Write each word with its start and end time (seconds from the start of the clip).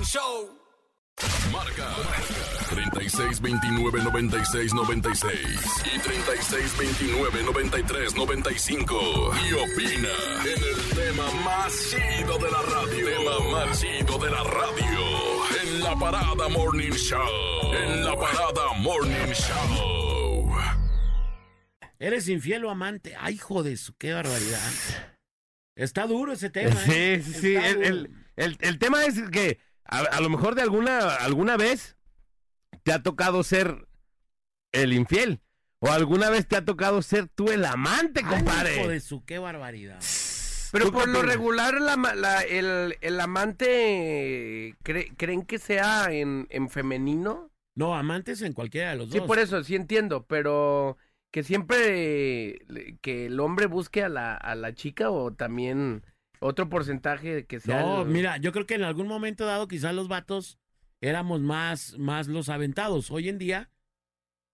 Morning 0.00 0.06
Show. 0.06 0.48
Marca 1.52 1.94
36 2.70 3.40
29 3.42 4.02
96 4.02 4.72
96 4.72 5.38
y 5.94 5.98
36 5.98 6.78
29 6.78 7.42
93 7.44 8.14
95 8.14 9.32
y 9.46 9.52
opina 9.52 10.08
en 10.46 10.62
el 10.62 10.96
tema 10.96 11.30
más 11.44 11.72
chido 11.90 12.38
de 12.38 12.50
la 12.50 12.62
radio. 12.62 13.06
Tema 13.10 13.50
más 13.52 13.78
chido 13.80 14.18
de 14.18 14.30
la 14.30 14.42
radio 14.42 15.60
en 15.62 15.80
la 15.82 15.94
parada 15.96 16.48
Morning 16.48 16.92
Show. 16.92 17.74
En 17.74 18.02
la 18.04 18.16
parada 18.16 18.72
Morning 18.78 19.34
Show. 19.34 20.50
¿Eres 21.98 22.26
infiel 22.28 22.64
o 22.64 22.70
amante? 22.70 23.14
Ay, 23.20 23.34
hijo 23.34 23.62
de 23.62 23.76
su, 23.76 23.94
qué 23.98 24.14
barbaridad. 24.14 24.70
Está 25.76 26.06
duro 26.06 26.32
ese 26.32 26.48
tema. 26.48 26.80
¿eh? 26.88 27.20
Sí, 27.22 27.32
sí, 27.34 27.40
sí. 27.40 27.54
El, 27.56 27.74
duro. 27.74 27.86
el- 27.86 28.10
el- 28.36 28.56
el 28.62 28.78
tema 28.78 29.04
es 29.04 29.20
que 29.30 29.58
a, 29.90 29.98
a 29.98 30.20
lo 30.20 30.30
mejor 30.30 30.54
de 30.54 30.62
alguna, 30.62 31.16
alguna 31.16 31.56
vez 31.56 31.96
te 32.82 32.92
ha 32.92 33.02
tocado 33.02 33.42
ser 33.42 33.86
el 34.72 34.92
infiel. 34.92 35.40
O 35.82 35.90
alguna 35.90 36.28
vez 36.30 36.46
te 36.46 36.56
ha 36.56 36.64
tocado 36.64 37.00
ser 37.00 37.28
tú 37.28 37.50
el 37.50 37.64
amante, 37.64 38.20
Ay, 38.22 38.36
compadre. 38.36 38.76
hijo 38.80 38.88
de 38.88 39.00
su, 39.00 39.24
qué 39.24 39.38
barbaridad. 39.38 39.98
Pero 40.72 40.84
¿Tú 40.86 40.92
qué 40.92 40.98
por 40.98 41.08
lo 41.08 41.22
regular 41.22 41.80
la 41.80 41.96
ma- 41.96 42.14
la- 42.14 42.42
el, 42.42 42.96
el 43.00 43.18
amante 43.20 44.76
cre- 44.84 45.12
creen 45.16 45.42
que 45.44 45.58
sea 45.58 46.12
en, 46.12 46.46
en 46.50 46.68
femenino. 46.68 47.50
No, 47.74 47.94
amantes 47.96 48.42
en 48.42 48.52
cualquiera 48.52 48.90
de 48.90 48.96
los 48.96 49.10
Sí, 49.10 49.18
dos. 49.18 49.26
por 49.26 49.38
eso, 49.38 49.64
sí 49.64 49.74
entiendo, 49.74 50.26
pero 50.26 50.98
que 51.32 51.42
siempre 51.42 52.58
que 53.00 53.26
el 53.26 53.40
hombre 53.40 53.66
busque 53.66 54.02
a 54.04 54.08
la, 54.08 54.34
a 54.36 54.54
la 54.54 54.74
chica 54.74 55.10
o 55.10 55.32
también 55.32 56.04
otro 56.40 56.68
porcentaje 56.68 57.46
que 57.46 57.60
sea... 57.60 57.82
No, 57.82 58.02
el- 58.02 58.08
mira, 58.08 58.36
yo 58.38 58.50
creo 58.52 58.66
que 58.66 58.74
en 58.74 58.82
algún 58.82 59.06
momento 59.06 59.46
dado 59.46 59.68
quizás 59.68 59.94
los 59.94 60.08
vatos 60.08 60.58
éramos 61.00 61.40
más, 61.40 61.96
más 61.98 62.26
los 62.26 62.48
aventados. 62.48 63.10
Hoy 63.10 63.28
en 63.28 63.38
día 63.38 63.70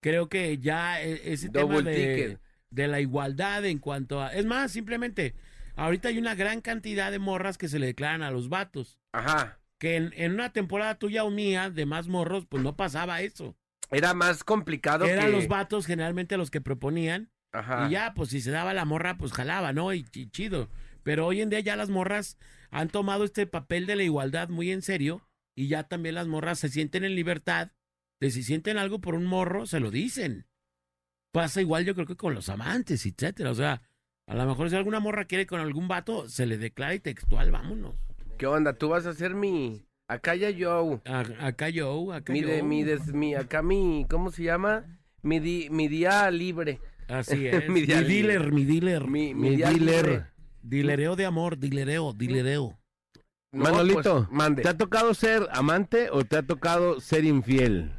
creo 0.02 0.28
que 0.28 0.58
ya 0.58 1.00
e- 1.02 1.32
ese 1.32 1.48
tema 1.48 1.80
de, 1.80 2.38
de 2.70 2.88
la 2.88 3.00
igualdad 3.00 3.64
en 3.64 3.78
cuanto 3.78 4.20
a... 4.20 4.34
Es 4.34 4.44
más, 4.44 4.70
simplemente, 4.72 5.34
ahorita 5.76 6.08
hay 6.08 6.18
una 6.18 6.34
gran 6.34 6.60
cantidad 6.60 7.10
de 7.10 7.18
morras 7.18 7.56
que 7.56 7.68
se 7.68 7.78
le 7.78 7.86
declaran 7.86 8.22
a 8.22 8.30
los 8.30 8.48
vatos. 8.48 8.98
Ajá. 9.12 9.58
Que 9.78 9.96
en, 9.96 10.12
en 10.16 10.32
una 10.32 10.52
temporada 10.52 10.98
tuya 10.98 11.24
o 11.24 11.30
mía 11.30 11.70
de 11.70 11.86
más 11.86 12.08
morros, 12.08 12.46
pues 12.46 12.62
no 12.62 12.76
pasaba 12.76 13.22
eso. 13.22 13.56
Era 13.90 14.14
más 14.14 14.42
complicado 14.42 15.04
Eran 15.04 15.26
que... 15.26 15.32
los 15.32 15.48
vatos 15.48 15.86
generalmente 15.86 16.36
los 16.36 16.50
que 16.50 16.60
proponían. 16.60 17.30
Ajá. 17.52 17.86
Y 17.86 17.92
ya, 17.92 18.12
pues 18.14 18.30
si 18.30 18.40
se 18.40 18.50
daba 18.50 18.74
la 18.74 18.84
morra, 18.84 19.16
pues 19.16 19.32
jalaba, 19.32 19.72
¿no? 19.72 19.94
Y, 19.94 20.04
y 20.12 20.28
chido. 20.30 20.68
Pero 21.06 21.24
hoy 21.24 21.40
en 21.40 21.50
día 21.50 21.60
ya 21.60 21.76
las 21.76 21.88
morras 21.88 22.36
han 22.72 22.88
tomado 22.88 23.22
este 23.22 23.46
papel 23.46 23.86
de 23.86 23.94
la 23.94 24.02
igualdad 24.02 24.48
muy 24.48 24.72
en 24.72 24.82
serio 24.82 25.22
y 25.54 25.68
ya 25.68 25.84
también 25.84 26.16
las 26.16 26.26
morras 26.26 26.58
se 26.58 26.68
sienten 26.68 27.04
en 27.04 27.14
libertad 27.14 27.70
de 28.20 28.32
si 28.32 28.42
sienten 28.42 28.76
algo 28.76 29.00
por 29.00 29.14
un 29.14 29.24
morro, 29.24 29.66
se 29.66 29.78
lo 29.78 29.92
dicen. 29.92 30.46
Pasa 31.32 31.60
igual 31.60 31.84
yo 31.84 31.94
creo 31.94 32.06
que 32.08 32.16
con 32.16 32.34
los 32.34 32.48
amantes, 32.48 33.06
etcétera. 33.06 33.52
O 33.52 33.54
sea, 33.54 33.82
a 34.26 34.34
lo 34.34 34.46
mejor 34.46 34.68
si 34.68 34.74
alguna 34.74 34.98
morra 34.98 35.26
quiere 35.26 35.46
con 35.46 35.60
algún 35.60 35.86
vato, 35.86 36.28
se 36.28 36.44
le 36.44 36.58
declara 36.58 36.94
y 36.94 36.98
textual, 36.98 37.52
vámonos. 37.52 37.94
¿Qué 38.36 38.48
onda? 38.48 38.72
Tú 38.72 38.88
vas 38.88 39.06
a 39.06 39.14
ser 39.14 39.34
mi... 39.36 39.86
Acá 40.08 40.34
ya 40.34 40.50
yo. 40.50 41.00
A- 41.04 41.46
acá 41.46 41.68
yo, 41.68 42.12
acá 42.12 42.32
Mi, 42.32 42.40
yo. 42.40 42.48
de, 42.48 42.64
mi, 42.64 42.82
des- 42.82 43.12
mi, 43.12 43.36
acá 43.36 43.62
mi... 43.62 44.06
¿Cómo 44.10 44.32
se 44.32 44.42
llama? 44.42 44.98
Mi, 45.22 45.38
di- 45.38 45.68
mi 45.70 45.86
día 45.86 46.28
libre. 46.32 46.80
Así 47.06 47.46
es. 47.46 47.68
Mi 47.68 47.74
mi, 47.74 47.86
libre. 47.86 48.04
dealer, 48.04 48.52
mi 48.52 48.64
dealer. 48.64 49.04
Mi, 49.06 49.34
mi 49.34 49.50
Mi 49.50 49.56
día 49.56 49.70
dealer. 49.70 50.06
libre. 50.06 50.35
Dilereo 50.70 51.14
de 51.16 51.26
amor, 51.26 51.58
dilereo, 51.58 52.12
dilereo. 52.12 52.76
No, 53.52 53.62
Manolito, 53.64 54.26
pues, 54.26 54.30
mande. 54.32 54.62
¿te 54.62 54.68
ha 54.68 54.76
tocado 54.76 55.14
ser 55.14 55.48
amante 55.52 56.10
o 56.10 56.24
te 56.24 56.36
ha 56.36 56.42
tocado 56.42 57.00
ser 57.00 57.24
infiel? 57.24 57.92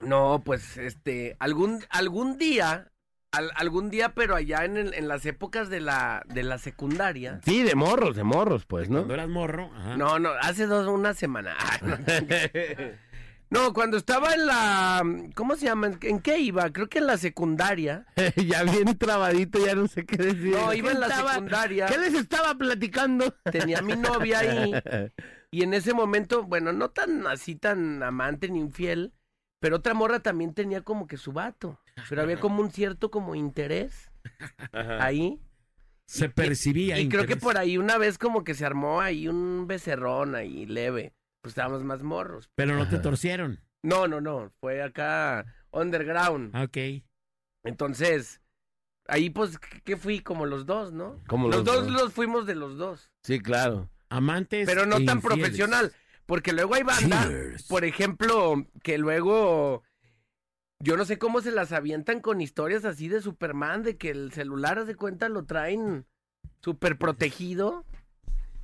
No, 0.00 0.42
pues 0.44 0.76
este, 0.78 1.36
algún, 1.38 1.84
algún 1.88 2.36
día, 2.36 2.90
al- 3.30 3.52
algún 3.54 3.88
día, 3.88 4.14
pero 4.14 4.34
allá 4.34 4.64
en, 4.64 4.76
el- 4.76 4.94
en 4.94 5.06
las 5.06 5.24
épocas 5.26 5.70
de 5.70 5.80
la, 5.80 6.24
de 6.26 6.42
la 6.42 6.58
secundaria. 6.58 7.40
Sí, 7.44 7.62
de 7.62 7.76
morros, 7.76 8.16
de 8.16 8.24
morros, 8.24 8.66
pues, 8.66 8.90
¿no? 8.90 8.98
Cuando 8.98 9.14
eras 9.14 9.28
morro, 9.28 9.70
ajá. 9.76 9.96
No, 9.96 10.18
no, 10.18 10.30
hace 10.40 10.66
dos, 10.66 10.88
una 10.88 11.14
semana. 11.14 11.54
Ah, 11.58 11.78
no. 11.82 11.96
No, 13.52 13.74
cuando 13.74 13.98
estaba 13.98 14.32
en 14.32 14.46
la, 14.46 15.02
¿cómo 15.34 15.56
se 15.56 15.66
llama? 15.66 15.90
¿En 16.00 16.20
qué 16.20 16.38
iba? 16.38 16.70
Creo 16.72 16.88
que 16.88 17.00
en 17.00 17.06
la 17.06 17.18
secundaria. 17.18 18.06
ya 18.46 18.62
bien 18.62 18.96
trabadito, 18.96 19.64
ya 19.64 19.74
no 19.74 19.88
sé 19.88 20.06
qué 20.06 20.16
decir. 20.16 20.52
No, 20.56 20.72
iba 20.72 20.90
en 20.90 21.00
la 21.00 21.08
Estaba- 21.08 21.34
secundaria. 21.34 21.86
¿Qué 21.86 21.98
les 21.98 22.14
estaba 22.14 22.54
platicando? 22.54 23.30
Tenía 23.50 23.80
a 23.80 23.82
mi 23.82 23.94
novia 23.96 24.38
ahí. 24.38 24.72
Y 25.54 25.64
en 25.64 25.74
ese 25.74 25.92
momento, 25.92 26.44
bueno, 26.44 26.72
no 26.72 26.88
tan 26.92 27.26
así 27.26 27.56
tan 27.56 28.02
amante 28.02 28.48
ni 28.48 28.58
infiel, 28.58 29.12
pero 29.60 29.76
otra 29.76 29.92
morra 29.92 30.20
también 30.20 30.54
tenía 30.54 30.80
como 30.80 31.06
que 31.06 31.18
su 31.18 31.32
vato. 31.32 31.78
Pero 32.08 32.22
había 32.22 32.40
como 32.40 32.62
un 32.62 32.70
cierto 32.70 33.10
como 33.10 33.34
interés 33.34 34.10
ahí. 34.72 35.42
Se 36.06 36.30
percibía. 36.30 36.98
Y 36.98 37.10
creo 37.10 37.26
que 37.26 37.36
por 37.36 37.58
ahí 37.58 37.76
una 37.76 37.98
vez 37.98 38.16
como 38.16 38.44
que 38.44 38.54
se 38.54 38.64
armó 38.64 39.02
ahí 39.02 39.28
un 39.28 39.66
becerrón 39.66 40.34
ahí 40.36 40.64
leve. 40.64 41.12
Pues 41.42 41.52
estábamos 41.52 41.82
más 41.84 42.02
morros. 42.02 42.50
Pero 42.54 42.76
no 42.76 42.88
te 42.88 42.98
torcieron. 42.98 43.60
No, 43.82 44.06
no, 44.08 44.20
no. 44.20 44.52
Fue 44.60 44.80
acá 44.82 45.44
underground. 45.72 46.50
Ah, 46.54 46.62
Ok. 46.64 46.78
Entonces, 47.64 48.40
ahí 49.06 49.30
pues, 49.30 49.58
¿qué 49.84 49.96
fui? 49.96 50.20
Como 50.20 50.46
los 50.46 50.66
dos, 50.66 50.92
¿no? 50.92 51.20
Como 51.28 51.48
los, 51.48 51.56
los 51.58 51.64
dos, 51.64 51.86
dos. 51.86 51.92
los 52.02 52.12
fuimos 52.12 52.46
de 52.46 52.54
los 52.56 52.76
dos. 52.76 53.10
Sí, 53.22 53.40
claro. 53.40 53.88
Amantes. 54.08 54.66
Pero 54.66 54.84
no 54.86 54.96
e 54.98 55.04
tan 55.04 55.18
infieles. 55.18 55.22
profesional. 55.40 55.92
Porque 56.26 56.52
luego 56.52 56.74
hay 56.74 56.82
banda, 56.84 57.24
Cheers. 57.26 57.64
por 57.64 57.84
ejemplo, 57.84 58.66
que 58.82 58.98
luego... 58.98 59.82
Yo 60.80 60.96
no 60.96 61.04
sé 61.04 61.18
cómo 61.18 61.40
se 61.40 61.52
las 61.52 61.70
avientan 61.72 62.20
con 62.20 62.40
historias 62.40 62.84
así 62.84 63.08
de 63.08 63.20
Superman, 63.20 63.82
de 63.84 63.96
que 63.96 64.10
el 64.10 64.32
celular, 64.32 64.78
haz 64.80 64.86
de 64.88 64.96
cuenta, 64.96 65.28
lo 65.28 65.44
traen 65.44 66.06
súper 66.60 66.98
protegido. 66.98 67.84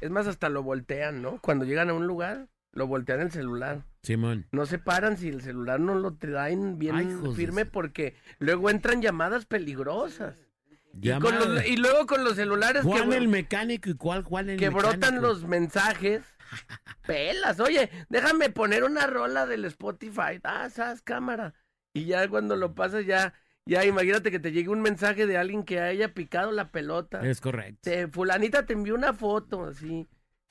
Es 0.00 0.10
más, 0.10 0.26
hasta 0.26 0.48
lo 0.48 0.64
voltean, 0.64 1.22
¿no? 1.22 1.40
Cuando 1.40 1.64
llegan 1.64 1.90
a 1.90 1.94
un 1.94 2.08
lugar, 2.08 2.48
lo 2.72 2.86
voltean 2.86 3.20
el 3.20 3.30
celular. 3.30 3.84
Simón. 4.02 4.46
No 4.52 4.66
se 4.66 4.78
paran 4.78 5.16
si 5.16 5.28
el 5.28 5.42
celular 5.42 5.80
no 5.80 5.94
lo 5.94 6.14
traen 6.16 6.78
bien 6.78 6.94
Ay, 6.96 7.32
firme 7.34 7.64
porque 7.66 8.14
luego 8.38 8.70
entran 8.70 9.02
llamadas 9.02 9.46
peligrosas. 9.46 10.46
Y, 10.94 11.08
Llamada. 11.08 11.38
con 11.40 11.54
los- 11.54 11.66
y 11.66 11.76
luego 11.76 12.06
con 12.06 12.24
los 12.24 12.34
celulares 12.36 12.82
que, 12.82 12.88
Juan 12.88 13.08
bro- 13.10 13.16
el 13.16 13.28
mecánico 13.28 13.90
y 13.90 13.94
cuál 13.94 14.22
Juan 14.22 14.50
el 14.50 14.58
que 14.58 14.68
brotan 14.70 15.20
los 15.20 15.44
mensajes. 15.44 16.22
Pelas, 17.06 17.60
oye, 17.60 17.90
déjame 18.08 18.50
poner 18.50 18.84
una 18.84 19.06
rola 19.06 19.46
del 19.46 19.64
Spotify. 19.66 20.40
Ah, 20.44 20.68
sabes, 20.70 21.02
cámara. 21.02 21.54
Y 21.92 22.04
ya 22.06 22.26
cuando 22.28 22.56
lo 22.56 22.74
pasas, 22.74 23.04
ya, 23.06 23.34
ya 23.66 23.84
imagínate 23.84 24.30
que 24.30 24.38
te 24.38 24.52
llegue 24.52 24.68
un 24.70 24.80
mensaje 24.80 25.26
de 25.26 25.36
alguien 25.36 25.62
que 25.64 25.80
haya 25.80 26.14
picado 26.14 26.52
la 26.52 26.70
pelota. 26.70 27.20
Es 27.26 27.40
correcto. 27.40 27.80
Te- 27.82 28.08
fulanita 28.08 28.64
te 28.66 28.72
envió 28.72 28.94
una 28.94 29.12
foto 29.12 29.66
así. 29.66 30.08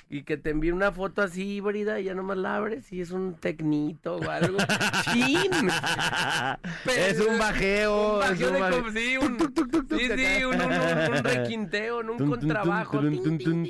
Y 0.09 0.23
que 0.23 0.37
te 0.37 0.51
envíe 0.51 0.71
una 0.71 0.93
foto 0.93 1.21
así 1.21 1.55
híbrida 1.57 1.99
y 1.99 2.05
ya 2.05 2.15
nomás 2.15 2.37
la 2.37 2.55
abres 2.55 2.93
y 2.93 3.01
es 3.01 3.11
un 3.11 3.33
tecnito 3.35 4.15
o 4.15 4.29
algo. 4.29 4.57
¡Chin! 5.13 5.51
es 6.95 7.19
un 7.19 7.37
bajeo. 7.37 8.13
Un 8.13 8.19
bajeo 8.21 8.51
de 8.51 8.59
como- 8.59 8.91
sí, 8.91 9.17
un, 9.17 9.37
Tuc, 9.37 9.53
tuc, 9.53 9.69
tuc, 9.71 9.87
tuc, 9.89 9.99
sí, 9.99 10.43
un, 10.45 10.55
un- 10.55 10.61
un- 10.71 11.23
requinteo, 11.23 12.03
¿no? 12.03 12.13
un 12.13 12.29
contrabajo. 12.29 13.01
Y 13.03 13.69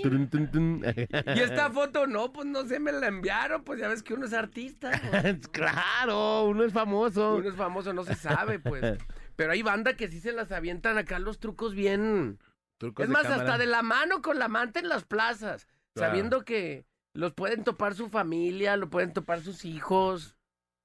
esta 1.39 1.69
foto, 1.72 2.07
no, 2.07 2.31
pues 2.31 2.48
no 2.48 2.66
sé, 2.66 2.80
me 2.80 2.92
la 2.92 3.07
enviaron, 3.07 3.63
pues 3.63 3.80
ya 3.80 3.88
ves 3.88 4.04
que 4.04 4.13
uno 4.13 4.25
es 4.25 4.34
artista. 4.34 4.92
pues. 5.10 5.48
claro, 5.51 6.45
uno 6.45 6.63
es 6.63 6.74
famoso. 6.74 7.36
Uno 7.36 7.50
es 7.50 7.56
famoso, 7.56 7.94
no 7.94 8.04
se 8.04 8.16
sabe, 8.16 8.60
pues. 8.60 8.98
Pero 9.36 9.51
hay 9.51 9.62
banda 9.62 9.95
que 9.95 10.07
sí 10.07 10.19
se 10.19 10.31
las 10.31 10.51
avientan 10.51 10.98
acá 10.98 11.19
los 11.19 11.39
trucos 11.39 11.74
bien. 11.75 12.39
Es 12.80 13.10
más, 13.10 13.24
cámara. 13.24 13.42
hasta 13.42 13.57
de 13.57 13.66
la 13.66 13.81
mano 13.81 14.22
con 14.22 14.39
la 14.39 14.48
manta 14.48 14.80
en 14.80 14.89
las 14.89 15.04
plazas. 15.04 15.68
Claro. 15.98 16.12
Sabiendo 16.12 16.46
que 16.46 16.86
los 17.14 17.34
pueden 17.34 17.64
topar 17.64 17.96
su 17.96 18.10
familia, 18.10 18.78
lo 18.78 18.90
pueden 18.90 19.14
topar 19.14 19.42
sus 19.42 19.66
hijos. 19.66 20.36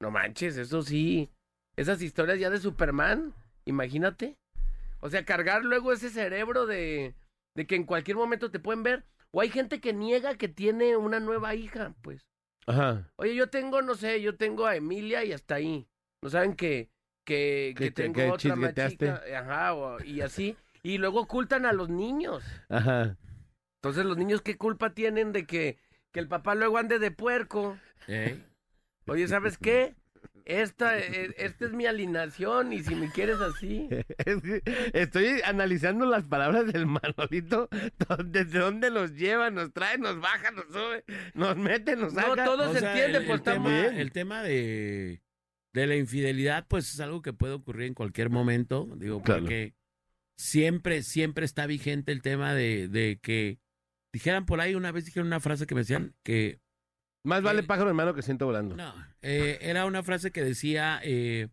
No 0.00 0.11
manches, 0.11 0.56
eso 0.56 0.82
sí. 0.82 1.31
Esas 1.76 2.03
historias 2.03 2.38
ya 2.38 2.50
de 2.50 2.59
Superman, 2.59 3.35
imagínate. 3.64 4.37
O 5.00 5.09
sea, 5.11 5.25
cargar 5.25 5.64
luego 5.64 5.93
ese 5.93 6.11
cerebro 6.11 6.67
de, 6.67 7.14
de 7.56 7.67
que 7.67 7.76
en 7.76 7.85
cualquier 7.85 8.17
momento 8.17 8.50
te 8.50 8.59
pueden 8.61 8.82
ver. 8.82 9.05
O 9.32 9.41
hay 9.41 9.49
gente 9.49 9.81
que 9.81 9.93
niega 9.93 10.37
que 10.37 10.49
tiene 10.49 10.97
una 10.97 11.19
nueva 11.20 11.55
hija, 11.55 11.94
pues. 12.03 12.23
Ajá. 12.67 13.09
Oye, 13.17 13.35
yo 13.35 13.49
tengo, 13.49 13.82
no 13.82 13.94
sé, 13.94 14.20
yo 14.23 14.37
tengo 14.37 14.67
a 14.67 14.76
Emilia 14.76 15.25
y 15.25 15.32
hasta 15.32 15.56
ahí. 15.56 15.87
No 16.23 16.31
saben 16.31 16.55
que, 16.55 16.91
que, 17.26 17.75
Que 17.76 17.85
que 17.87 17.91
te- 17.91 18.03
tengo 18.05 18.14
que 18.14 18.31
otra 18.31 18.56
más 18.56 18.75
chica, 18.75 19.23
Ajá, 19.37 19.75
o- 19.75 20.03
y 20.05 20.20
así. 20.20 20.56
Y 20.82 20.99
luego 20.99 21.20
ocultan 21.23 21.64
a 21.67 21.73
los 21.73 21.88
niños. 21.88 22.44
Ajá. 22.69 23.17
Entonces, 23.82 24.05
los 24.05 24.17
niños, 24.17 24.43
¿qué 24.43 24.56
culpa 24.56 24.94
tienen 24.94 25.32
de 25.32 25.44
que, 25.44 25.76
que 26.12 26.20
el 26.20 26.29
papá 26.29 26.55
luego 26.55 26.79
ande 26.79 27.00
de 27.00 27.11
puerco? 27.11 27.76
Ey. 28.06 28.40
Oye, 29.08 29.26
¿sabes 29.26 29.58
qué? 29.58 29.96
Esta, 30.44 30.96
eh, 31.00 31.34
esta 31.37 31.64
es 31.64 31.73
mi 31.73 31.87
alineación 31.87 32.73
y 32.73 32.84
si 32.84 32.94
me 32.94 33.11
quieres 33.11 33.40
así. 33.40 33.88
Estoy 34.93 35.40
analizando 35.44 36.06
las 36.06 36.23
palabras 36.25 36.73
del 36.73 36.87
Manolito, 36.87 37.69
desde 38.25 38.61
dónde 38.61 38.93
nos 38.93 39.14
lleva, 39.14 39.50
nos 39.50 39.73
trae, 39.73 39.99
nos 39.99 40.20
baja, 40.20 40.52
nos 40.52 40.67
sube, 40.67 41.05
nos 41.35 41.56
mete, 41.56 41.96
nos 41.96 42.12
No, 42.14 42.20
saca. 42.23 42.44
todo 42.44 42.70
O 42.70 42.73
se 42.73 42.78
sea, 42.81 42.93
entiende, 42.93 43.19
el, 43.19 43.25
pues 43.26 43.38
el 43.38 43.43
tema, 43.44 43.87
el 43.87 44.12
tema 44.12 44.43
de, 44.44 45.23
de 45.73 45.87
la 45.88 45.96
infidelidad, 45.96 46.67
pues 46.69 46.93
es 46.94 47.00
algo 47.00 47.20
que 47.20 47.32
puede 47.32 47.55
ocurrir 47.55 47.88
en 47.88 47.94
cualquier 47.94 48.31
momento, 48.31 48.88
digo, 48.96 49.23
Claro. 49.23 49.40
porque 49.43 49.75
siempre, 50.37 51.02
siempre 51.02 51.44
está 51.44 51.67
vigente 51.67 52.12
el 52.12 52.23
tema 52.23 52.55
de, 52.55 52.87
de 52.87 53.19
que 53.20 53.58
dijeran 54.12 54.47
por 54.47 54.61
ahí, 54.61 54.75
una 54.75 54.93
vez 54.93 55.05
dijeron 55.05 55.26
una 55.26 55.41
frase 55.41 55.67
que 55.67 55.75
me 55.75 55.81
decían 55.82 56.14
que, 56.25 56.61
Más 57.25 57.43
vale 57.43 57.61
el- 57.61 57.67
pájaro 57.67 57.91
en 57.91 57.97
mano 57.97 58.14
que 58.14 58.23
siento 58.23 58.47
volando. 58.47 58.76
no, 58.76 58.94
eh, 59.23 59.59
era 59.62 59.87
una 59.87 60.03
frase 60.03 60.31
que 60.32 60.43
decía 60.44 61.00
eh, 61.03 61.49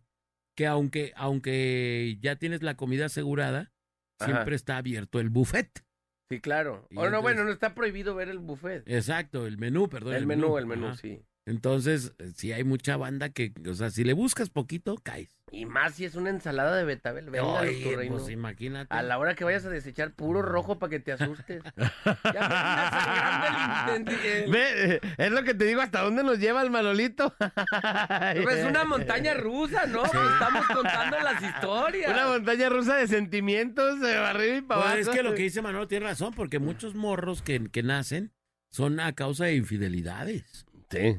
que 0.56 0.66
aunque, 0.66 1.12
aunque 1.16 2.18
ya 2.20 2.36
tienes 2.36 2.62
la 2.62 2.76
comida 2.76 3.06
asegurada, 3.06 3.72
Ajá. 4.18 4.32
siempre 4.32 4.56
está 4.56 4.76
abierto 4.76 5.20
el 5.20 5.30
buffet. 5.30 5.84
Sí, 6.30 6.40
claro. 6.40 6.86
O 6.94 7.08
no, 7.10 7.22
bueno, 7.22 7.42
no 7.44 7.50
está 7.50 7.74
prohibido 7.74 8.14
ver 8.14 8.28
el 8.28 8.38
buffet. 8.38 8.88
Exacto, 8.88 9.46
el 9.46 9.58
menú, 9.58 9.88
perdón. 9.88 10.14
El 10.14 10.26
menú, 10.26 10.58
el 10.58 10.66
menú, 10.66 10.86
ajá. 10.88 10.96
sí. 10.96 11.24
Entonces, 11.50 12.12
si 12.36 12.52
hay 12.52 12.62
mucha 12.62 12.96
banda 12.96 13.30
que, 13.30 13.52
o 13.68 13.74
sea, 13.74 13.90
si 13.90 14.04
le 14.04 14.12
buscas 14.12 14.50
poquito, 14.50 14.94
caes. 15.02 15.36
Y 15.50 15.66
más 15.66 15.94
si 15.96 16.04
es 16.04 16.14
una 16.14 16.30
ensalada 16.30 16.76
de 16.76 16.84
betabel. 16.84 17.28
Venga, 17.28 17.58
Ay, 17.58 17.74
doctor 17.74 17.98
Reino. 17.98 18.16
pues 18.18 18.30
imagínate. 18.30 18.94
A 18.94 19.02
la 19.02 19.18
hora 19.18 19.34
que 19.34 19.42
vayas 19.42 19.64
a 19.64 19.68
desechar 19.68 20.12
puro 20.12 20.42
rojo 20.42 20.78
para 20.78 20.90
que 20.90 21.00
te 21.00 21.10
asustes. 21.10 21.64
ya 22.32 23.84
me 23.88 23.96
el 23.96 24.08
el- 24.08 24.50
Ve, 24.52 24.94
eh, 24.94 25.00
es 25.18 25.32
lo 25.32 25.42
que 25.42 25.54
te 25.54 25.64
digo, 25.64 25.80
¿hasta 25.80 26.02
dónde 26.02 26.22
nos 26.22 26.38
lleva 26.38 26.62
el 26.62 26.70
Manolito? 26.70 27.34
Es 28.50 28.64
una 28.64 28.84
montaña 28.84 29.34
rusa, 29.34 29.86
¿no? 29.86 30.02
Pues 30.02 30.12
estamos 30.32 30.66
contando 30.68 31.18
las 31.18 31.42
historias. 31.42 32.12
Una 32.12 32.28
montaña 32.28 32.68
rusa 32.68 32.94
de 32.94 33.08
sentimientos, 33.08 34.00
de 34.00 34.14
arriba 34.14 34.56
y 34.56 34.62
para 34.62 34.82
Pues 34.82 35.08
es 35.08 35.08
que 35.08 35.24
lo 35.24 35.34
que 35.34 35.42
dice 35.42 35.62
Manolo 35.62 35.88
tiene 35.88 36.06
razón, 36.06 36.32
porque 36.32 36.60
muchos 36.60 36.94
morros 36.94 37.42
que, 37.42 37.68
que 37.72 37.82
nacen 37.82 38.30
son 38.70 39.00
a 39.00 39.12
causa 39.14 39.46
de 39.46 39.56
infidelidades. 39.56 40.64
Sí. 40.90 41.18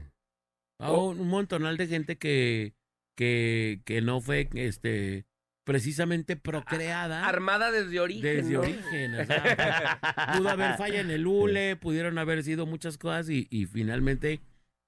Ah, 0.82 0.92
Un, 0.92 1.20
un 1.20 1.28
montonal 1.28 1.78
de 1.78 1.88
gente 1.88 2.18
que, 2.18 2.74
que, 3.16 3.82
que 3.86 4.02
no 4.02 4.20
fue 4.20 4.50
este 4.54 5.26
precisamente 5.64 6.36
procreada 6.36 7.28
Armada 7.28 7.72
desde 7.72 8.00
origen. 8.00 8.24
desde 8.24 8.54
¿no? 8.54 8.62
origen. 8.62 9.16
o 9.16 9.26
sea, 9.26 10.00
pudo 10.38 10.50
haber 10.50 10.76
falla 10.76 11.00
en 11.02 11.12
el 11.12 11.28
hule, 11.28 11.76
pudieron 11.76 12.18
haber 12.18 12.44
sido 12.44 12.66
muchas 12.66 12.98
cosas 12.98 13.30
y, 13.30 13.48
y 13.52 13.68
finalmente 13.68 14.42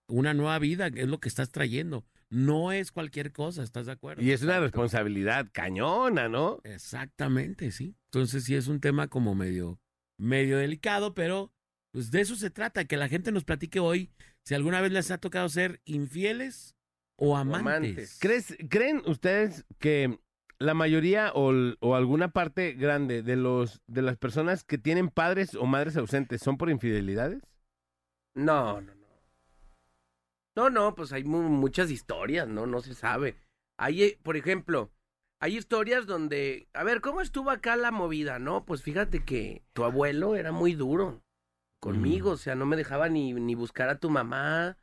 una 0.07 0.33
nueva 0.33 0.57
vida 0.59 0.87
es 0.87 1.07
lo 1.07 1.19
que 1.19 1.29
estás 1.29 1.51
trayendo. 1.51 2.05
No 2.29 2.71
es 2.71 2.91
cualquier 2.91 3.31
cosa, 3.31 3.61
¿estás 3.61 3.85
de 3.85 3.91
acuerdo? 3.91 4.23
Y 4.23 4.31
es 4.31 4.41
una 4.41 4.59
responsabilidad 4.59 5.47
cañona, 5.51 6.27
¿no? 6.27 6.59
Exactamente, 6.63 7.69
sí. 7.71 7.95
Entonces 8.11 8.43
sí 8.43 8.55
es 8.55 8.67
un 8.67 8.79
tema 8.79 9.07
como 9.07 9.35
medio, 9.35 9.79
medio 10.17 10.57
delicado, 10.57 11.13
pero 11.13 11.53
pues 11.91 12.09
de 12.09 12.21
eso 12.21 12.35
se 12.35 12.49
trata, 12.49 12.85
que 12.85 12.97
la 12.97 13.07
gente 13.07 13.31
nos 13.31 13.43
platique 13.43 13.79
hoy 13.79 14.09
si 14.45 14.55
alguna 14.55 14.81
vez 14.81 14.91
les 14.91 15.11
ha 15.11 15.17
tocado 15.17 15.47
ser 15.49 15.81
infieles 15.85 16.75
o 17.15 17.37
amantes. 17.37 17.61
amantes. 17.61 18.17
¿Crees, 18.19 18.57
¿Creen 18.69 19.01
ustedes 19.05 19.65
que 19.79 20.19
la 20.59 20.73
mayoría 20.73 21.31
o, 21.33 21.51
alguna 21.95 22.29
parte 22.29 22.73
grande 22.73 23.21
de 23.23 23.35
los 23.35 23.81
de 23.87 24.01
las 24.01 24.17
personas 24.17 24.63
que 24.63 24.77
tienen 24.77 25.09
padres 25.09 25.55
o 25.55 25.65
madres 25.65 25.97
ausentes 25.97 26.41
son 26.41 26.57
por 26.57 26.69
infidelidades? 26.69 27.41
No, 28.35 28.81
no, 28.81 28.93
no. 28.95 29.03
No, 30.55 30.69
no, 30.69 30.95
pues 30.95 31.11
hay 31.13 31.23
mu- 31.23 31.41
muchas 31.49 31.89
historias, 31.89 32.47
¿no? 32.47 32.67
No 32.67 32.81
se 32.81 32.93
sabe. 32.93 33.35
Hay, 33.77 34.03
eh, 34.03 34.19
por 34.21 34.37
ejemplo, 34.37 34.91
hay 35.39 35.57
historias 35.57 36.05
donde, 36.05 36.67
a 36.73 36.83
ver, 36.83 37.01
¿cómo 37.01 37.21
estuvo 37.21 37.49
acá 37.49 37.75
la 37.75 37.91
movida? 37.91 38.37
No, 38.37 38.63
pues 38.65 38.83
fíjate 38.83 39.23
que 39.25 39.63
tu 39.73 39.83
abuelo 39.83 40.35
era 40.35 40.51
muy 40.51 40.73
duro 40.73 41.22
conmigo, 41.83 42.31
o 42.31 42.37
sea, 42.37 42.55
no 42.55 42.65
me 42.65 42.77
dejaba 42.77 43.09
ni, 43.09 43.33
ni 43.33 43.55
buscar 43.55 43.89
a 43.89 43.99
tu 43.99 44.09
mamá. 44.09 44.77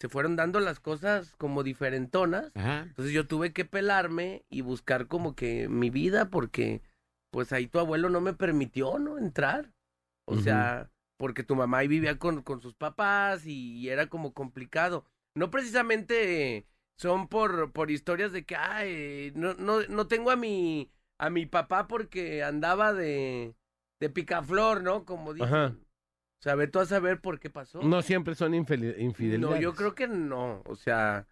Se 0.00 0.08
fueron 0.08 0.36
dando 0.36 0.58
las 0.58 0.80
cosas 0.80 1.34
como 1.36 1.62
diferentonas. 1.62 2.50
Ajá. 2.54 2.84
Entonces 2.88 3.12
yo 3.12 3.26
tuve 3.26 3.52
que 3.52 3.66
pelarme 3.66 4.46
y 4.48 4.62
buscar 4.62 5.06
como 5.06 5.34
que 5.34 5.68
mi 5.68 5.90
vida 5.90 6.30
porque 6.30 6.80
pues 7.30 7.52
ahí 7.52 7.66
tu 7.66 7.78
abuelo 7.78 8.08
no 8.08 8.22
me 8.22 8.32
permitió, 8.32 8.98
¿no? 8.98 9.18
Entrar. 9.18 9.74
O 10.24 10.36
sea, 10.38 10.90
porque 11.18 11.44
tu 11.44 11.54
mamá 11.54 11.78
ahí 11.78 11.88
vivía 11.88 12.18
con, 12.18 12.42
con 12.42 12.62
sus 12.62 12.74
papás 12.74 13.46
y, 13.46 13.88
era 13.90 14.06
como 14.06 14.32
complicado. 14.32 15.04
No 15.34 15.50
precisamente 15.50 16.66
son 16.98 17.28
por, 17.28 17.70
por 17.72 17.90
historias 17.90 18.32
de 18.32 18.46
que, 18.46 18.56
ay, 18.56 19.32
no, 19.34 19.54
no, 19.54 19.82
no 19.82 20.06
tengo 20.06 20.30
a 20.30 20.36
mi, 20.36 20.90
a 21.18 21.28
mi 21.28 21.44
papá 21.44 21.86
porque 21.86 22.42
andaba 22.42 22.94
de, 22.94 23.54
de 24.00 24.10
picaflor, 24.10 24.82
¿no? 24.82 25.04
Como 25.04 25.34
dicen. 25.34 25.48
Ajá. 25.48 25.74
O 26.38 26.42
sea, 26.42 26.54
ve 26.54 26.66
tú 26.68 26.78
a 26.80 26.86
saber 26.86 27.20
por 27.20 27.40
qué 27.40 27.50
pasó. 27.50 27.82
No 27.82 28.02
siempre 28.02 28.34
son 28.34 28.54
infidelidades. 28.54 29.40
No, 29.40 29.56
yo 29.56 29.74
creo 29.74 29.94
que 29.94 30.06
no, 30.06 30.62
o 30.66 30.76
sea, 30.76 31.26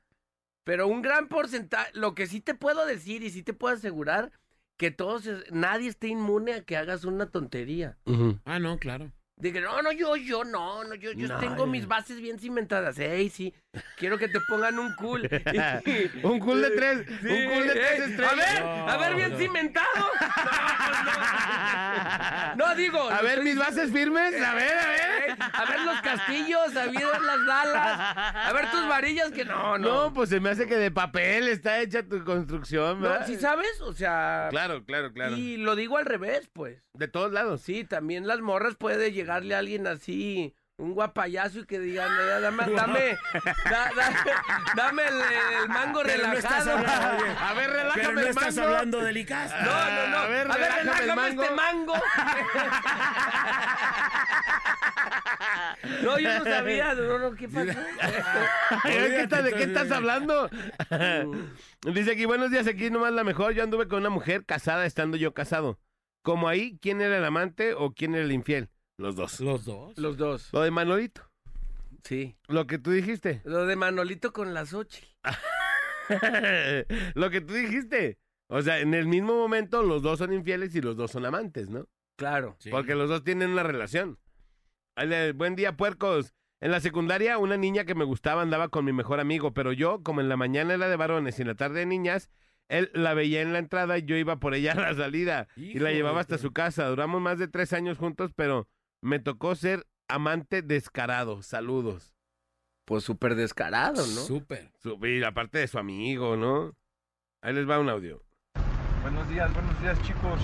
pero 0.64 0.88
un 0.88 1.02
gran 1.02 1.28
porcentaje, 1.28 1.90
lo 1.94 2.14
que 2.14 2.26
sí 2.26 2.40
te 2.40 2.54
puedo 2.54 2.86
decir 2.86 3.22
y 3.22 3.30
sí 3.30 3.42
te 3.42 3.52
puedo 3.52 3.74
asegurar, 3.74 4.32
que 4.76 4.90
todos, 4.90 5.26
es- 5.26 5.52
nadie 5.52 5.88
esté 5.88 6.08
inmune 6.08 6.54
a 6.54 6.64
que 6.64 6.76
hagas 6.76 7.04
una 7.04 7.26
tontería. 7.30 7.96
Ah, 8.44 8.58
no, 8.58 8.78
claro. 8.78 9.12
De 9.36 9.52
que 9.52 9.60
no, 9.60 9.82
no, 9.82 9.90
yo, 9.90 10.14
yo, 10.16 10.44
no, 10.44 10.84
no, 10.84 10.94
yo, 10.94 11.10
yo 11.12 11.26
No, 11.26 11.38
tengo 11.40 11.66
mis 11.66 11.88
bases 11.88 12.20
bien 12.20 12.38
cimentadas. 12.38 12.96
Ey, 12.98 13.28
sí, 13.30 13.52
quiero 13.96 14.16
que 14.16 14.28
te 14.28 14.38
pongan 14.48 14.78
un 14.78 14.94
cool. 14.94 15.22
Un 16.22 16.38
cool 16.38 16.62
de 16.62 16.70
tres, 16.70 17.04
Sí, 17.20 17.28
un 17.28 17.52
cool 17.52 17.66
de 17.66 17.72
tres 17.74 18.00
estrellas. 18.10 18.32
A 18.32 18.36
ver, 18.36 18.62
No, 18.64 18.88
a 18.88 18.96
ver, 18.96 19.14
bien 19.16 19.32
no. 19.32 19.38
cimentado. 19.38 19.88
No, 22.56 22.68
no, 22.68 22.74
digo. 22.76 23.10
A 23.10 23.20
ver, 23.22 23.38
estoy 23.38 23.44
mis 23.44 23.58
bases 23.58 23.90
firmes, 23.92 24.40
a 24.40 24.54
ver, 24.54 24.78
a 24.78 24.88
ver. 24.88 25.36
A 25.52 25.64
ver 25.64 25.80
los 25.80 26.00
castillos, 26.02 26.76
a 26.76 26.86
ver 26.86 27.20
las 27.22 27.46
dalas, 27.46 28.16
a 28.36 28.52
ver 28.52 28.70
tus 28.70 28.86
varillas 28.88 29.32
que 29.32 29.44
no, 29.44 29.78
no. 29.78 30.04
No, 30.06 30.12
pues 30.12 30.28
se 30.30 30.40
me 30.40 30.50
hace 30.50 30.66
que 30.66 30.76
de 30.76 30.90
papel 30.90 31.48
está 31.48 31.80
hecha 31.80 32.02
tu 32.04 32.22
construcción, 32.24 33.00
No, 33.00 33.08
¿verdad? 33.08 33.26
¿sí 33.26 33.36
sabes? 33.36 33.80
O 33.80 33.92
sea, 33.92 34.48
Claro, 34.50 34.84
claro, 34.84 35.12
claro. 35.12 35.36
y 35.36 35.56
lo 35.56 35.74
digo 35.76 35.98
al 35.98 36.06
revés, 36.06 36.48
pues. 36.52 36.82
De 36.94 37.08
todos 37.08 37.32
lados. 37.32 37.60
Sí, 37.62 37.84
también 37.84 38.26
las 38.26 38.40
morras 38.40 38.76
puede 38.76 39.12
llegarle 39.34 39.54
a 39.54 39.58
alguien 39.58 39.86
así, 39.86 40.54
un 40.76 40.92
guapayazo 40.94 41.60
y 41.60 41.66
que 41.66 41.78
digan, 41.78 42.08
"Eh, 42.10 42.40
dame, 42.40 42.64
dame, 42.74 43.16
da- 43.70 43.90
da- 43.96 44.24
dame 44.76 45.02
el, 45.04 45.14
el 45.62 45.68
mango 45.68 46.00
Pero 46.04 46.26
no 46.26 46.32
estás 46.32 46.64
relajado. 46.66 47.08
hablando, 47.10 47.40
A 47.40 47.52
ver, 47.54 47.70
Pero 47.70 47.82
relájame 47.82 48.12
no 48.14 48.20
el 48.20 48.26
estás 48.28 48.56
mango. 48.56 48.68
hablando 48.68 49.00
del 49.00 49.16
ICAS. 49.18 49.50
No, 49.62 49.90
no, 49.90 50.06
no. 50.08 50.16
A 50.18 50.26
ver, 50.26 50.50
a 50.50 50.56
ver 50.56 50.72
relájame 50.72 50.80
el 50.80 50.86
relájame 50.98 51.14
mango. 51.14 51.42
este 51.42 51.54
mango. 51.54 51.94
no, 56.02 56.18
yo 56.18 56.38
no 56.38 56.44
sabía. 56.44 56.94
No, 56.94 57.18
no, 57.18 57.34
¿qué 57.34 57.48
pasó? 57.48 57.66
¿qué 58.84 59.20
estás- 59.22 59.44
¿De 59.44 59.52
qué 59.52 59.62
estás 59.64 59.90
hablando? 59.90 60.48
Dice 61.82 62.12
aquí, 62.12 62.24
buenos 62.24 62.50
días, 62.50 62.66
aquí 62.66 62.90
nomás 62.90 63.12
la 63.12 63.24
mejor. 63.24 63.52
Yo 63.52 63.62
anduve 63.62 63.86
con 63.88 64.00
una 64.00 64.10
mujer 64.10 64.44
casada 64.44 64.86
estando 64.86 65.16
yo 65.16 65.34
casado. 65.34 65.78
Como 66.22 66.48
ahí, 66.48 66.78
¿quién 66.80 67.00
era 67.00 67.16
el 67.18 67.24
amante 67.24 67.74
o 67.74 67.92
quién 67.92 68.14
era 68.14 68.24
el 68.24 68.32
infiel? 68.32 68.70
Los 68.96 69.16
dos. 69.16 69.40
Los 69.40 69.64
dos. 69.64 69.98
Los 69.98 70.16
dos. 70.16 70.52
Lo 70.52 70.62
de 70.62 70.70
Manolito. 70.70 71.22
Sí. 72.04 72.36
Lo 72.48 72.66
que 72.66 72.78
tú 72.78 72.90
dijiste. 72.90 73.40
Lo 73.44 73.66
de 73.66 73.76
Manolito 73.76 74.32
con 74.32 74.54
la 74.54 74.66
Xochitl. 74.66 75.06
Lo 77.14 77.30
que 77.30 77.40
tú 77.40 77.54
dijiste. 77.54 78.18
O 78.48 78.62
sea, 78.62 78.78
en 78.80 78.94
el 78.94 79.06
mismo 79.06 79.34
momento 79.34 79.82
los 79.82 80.02
dos 80.02 80.18
son 80.18 80.32
infieles 80.32 80.74
y 80.74 80.80
los 80.80 80.96
dos 80.96 81.10
son 81.10 81.24
amantes, 81.24 81.70
¿no? 81.70 81.88
Claro. 82.16 82.56
Sí. 82.58 82.70
Porque 82.70 82.94
los 82.94 83.08
dos 83.08 83.24
tienen 83.24 83.50
una 83.50 83.62
relación. 83.62 84.18
Buen 85.34 85.56
día, 85.56 85.76
puercos. 85.76 86.34
En 86.60 86.70
la 86.70 86.80
secundaria, 86.80 87.38
una 87.38 87.56
niña 87.56 87.84
que 87.84 87.94
me 87.94 88.04
gustaba 88.04 88.42
andaba 88.42 88.68
con 88.68 88.84
mi 88.84 88.92
mejor 88.92 89.18
amigo, 89.18 89.52
pero 89.52 89.72
yo, 89.72 90.02
como 90.02 90.20
en 90.20 90.28
la 90.28 90.36
mañana 90.36 90.74
era 90.74 90.88
de 90.88 90.96
varones 90.96 91.38
y 91.38 91.42
en 91.42 91.48
la 91.48 91.56
tarde 91.56 91.80
de 91.80 91.86
niñas, 91.86 92.30
él 92.68 92.90
la 92.94 93.12
veía 93.14 93.42
en 93.42 93.52
la 93.52 93.58
entrada 93.58 93.98
y 93.98 94.04
yo 94.04 94.16
iba 94.16 94.38
por 94.38 94.54
ella 94.54 94.72
a 94.72 94.76
la 94.76 94.94
salida 94.94 95.48
y 95.56 95.78
la 95.78 95.90
llevaba 95.90 96.20
hasta 96.20 96.38
su 96.38 96.52
casa. 96.52 96.86
Duramos 96.86 97.20
más 97.20 97.38
de 97.38 97.48
tres 97.48 97.72
años 97.72 97.98
juntos, 97.98 98.32
pero 98.34 98.68
me 99.04 99.18
tocó 99.18 99.54
ser 99.54 99.86
amante 100.08 100.62
descarado. 100.62 101.42
Saludos. 101.42 102.14
Pues 102.86 103.04
súper 103.04 103.34
descarado, 103.34 104.06
¿no? 104.06 104.20
Súper. 104.22 104.72
Y 105.02 105.22
aparte 105.22 105.58
de 105.58 105.68
su 105.68 105.78
amigo, 105.78 106.36
¿no? 106.36 106.72
Ahí 107.42 107.52
les 107.52 107.68
va 107.68 107.78
un 107.78 107.90
audio. 107.90 108.22
Buenos 109.02 109.28
días, 109.28 109.52
buenos 109.52 109.78
días 109.82 110.00
chicos. 110.02 110.40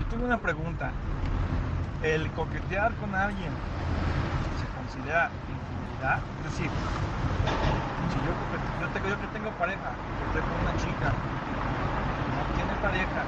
Yo 0.00 0.06
tengo 0.10 0.24
una 0.24 0.40
pregunta. 0.40 0.92
¿El 2.02 2.28
coquetear 2.32 2.94
con 2.96 3.14
alguien 3.14 3.52
se 4.58 4.66
considera 4.76 5.30
infidelidad? 5.48 6.20
Es 6.38 6.50
decir, 6.50 6.70
si 8.10 8.18
yo, 8.18 8.32
yo, 8.80 8.92
tengo, 8.92 9.08
yo 9.08 9.20
que 9.20 9.26
tengo 9.28 9.50
pareja, 9.58 9.94
coqueteo 10.26 10.42
con 10.42 10.60
una 10.60 10.76
chica, 10.76 11.14
no 12.34 12.56
tiene 12.56 12.74
pareja, 12.82 13.22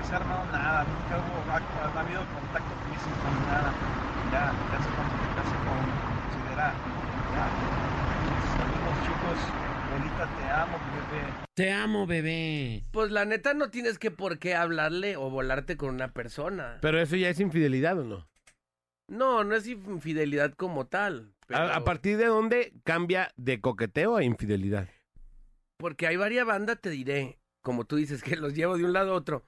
nunca 0.00 0.08
se 0.08 0.14
ha 0.14 0.16
armado 0.18 0.52
nada, 0.52 0.84
nunca 0.84 1.18
hubo, 1.18 1.50
ha, 1.50 1.56
ha 1.56 2.00
habido 2.00 2.20
contacto 2.20 2.74
físico 2.88 3.26
ni 3.34 3.46
nada, 3.46 3.72
ya, 4.32 4.52
ya 4.72 4.78
se 4.82 4.90
ya 5.36 5.42
se 5.44 5.56
considera 5.66 6.74
infidelidad. 6.74 7.50
Saludos 8.56 8.96
chicos, 9.04 9.38
abuelita 9.86 10.28
te 10.38 10.50
amo, 10.50 10.78
bebé. 10.78 11.32
Te 11.54 11.72
amo, 11.72 12.06
bebé. 12.06 12.84
Pues 12.92 13.10
la 13.10 13.24
neta 13.24 13.54
no 13.54 13.70
tienes 13.70 13.98
que 13.98 14.10
por 14.10 14.38
qué 14.38 14.54
hablarle 14.54 15.16
o 15.16 15.28
volarte 15.30 15.76
con 15.76 15.90
una 15.90 16.12
persona. 16.12 16.78
Pero 16.80 17.00
eso 17.00 17.16
ya 17.16 17.28
es 17.28 17.40
infidelidad, 17.40 17.98
¿o 17.98 18.04
no? 18.04 18.28
No, 19.08 19.44
no 19.44 19.54
es 19.56 19.66
infidelidad 19.66 20.52
como 20.54 20.86
tal. 20.86 21.34
pero- 21.46 21.60
¿A, 21.60 21.76
a 21.76 21.84
partir 21.84 22.16
de 22.16 22.26
dónde 22.26 22.72
cambia 22.84 23.32
de 23.36 23.60
coqueteo 23.60 24.16
a 24.16 24.22
infidelidad? 24.24 24.88
Porque 25.78 26.06
hay 26.06 26.16
varias 26.16 26.46
bandas, 26.46 26.80
te 26.80 26.90
diré, 26.90 27.38
como 27.62 27.84
tú 27.84 27.96
dices, 27.96 28.22
que 28.22 28.36
los 28.36 28.54
llevo 28.54 28.76
de 28.78 28.84
un 28.84 28.92
lado 28.92 29.12
a 29.12 29.16
otro. 29.16 29.44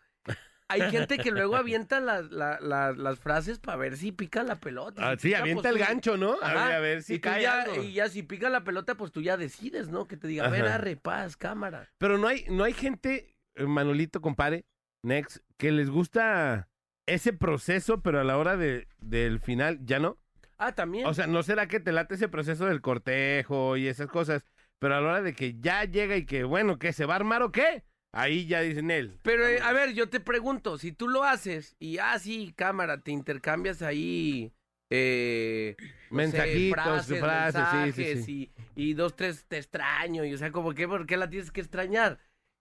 Hay 0.72 0.90
gente 0.90 1.18
que 1.18 1.30
luego 1.30 1.56
avienta 1.56 2.00
las, 2.00 2.30
la- 2.30 2.58
la- 2.60 2.92
las 2.92 3.18
frases 3.20 3.58
para 3.58 3.76
ver 3.76 3.96
si 3.96 4.12
pica 4.12 4.42
la 4.42 4.56
pelota. 4.56 5.10
Ah, 5.10 5.16
sí, 5.18 5.28
pica, 5.28 5.40
avienta 5.40 5.62
pues, 5.62 5.72
el 5.74 5.78
tú- 5.80 5.86
gancho, 5.88 6.16
¿no? 6.16 6.36
A 6.42 6.48
ver, 6.54 6.74
a 6.74 6.80
ver 6.80 7.02
si 7.02 7.14
y 7.14 7.18
tú 7.18 7.28
cae 7.28 7.42
ya, 7.42 7.62
algo. 7.62 7.82
Y 7.82 7.92
ya 7.92 8.08
si 8.08 8.22
pica 8.22 8.48
la 8.50 8.64
pelota, 8.64 8.94
pues 8.96 9.12
tú 9.12 9.20
ya 9.22 9.36
decides, 9.36 9.88
¿no? 9.88 10.06
Que 10.06 10.16
te 10.16 10.26
diga, 10.28 10.46
a 10.46 10.48
ver, 10.48 10.64
Ajá. 10.66 10.74
arre, 10.76 10.96
paz, 10.96 11.36
cámara. 11.36 11.90
Pero 11.98 12.18
no 12.18 12.28
hay, 12.28 12.44
no 12.48 12.64
hay 12.64 12.72
gente, 12.72 13.34
eh, 13.54 13.64
Manolito, 13.66 14.20
compare, 14.20 14.64
Next, 15.04 15.38
que 15.56 15.72
les 15.72 15.90
gusta 15.90 16.68
ese 17.06 17.32
proceso, 17.32 18.00
pero 18.02 18.20
a 18.20 18.24
la 18.24 18.38
hora 18.38 18.56
de, 18.56 18.86
del 18.98 19.40
final 19.40 19.78
ya 19.84 19.98
no. 19.98 20.18
Ah, 20.58 20.72
también. 20.72 21.06
O 21.06 21.14
sea, 21.14 21.26
¿no 21.26 21.42
será 21.42 21.66
que 21.66 21.80
te 21.80 21.90
late 21.90 22.14
ese 22.14 22.28
proceso 22.28 22.66
del 22.66 22.80
cortejo 22.80 23.76
y 23.76 23.88
esas 23.88 24.06
cosas? 24.06 24.46
Pero 24.78 24.94
a 24.96 25.00
la 25.00 25.08
hora 25.08 25.22
de 25.22 25.34
que 25.34 25.58
ya 25.58 25.84
llega 25.84 26.16
y 26.16 26.24
que, 26.24 26.44
bueno, 26.44 26.78
¿qué? 26.78 26.92
¿Se 26.92 27.04
va 27.04 27.14
a 27.14 27.16
armar 27.16 27.42
o 27.42 27.50
qué? 27.52 27.82
Ahí 28.12 28.46
ya 28.46 28.60
dicen 28.60 28.90
él. 28.90 29.18
Pero, 29.22 29.46
eh, 29.46 29.60
a 29.62 29.72
ver, 29.72 29.94
yo 29.94 30.08
te 30.08 30.20
pregunto, 30.20 30.76
si 30.76 30.92
tú 30.92 31.08
lo 31.08 31.24
haces 31.24 31.76
y, 31.78 31.98
ah, 31.98 32.18
sí, 32.18 32.52
cámara, 32.54 33.00
te 33.00 33.10
intercambias 33.10 33.80
ahí, 33.80 34.52
eh, 34.90 35.76
no 35.78 35.84
sé, 35.86 36.14
Mensajitos, 36.14 36.82
frases, 36.84 37.20
frases, 37.20 37.62
sí, 37.62 37.92
sí, 37.92 38.00
mensajes 38.02 38.24
sí. 38.26 38.52
Y, 38.76 38.90
y 38.90 38.94
dos, 38.94 39.16
tres, 39.16 39.46
te 39.48 39.56
extraño, 39.56 40.26
y 40.26 40.34
o 40.34 40.38
sea, 40.38 40.52
como 40.52 40.74
que, 40.74 40.86
¿por 40.86 41.06
qué 41.06 41.16
la 41.16 41.30
tienes 41.30 41.50
que 41.50 41.62
extrañar? 41.62 42.18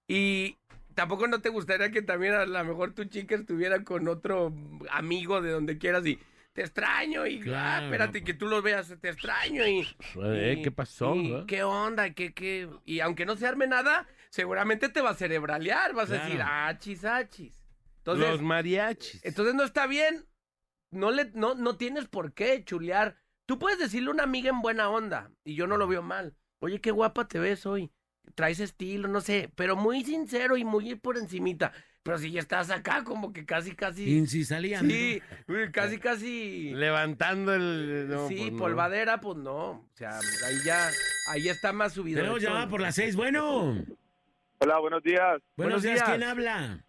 Y 0.07 0.57
tampoco 0.95 1.27
no 1.27 1.41
te 1.41 1.49
gustaría 1.49 1.91
que 1.91 2.01
también 2.01 2.33
a 2.33 2.45
lo 2.45 2.63
mejor 2.63 2.93
tu 2.93 3.03
chica 3.03 3.35
estuviera 3.35 3.83
con 3.83 4.07
otro 4.07 4.53
amigo 4.89 5.41
de 5.41 5.51
donde 5.51 5.77
quieras 5.77 6.05
y 6.05 6.17
te 6.53 6.61
extraño 6.61 7.27
y, 7.27 7.43
ah, 7.53 7.81
espérate 7.83 8.23
que 8.23 8.33
tú 8.33 8.47
lo 8.47 8.61
veas, 8.61 8.93
te 9.01 9.09
extraño 9.09 9.67
y... 9.67 9.85
Eh, 10.23 10.55
y- 10.57 10.61
¿Qué 10.61 10.71
pasó? 10.71 11.13
y? 11.15 11.45
¿Qué 11.45 11.63
onda? 11.63 12.09
¿Qué, 12.13 12.33
qué? 12.33 12.69
Y 12.85 13.01
aunque 13.01 13.25
no 13.25 13.35
se 13.35 13.47
arme 13.47 13.67
nada, 13.67 14.07
seguramente 14.31 14.89
te 14.89 15.01
va 15.01 15.11
a 15.11 15.15
cerebralear. 15.15 15.93
Vas 15.93 16.09
a 16.09 16.23
decir, 16.23 16.41
achis, 16.41 17.05
achis. 17.05 17.61
Entonces, 17.97 18.27
Los 18.27 18.41
mariachis. 18.41 19.23
entonces 19.23 19.53
no 19.53 19.63
está 19.63 19.85
bien. 19.85 20.25
No, 20.89 21.11
le, 21.11 21.31
no, 21.35 21.53
no 21.53 21.77
tienes 21.77 22.07
por 22.07 22.33
qué 22.33 22.63
chulear. 22.65 23.17
Tú 23.45 23.59
puedes 23.59 23.77
decirle 23.77 24.09
a 24.09 24.13
una 24.13 24.23
amiga 24.23 24.49
en 24.49 24.61
buena 24.61 24.89
onda, 24.89 25.31
y 25.43 25.55
yo 25.55 25.67
no 25.67 25.77
lo 25.77 25.87
veo 25.87 26.01
mal. 26.01 26.35
Oye, 26.59 26.81
qué 26.81 26.91
guapa 26.91 27.27
te 27.27 27.39
ves 27.39 27.65
hoy. 27.65 27.91
Traes 28.35 28.59
estilo, 28.59 29.07
no 29.07 29.21
sé, 29.21 29.51
pero 29.55 29.75
muy 29.75 30.03
sincero 30.03 30.57
y 30.57 30.63
muy 30.63 30.95
por 30.95 31.17
encimita. 31.17 31.73
Pero 32.03 32.17
si 32.17 32.31
ya 32.31 32.39
estás 32.39 32.71
acá, 32.71 33.03
como 33.03 33.31
que 33.31 33.45
casi, 33.45 33.75
casi... 33.75 34.03
Y 34.03 34.27
si 34.27 34.43
salían. 34.43 34.87
Sí, 34.87 35.21
casi, 35.71 35.99
casi... 35.99 36.73
Levantando 36.73 37.53
el... 37.53 38.07
no, 38.09 38.27
sí, 38.27 38.37
pues 38.37 38.51
no. 38.53 38.57
polvadera, 38.57 39.21
pues 39.21 39.37
no. 39.37 39.69
O 39.69 39.89
sea, 39.93 40.17
ahí 40.17 40.55
ya, 40.65 40.89
ahí 41.29 41.47
está 41.47 41.73
más 41.73 41.93
subido. 41.93 42.23
Llamada 42.37 42.61
tono. 42.61 42.71
por 42.71 42.81
las 42.81 42.95
seis. 42.95 43.15
Bueno. 43.15 43.75
Hola, 44.63 44.77
buenos 44.79 45.01
días. 45.01 45.41
Buenos, 45.57 45.81
Buenos 45.81 45.81
días. 45.81 45.95
días. 45.95 46.09
¿Quién 46.09 46.23
habla? 46.23 46.83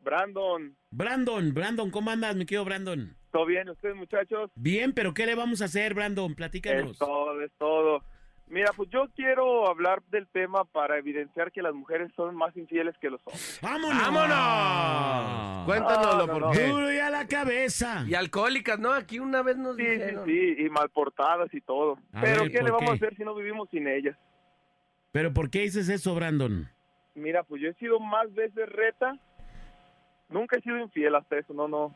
Brandon, 0.00 0.74
Brandon. 0.90 1.52
Brandon, 1.52 1.90
¿cómo 1.90 2.10
andas, 2.10 2.34
mi 2.36 2.46
querido 2.46 2.64
Brandon? 2.64 3.14
¿todo 3.30 3.44
bien 3.44 3.68
ustedes 3.68 3.94
muchachos? 3.94 4.50
Bien, 4.54 4.94
pero 4.94 5.12
¿qué 5.12 5.26
le 5.26 5.34
vamos 5.34 5.60
a 5.60 5.66
hacer, 5.66 5.92
Brandon? 5.92 6.34
Platícanos. 6.34 6.92
Es 6.92 6.98
todo, 6.98 7.40
es 7.42 7.52
todo. 7.58 8.02
Mira, 8.46 8.72
pues 8.74 8.88
yo 8.88 9.08
quiero 9.14 9.68
hablar 9.68 10.02
del 10.10 10.26
tema 10.28 10.64
para 10.64 10.96
evidenciar 10.96 11.52
que 11.52 11.60
las 11.60 11.74
mujeres 11.74 12.10
son 12.16 12.34
más 12.34 12.56
infieles 12.56 12.94
que 12.98 13.10
los 13.10 13.20
hombres. 13.26 13.58
¡Vámonos! 13.62 14.02
¡Vámonos! 14.02 15.66
Cuéntanoslo, 15.66 16.12
No, 16.12 16.26
no, 16.26 16.32
¿por 16.32 16.42
no. 16.46 16.50
qué? 16.52 16.66
Duro 16.68 16.90
y 16.90 16.98
a 16.98 17.10
la 17.10 17.26
cabeza. 17.26 18.06
Y 18.08 18.14
alcohólicas, 18.14 18.78
¿no? 18.78 18.92
Aquí 18.94 19.18
una 19.18 19.42
vez 19.42 19.58
nos 19.58 19.76
Sí, 19.76 19.84
sí, 19.84 19.90
dijeron. 19.90 20.24
sí, 20.24 20.54
y 20.60 20.70
mal 20.70 20.88
portadas 20.88 21.52
y 21.52 21.60
todo. 21.60 21.98
A 22.14 22.22
Pero 22.22 22.44
ver, 22.44 22.50
¿qué 22.52 22.62
le 22.62 22.70
¿por 22.70 22.80
vamos 22.80 22.98
qué? 22.98 23.04
a 23.04 23.08
hacer 23.08 23.16
si 23.18 23.22
no 23.24 23.34
vivimos 23.34 23.68
sin 23.70 23.86
ellas? 23.86 24.16
¿Pero 25.12 25.34
por 25.34 25.50
qué 25.50 25.60
dices 25.60 25.90
eso, 25.90 26.14
Brandon? 26.14 26.70
Mira, 27.18 27.42
pues 27.42 27.60
yo 27.60 27.68
he 27.68 27.74
sido 27.74 28.00
más 28.00 28.32
veces 28.34 28.68
reta. 28.68 29.16
Nunca 30.28 30.56
he 30.56 30.62
sido 30.62 30.78
infiel 30.78 31.14
hasta 31.14 31.38
eso, 31.38 31.52
no, 31.54 31.68
no. 31.68 31.94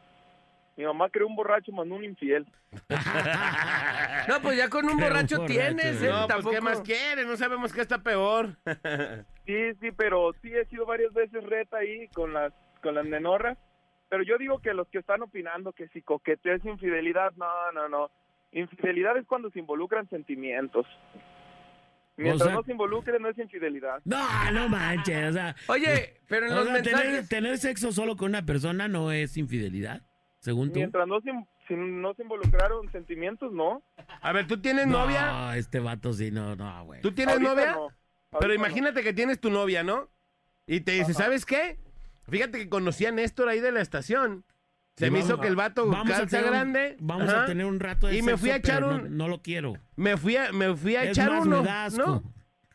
Mi 0.76 0.84
mamá 0.84 1.10
creó 1.10 1.26
un 1.26 1.36
borracho, 1.36 1.70
más 1.72 1.86
no 1.86 1.96
un 1.96 2.04
infiel. 2.04 2.46
No, 4.28 4.40
pues 4.40 4.56
ya 4.56 4.68
con 4.68 4.84
un 4.84 4.96
borracho, 4.98 5.38
borracho, 5.38 5.52
tienes, 5.52 6.00
¿eh? 6.00 6.08
No, 6.08 6.18
pues 6.18 6.28
Tampoco... 6.28 6.50
¿qué 6.50 6.60
más 6.60 6.80
quiere? 6.82 7.24
No 7.24 7.36
sabemos 7.36 7.72
qué 7.72 7.80
está 7.80 7.98
peor. 7.98 8.56
Sí, 9.44 9.74
sí, 9.80 9.90
pero 9.90 10.32
sí 10.40 10.54
he 10.54 10.64
sido 10.66 10.86
varias 10.86 11.12
veces 11.12 11.42
reta 11.42 11.78
ahí 11.78 12.06
con 12.14 12.32
las 12.32 12.52
con 12.80 12.94
las 12.94 13.04
nenorras. 13.04 13.58
Pero 14.08 14.22
yo 14.22 14.38
digo 14.38 14.60
que 14.60 14.72
los 14.72 14.86
que 14.86 14.98
están 14.98 15.20
opinando 15.22 15.72
que 15.72 15.88
si 15.88 16.00
coqueteo 16.00 16.54
es 16.54 16.64
infidelidad, 16.64 17.32
no, 17.32 17.72
no, 17.72 17.88
no. 17.88 18.10
Infidelidad 18.52 19.16
es 19.16 19.26
cuando 19.26 19.50
se 19.50 19.58
involucran 19.58 20.08
sentimientos. 20.10 20.86
Mientras 22.22 22.48
sea- 22.48 22.56
no 22.56 22.62
se 22.64 22.72
involucren 22.72 23.22
no 23.22 23.28
es 23.28 23.38
infidelidad. 23.38 24.00
No, 24.04 24.50
no 24.52 24.68
manches. 24.68 25.30
O 25.30 25.32
sea, 25.32 25.56
Oye, 25.68 26.20
pero 26.28 26.46
en 26.46 26.52
o 26.52 26.56
los 26.56 26.64
sea, 26.64 26.72
mensajes... 26.74 27.02
tener, 27.02 27.28
tener 27.28 27.58
sexo 27.58 27.92
solo 27.92 28.16
con 28.16 28.30
una 28.30 28.44
persona 28.44 28.88
no 28.88 29.12
es 29.12 29.36
infidelidad, 29.36 30.02
según 30.38 30.70
tú. 30.72 30.78
Mientras 30.78 31.06
no 31.06 31.20
se, 31.20 31.30
si 31.68 31.74
no 31.74 32.14
se 32.14 32.22
involucraron 32.22 32.90
sentimientos, 32.92 33.52
no. 33.52 33.82
A 34.20 34.32
ver, 34.32 34.46
¿tú 34.46 34.60
tienes 34.60 34.86
no, 34.86 35.00
novia? 35.00 35.56
este 35.56 35.80
vato 35.80 36.12
sí, 36.12 36.30
no, 36.30 36.56
no, 36.56 36.84
güey. 36.84 37.00
¿Tú 37.00 37.12
tienes 37.12 37.34
Ahorita 37.34 37.50
novia? 37.54 37.72
no. 37.72 37.88
Pero 38.40 38.54
imagínate 38.54 39.02
que 39.02 39.12
tienes 39.12 39.40
tu 39.40 39.50
novia, 39.50 39.82
¿no? 39.82 40.08
Y 40.66 40.80
te 40.80 40.92
dice, 40.92 41.12
Ajá. 41.12 41.24
¿sabes 41.24 41.44
qué? 41.44 41.78
Fíjate 42.30 42.58
que 42.58 42.68
conocí 42.68 43.04
a 43.04 43.10
Néstor 43.12 43.48
ahí 43.48 43.60
de 43.60 43.72
la 43.72 43.80
estación. 43.80 44.44
Se 44.96 45.06
Sí, 45.06 45.11
me 45.11 45.20
hizo 45.20 45.40
que 45.40 45.49
el 45.49 45.56
vato 45.56 45.87
vamos 45.87 46.12
a 46.14 46.18
calza 46.20 46.38
un- 46.40 46.46
grande. 46.46 46.96
Vamos 47.00 47.28
Ajá. 47.28 47.44
a 47.44 47.46
tener 47.46 47.64
un 47.66 47.80
rato 47.80 48.08
de 48.08 48.16
Y 48.18 48.22
me 48.22 48.37
fui 48.37 48.50
a 48.50 48.56
echar 48.56 48.84
un- 48.84 49.04
No, 49.04 49.08
no 49.25 49.28
lo 49.28 49.40
quiero. 49.42 49.75
Me 49.96 50.16
fui 50.16 50.37
a, 50.37 50.52
me 50.52 50.75
fui 50.76 50.96
a 50.96 51.04
Es 51.04 51.11
echar 51.11 51.30
más, 51.30 51.46
uno. 51.46 51.62
me 51.62 51.68
da 51.68 51.84
asco. 51.87 51.99
¿no? 52.06 52.32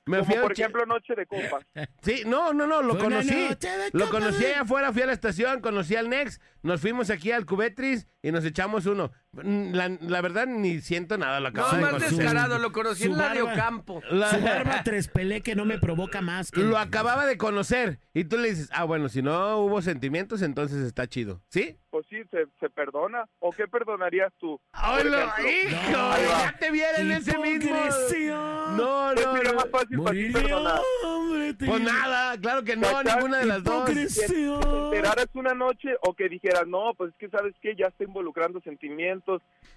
Me 0.08 0.20
Como 0.20 0.26
fui 0.30 0.36
a 0.38 0.42
por 0.42 0.52
echar- 0.54 0.62
ejemplo 0.70 0.86
Noche 0.86 1.16
de 1.16 1.26
Copas. 1.28 1.66
Sí, 2.02 2.24
no, 2.26 2.54
no, 2.54 2.66
no, 2.66 2.82
lo 2.82 2.98
conocí. 2.98 3.50
Lo 3.94 4.10
conocí 4.10 4.46
allá 4.46 4.62
afuera, 4.62 4.92
fui 4.94 5.02
a 5.02 5.06
la 5.06 5.14
estación, 5.14 5.60
conocí 5.62 5.96
al 5.96 6.10
Nex, 6.10 6.40
nos 6.64 6.80
fuimos 6.82 7.10
aquí 7.10 7.32
al 7.32 7.46
Cubetris 7.46 8.08
y 8.24 8.32
nos 8.32 8.46
echamos 8.46 8.86
uno. 8.86 9.12
La, 9.44 9.90
la 10.00 10.22
verdad 10.22 10.46
ni 10.48 10.82
siento 10.82 11.18
nada, 11.18 11.40
lo 11.40 11.50
acabo 11.50 11.70
No, 11.72 11.76
de 11.78 11.82
más 11.82 11.92
conocer. 11.94 12.18
descarado, 12.18 12.58
lo 12.60 12.72
conocí 12.72 13.04
su 13.04 13.12
en 13.12 13.18
la 13.18 13.34
de 13.34 13.42
barba. 13.42 13.54
Ocampo. 13.54 14.02
La- 14.10 14.30
Su 14.30 14.42
barba 14.42 14.84
trespelé 14.84 15.42
que 15.42 15.56
no 15.56 15.66
me 15.66 15.78
provoca 15.80 16.22
más. 16.22 16.52
que- 16.52 16.62
Lo 16.62 16.78
acababa 16.78 17.26
de 17.26 17.38
conocer 17.38 18.00
y 18.14 18.24
tú 18.26 18.38
le 18.38 18.50
dices, 18.50 18.70
ah, 18.74 18.84
bueno, 18.84 19.10
si 19.10 19.22
no 19.22 19.58
hubo 19.60 19.82
sentimientos, 19.82 20.42
entonces 20.42 20.80
está 20.86 21.08
chido. 21.08 21.42
¿Sí? 21.50 21.78
Pues 21.90 22.06
sí, 22.10 22.18
se, 22.30 22.46
se 22.60 22.70
perdona. 22.70 23.26
¿O 23.40 23.52
qué 23.52 23.68
perdonarías 23.68 24.32
tú? 24.40 24.60
¡Ay, 24.74 25.04
Por 25.04 25.12
lo- 25.12 25.18
ejemplo. 25.18 25.50
hijo! 25.50 25.92
No. 25.92 26.18
¡Ya 26.18 26.56
te 26.60 26.72
viera 26.72 26.98
en 26.98 27.12
ese 27.12 27.38
mismo! 27.38 27.76
¡Hipocresía! 27.76 28.36
No, 28.78 29.12
¿Qué 29.16 29.24
no, 29.24 29.34
sería 29.36 29.52
no. 29.52 29.56
más 29.56 29.70
fácil 29.72 29.98
para 29.98 30.12
ti 30.12 30.18
Moriría, 30.28 30.34
perdonar? 30.34 30.82
hombre, 31.06 31.54
te- 31.54 31.66
Pues 31.66 31.82
nada, 31.82 32.38
claro 32.40 32.64
que 32.64 32.76
no, 32.76 32.88
¿Cachai? 32.92 33.16
ninguna 33.16 33.38
de 33.40 33.46
las 33.46 33.64
dos. 33.64 33.90
Hipocresía. 33.90 34.28
que 34.28 34.66
te 34.68 34.86
enteraras 34.98 35.28
una 35.34 35.54
noche 35.54 35.90
o 36.02 36.14
que 36.14 36.30
dijeras, 36.30 36.68
no, 36.68 36.94
pues 36.98 37.12
es 37.12 37.18
que 37.18 37.30
sabes 37.30 37.56
que 37.62 37.76
ya 37.76 37.88
está 37.88 38.04
involucrando 38.04 38.60
sentimientos, 38.62 39.27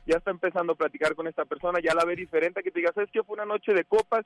ya 0.07 0.17
está 0.19 0.31
empezando 0.31 0.73
a 0.73 0.77
platicar 0.77 1.15
con 1.15 1.27
esta 1.27 1.45
persona, 1.45 1.79
ya 1.83 1.95
la 1.95 2.05
ve 2.05 2.17
diferente, 2.17 2.63
que 2.63 2.71
te 2.71 2.81
digas, 2.81 2.95
¿sabes 2.95 3.11
que 3.11 3.23
fue 3.23 3.35
una 3.35 3.45
noche 3.45 3.73
de 3.73 3.85
copas? 3.85 4.25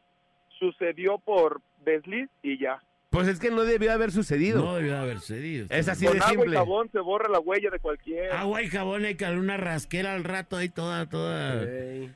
Sucedió 0.59 1.19
por 1.19 1.61
desliz 1.85 2.29
y 2.43 2.59
ya. 2.59 2.83
Pues 3.11 3.29
es 3.29 3.39
que 3.39 3.51
no 3.51 3.63
debió 3.63 3.93
haber 3.93 4.11
sucedido. 4.11 4.61
No 4.65 4.75
debió 4.75 4.97
haber 4.99 5.21
cedido. 5.21 5.67
Es 5.71 5.89
así 5.89 6.05
con 6.07 6.15
de 6.15 6.21
agua 6.21 6.31
simple. 6.33 6.51
y 6.53 6.59
jabón 6.59 6.91
se 6.91 6.99
borra 6.99 7.29
la 7.29 7.39
huella 7.39 7.71
de 7.71 7.79
cualquiera. 7.79 8.41
Agua 8.41 8.61
y 8.63 8.69
jabón 8.69 9.07
y 9.07 9.15
cal- 9.15 9.39
una 9.39 9.57
rasquera 9.57 10.15
al 10.15 10.25
rato 10.25 10.57
ahí 10.57 10.69
toda, 10.69 11.09
toda. 11.09 11.65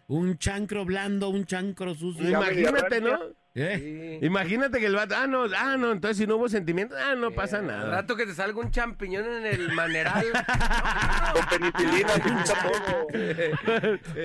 Un 0.09 0.39
chancro 0.39 0.85
blando, 0.85 1.29
un 1.29 1.45
chancro 1.45 1.95
sucio. 1.95 2.29
Imagínate. 2.29 3.01
¿no? 3.01 3.19
¿Eh? 3.61 4.19
Sí. 4.21 4.27
Imagínate 4.27 4.79
que 4.81 4.87
el 4.87 4.95
vato, 4.95 5.15
ah, 5.17 5.27
no, 5.27 5.45
ah, 5.57 5.77
no, 5.77 5.93
entonces 5.93 6.17
si 6.19 6.27
no 6.27 6.37
hubo 6.37 6.49
sentimiento, 6.49 6.95
ah, 6.99 7.15
no 7.15 7.31
pasa 7.33 7.59
Al 7.59 7.67
nada. 7.67 7.91
rato 7.91 8.17
que 8.17 8.27
te 8.27 8.35
salga 8.35 8.59
un 8.59 8.71
champiñón 8.71 9.25
en 9.27 9.47
el 9.47 9.73
maneral. 9.73 10.27
Con 11.35 11.47
penicilina. 11.47 12.13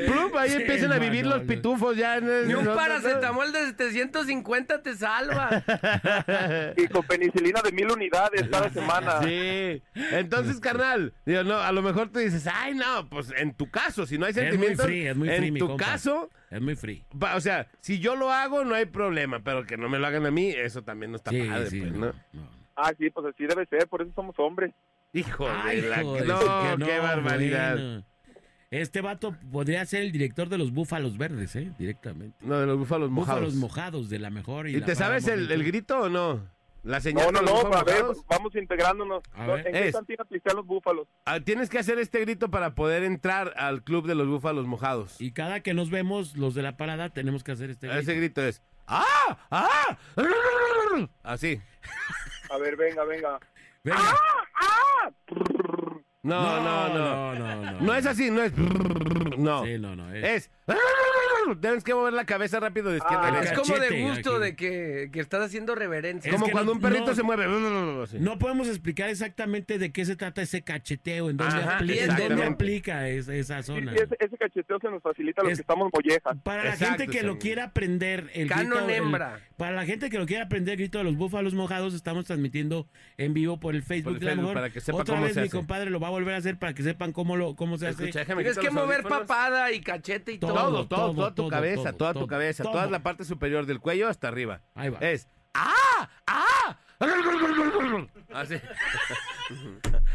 Plup, 0.08 0.36
ahí 0.38 0.50
Sí, 0.52 0.56
empiezan 0.58 0.92
a 0.92 1.00
vivir 1.00 1.26
los 1.26 1.42
pitufos 1.44 1.96
ya. 1.98 2.20
Ni 2.20 2.28
un 2.30 2.48
no, 2.50 2.62
no, 2.62 2.70
no. 2.72 2.76
paracetamol 2.76 3.52
de 3.52 3.66
750 3.68 4.82
te 4.82 4.96
salva. 4.96 5.50
Y 6.78 6.88
con 6.88 7.04
penicilina 7.06 7.62
de 7.62 7.72
mil 7.72 7.92
unidades 7.92 8.48
cada 8.50 8.70
semana. 8.70 9.22
Sí. 9.24 9.82
Entonces, 10.12 10.60
carnal, 10.60 11.14
digo, 11.26 11.44
no, 11.44 11.58
a 11.58 11.72
lo 11.72 11.82
mejor 11.82 12.10
tú 12.10 12.20
dices, 12.20 12.48
ay, 12.52 12.74
no, 12.76 13.08
pues 13.10 13.32
en 13.38 13.54
tu 13.54 13.70
caso, 13.70 14.06
si 14.06 14.18
no 14.18 14.26
hay 14.26 14.32
Es 14.32 14.36
muy 14.38 14.44
sentimientos, 14.46 14.86
free, 14.86 15.08
es 15.08 15.16
muy 15.16 15.30
en 15.30 15.58
tu 15.58 15.68
compa. 15.68 15.86
caso, 15.86 16.30
Es 16.54 16.62
muy 16.62 16.76
free. 16.76 17.04
o 17.36 17.40
sea, 17.40 17.68
si 17.80 18.00
yo 18.00 18.16
lo 18.16 18.32
hago, 18.32 18.64
no 18.64 18.76
hay 18.76 18.86
problema, 18.86 19.40
pero 19.44 19.66
que 19.66 19.76
no 19.76 19.90
me 19.90 19.98
lo 19.98 20.06
hagan 20.06 20.26
a 20.26 20.32
mí, 20.32 20.50
eso 20.50 20.84
también 20.84 21.12
no 21.12 21.18
está 21.18 21.32
Sí, 21.32 21.42
padre, 21.50 21.70
sí, 21.70 21.80
pues, 21.80 21.92
no, 21.94 22.00
¿no? 22.08 22.14
no. 22.34 22.50
Ah, 22.76 22.92
sí, 22.98 23.10
pues 23.10 23.26
así 23.34 23.46
debe 23.46 23.66
ser, 23.66 23.88
por 23.88 24.02
eso 24.04 24.12
somos 24.14 24.36
hombres. 24.38 24.72
Hijo 25.14 25.48
Ay, 25.50 25.82
de 25.82 25.90
la... 25.90 26.04
no, 26.04 26.14
que 26.80 26.86
qué 26.86 27.00
barbaridad. 27.00 27.74
bueno. 27.76 28.04
Este 28.72 29.02
vato 29.02 29.36
podría 29.52 29.86
ser 29.86 30.02
el 30.02 30.12
director 30.12 30.50
de 30.50 30.58
los 30.58 30.72
búfalos 30.72 31.18
verdes, 31.18 31.56
¿eh? 31.56 31.72
Directamente. 31.78 32.36
No, 32.42 32.60
de 32.60 32.66
los 32.66 32.78
búfalos 32.80 33.12
mojados. 33.12 33.42
Búfalos 33.42 33.56
mojados 33.56 34.10
de 34.10 34.18
la 34.20 34.32
mejor. 34.32 34.68
¿Y, 34.68 34.76
¿Y 34.76 34.80
la 34.80 34.86
te 34.88 34.96
sabes 34.96 35.28
el, 35.28 35.52
el 35.52 35.64
grito 35.64 36.00
o 36.02 36.10
no? 36.10 36.48
La 36.84 37.00
señal 37.00 37.28
No, 37.32 37.32
no, 37.32 37.42
no, 37.42 37.54
búfalos 37.64 37.76
a 37.78 37.84
ver, 37.86 38.04
vamos 38.28 38.56
integrándonos. 38.56 39.24
A 39.34 39.48
ver. 39.48 39.68
¿En 39.68 39.74
qué 39.74 39.88
Es- 39.88 39.96
cantina 39.96 40.26
pistean 40.26 40.58
los 40.58 40.66
búfalos? 40.66 41.08
Ah, 41.26 41.40
tienes 41.40 41.70
que 41.70 41.80
hacer 41.80 41.98
este 41.98 42.20
grito 42.20 42.52
para 42.52 42.76
poder 42.76 43.04
entrar 43.04 43.54
al 43.56 43.84
club 43.84 44.06
de 44.06 44.16
los 44.16 44.28
búfalos 44.28 44.68
mojados. 44.68 45.20
Y 45.22 45.32
cada 45.32 45.62
que 45.62 45.74
nos 45.74 45.90
vemos, 45.90 46.36
los 46.36 46.56
de 46.56 46.62
la 46.62 46.76
parada, 46.76 47.10
tenemos 47.10 47.44
que 47.44 47.54
hacer 47.54 47.70
este 47.70 47.88
grito. 47.88 48.02
Ese 48.02 48.16
grito 48.16 48.42
es 48.44 48.62
¡Ah! 48.86 49.38
¡Ah! 49.50 49.98
Así. 51.24 51.62
A 52.50 52.58
ver, 52.58 52.76
venga, 52.76 53.06
venga. 53.06 53.40
Venga. 53.84 54.16
No, 56.22 56.62
no, 56.62 56.88
no. 56.90 57.34
No, 57.34 57.36
no, 57.36 57.72
no. 57.72 57.82
No 57.82 57.96
es 57.96 58.06
así, 58.06 58.30
no 58.30 58.42
es. 58.44 58.54
No. 59.38 59.66
Sí, 59.66 59.78
no, 59.80 59.96
no. 59.96 60.14
Es, 60.14 60.24
Es. 60.24 60.52
Tienes 61.60 61.84
que 61.84 61.94
mover 61.94 62.14
la 62.14 62.26
cabeza 62.26 62.60
rápido 62.60 62.90
de 62.92 62.98
izquierda 62.98 63.24
Ah, 63.26 63.28
Es 63.30 63.34
derecha. 63.52 63.56
como 63.62 63.74
de 63.76 63.80
cachete, 63.88 64.02
gusto 64.04 64.36
aquí. 64.36 64.44
de 64.44 64.56
que, 64.56 65.10
que 65.12 65.20
estás 65.20 65.42
haciendo 65.42 65.76
reverencia. 65.76 66.30
Es 66.32 66.36
Como 66.36 66.50
cuando 66.52 66.72
no- 66.72 66.78
un 66.78 66.82
perrito 66.82 67.08
no- 67.08 67.16
se 67.16 67.24
mueve. 67.24 67.48
No 68.20 68.38
podemos 68.40 68.68
explicar 68.68 69.10
exactamente 69.10 69.78
de 69.78 69.92
qué 69.92 70.06
se 70.06 70.16
trata 70.16 70.42
ese 70.42 70.62
cacheteo, 70.64 71.30
en 71.30 71.38
dónde, 71.38 71.56
Ajá, 71.56 71.80
apli- 71.80 71.98
en 72.00 72.16
dónde 72.16 72.44
aplica 72.46 73.08
es- 73.10 73.28
esa 73.28 73.62
Sí, 73.62 73.68
zona. 73.68 73.92
sí, 73.94 74.00
ese, 74.04 74.16
ese 74.20 74.38
cacheteo 74.38 74.80
se 74.80 74.90
nos 74.90 75.02
facilita 75.02 75.42
a 75.42 75.44
los 75.44 75.54
Es- 75.54 75.60
que 75.60 75.62
estamos 75.62 75.90
mollejas. 75.94 76.38
Para 76.44 76.64
la 76.64 76.70
Exacto, 76.74 76.98
gente 77.04 77.18
que 77.18 77.24
lo 77.24 77.38
quiera 77.40 77.66
aprender 77.66 78.30
el 78.34 78.48
Canon 78.48 78.70
grito, 78.70 78.90
el- 78.90 78.96
hembra. 78.96 79.40
para 79.58 79.72
la 79.74 79.86
gente 79.86 80.10
que 80.10 80.18
lo 80.18 80.26
quiera 80.26 80.46
aprender 80.46 80.74
el 80.74 80.80
grito 80.80 80.98
de 80.98 81.04
los 81.04 81.16
búfalos 81.16 81.54
mojados, 81.54 81.94
estamos 81.94 82.26
transmitiendo 82.26 82.88
en 83.18 83.34
vivo 83.34 83.60
por 83.60 83.76
el 83.76 83.84
Facebook. 83.84 84.14
Por 84.20 84.24
el 84.24 84.30
Facebook, 84.36 84.54
para 84.54 84.70
que 84.70 84.82
sepa 84.82 85.00
otra 85.00 85.16
cómo 85.16 85.26
vez 85.26 85.34
se 85.36 85.42
mi 85.42 85.48
hace. 85.48 85.56
compadre 85.58 85.90
lo 85.90 86.00
va 86.00 86.08
a 86.08 86.12
volver 86.12 86.36
a 86.36 86.38
hacer 86.38 86.58
para 86.58 86.74
que 86.74 86.84
sepan 86.84 87.12
cómo 87.12 87.36
lo 87.38 87.56
cómo 87.56 87.78
se 87.78 87.88
hace. 87.88 88.04
Escucha, 88.04 88.20
déjame 88.20 88.44
Tienes 88.44 88.60
que 88.60 88.70
mover 88.72 89.04
papada 89.04 89.72
y 89.72 89.82
cachete 89.82 90.34
y 90.34 90.38
todo. 90.40 90.54
Todo. 90.54 90.88
Todo, 90.88 91.14
todo, 91.14 91.33
toda 91.34 91.36
tu 91.36 91.42
todo, 91.44 91.50
cabeza, 91.50 91.84
todo, 91.92 91.98
toda 91.98 92.14
tu 92.14 92.20
todo, 92.20 92.28
cabeza, 92.28 92.64
todo. 92.64 92.74
toda 92.74 92.88
la 92.88 93.04
parte 93.04 93.24
superior 93.26 93.66
del 93.66 93.80
cuello 93.80 94.08
hasta 94.08 94.28
arriba. 94.28 94.62
Ahí 94.76 94.90
va. 94.90 95.00
Es. 95.00 95.28
¡Ah! 95.54 96.10
¡Ah! 96.28 96.78
Así. 98.34 98.56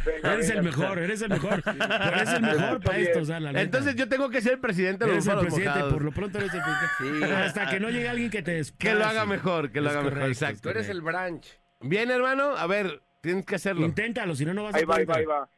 Venga, 0.06 0.32
Eres 0.34 0.48
el 0.50 0.56
venga. 0.62 0.70
mejor, 0.70 0.98
eres 0.98 1.22
el 1.22 1.28
mejor. 1.28 1.62
Eres 1.66 2.28
el 2.32 2.42
mejor 2.42 2.80
para 2.80 2.98
esto, 2.98 3.20
o 3.20 3.24
sea, 3.24 3.40
la. 3.40 3.60
Entonces 3.60 3.94
yo 3.94 4.08
tengo 4.08 4.30
que 4.30 4.40
ser 4.40 4.58
presidente 4.60 5.04
de 5.04 5.14
los 5.14 5.26
eres 5.26 5.34
el 5.38 5.40
presidente, 5.46 5.70
mojados. 5.70 5.92
por 5.92 6.02
lo 6.04 6.12
pronto 6.12 6.38
eres 6.38 6.54
el 6.54 6.60
presidente. 6.62 7.26
Sí. 7.26 7.32
Hasta 7.32 7.66
que 7.68 7.80
no 7.80 7.90
llegue 7.90 8.08
alguien 8.08 8.30
que 8.30 8.38
te 8.42 8.52
Que 8.52 8.56
desplace. 8.58 8.94
lo 8.98 9.04
haga 9.04 9.26
mejor, 9.26 9.70
que 9.70 9.80
lo 9.80 9.88
Es 9.88 9.92
haga 9.94 10.02
mejor, 10.04 10.18
correcto, 10.20 10.32
exacto. 10.44 10.60
Tú 10.62 10.68
eres 10.70 10.88
el 10.88 11.02
branch. 11.02 11.60
Bien, 11.80 12.10
hermano, 12.10 12.56
a 12.56 12.66
ver, 12.66 13.02
tienes 13.20 13.44
que 13.44 13.56
hacerlo. 13.56 13.84
Inténtalo, 13.84 14.34
si 14.34 14.44
no, 14.46 14.54
no 14.54 14.64
vas 14.64 14.74
Ahí 14.74 14.84
a 14.84 14.86
va, 14.86 14.96
ahí 14.96 15.04
va, 15.04 15.16
ahí 15.16 15.24
va. 15.26 15.48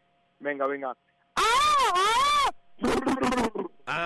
Venga, 0.40 0.66
venga. 0.66 0.94
Ah, 1.36 2.50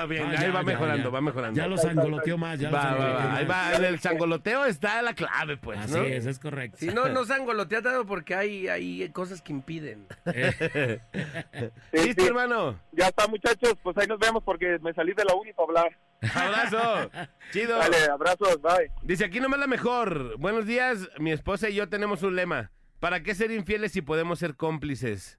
bien, 0.08 0.24
Ah, 0.24 0.30
ahí 0.30 0.36
ya, 0.46 0.52
va 0.52 0.60
ya, 0.60 0.62
mejorando, 0.62 1.04
ya. 1.04 1.10
va 1.10 1.20
mejorando. 1.20 1.56
Ya 1.60 1.66
lo 1.66 1.76
sangoloteó 1.76 2.38
más, 2.38 2.58
ya 2.58 2.70
lo 2.70 2.76
Va, 2.76 2.82
va, 2.82 2.88
sangoloteó 2.90 3.16
va. 3.18 3.24
más. 3.28 3.38
Ahí 3.38 3.44
va, 3.46 3.72
en 3.76 3.84
el 3.84 4.00
sangoloteo 4.00 4.64
está 4.66 5.02
la 5.02 5.14
clave, 5.14 5.56
pues, 5.56 5.78
Así 5.78 5.94
¿no? 5.94 6.02
es, 6.04 6.26
es 6.26 6.38
correcto. 6.38 6.78
Si 6.80 6.86
no, 6.88 7.08
no 7.08 7.24
se 7.24 7.34
angolotea 7.34 7.82
tanto 7.82 8.06
porque 8.06 8.34
hay, 8.34 8.68
hay 8.68 9.08
cosas 9.10 9.42
que 9.42 9.52
impiden. 9.52 10.06
Eh, 10.26 11.00
Sí, 11.92 12.06
¿Listo, 12.06 12.22
sí. 12.22 12.28
hermano? 12.28 12.78
Ya 12.92 13.08
está, 13.08 13.26
muchachos. 13.26 13.74
Pues 13.82 13.96
ahí 13.98 14.06
nos 14.06 14.18
vemos 14.18 14.42
porque 14.44 14.78
me 14.80 14.92
salí 14.94 15.12
de 15.14 15.24
la 15.24 15.34
uni 15.34 15.52
para 15.52 15.66
hablar. 15.68 15.98
Abrazo. 16.34 17.10
Chido. 17.52 17.76
Dale, 17.78 17.96
abrazos, 18.10 18.60
bye. 18.62 18.90
Dice, 19.02 19.24
aquí 19.26 19.40
nomás 19.40 19.60
la 19.60 19.66
mejor. 19.66 20.38
Buenos 20.38 20.66
días, 20.66 21.08
mi 21.18 21.30
esposa 21.32 21.68
y 21.68 21.74
yo 21.74 21.88
tenemos 21.88 22.22
un 22.22 22.34
lema. 22.36 22.70
¿Para 23.00 23.22
qué 23.22 23.34
ser 23.34 23.50
infieles 23.50 23.92
si 23.92 24.00
podemos 24.02 24.38
ser 24.38 24.56
cómplices? 24.56 25.38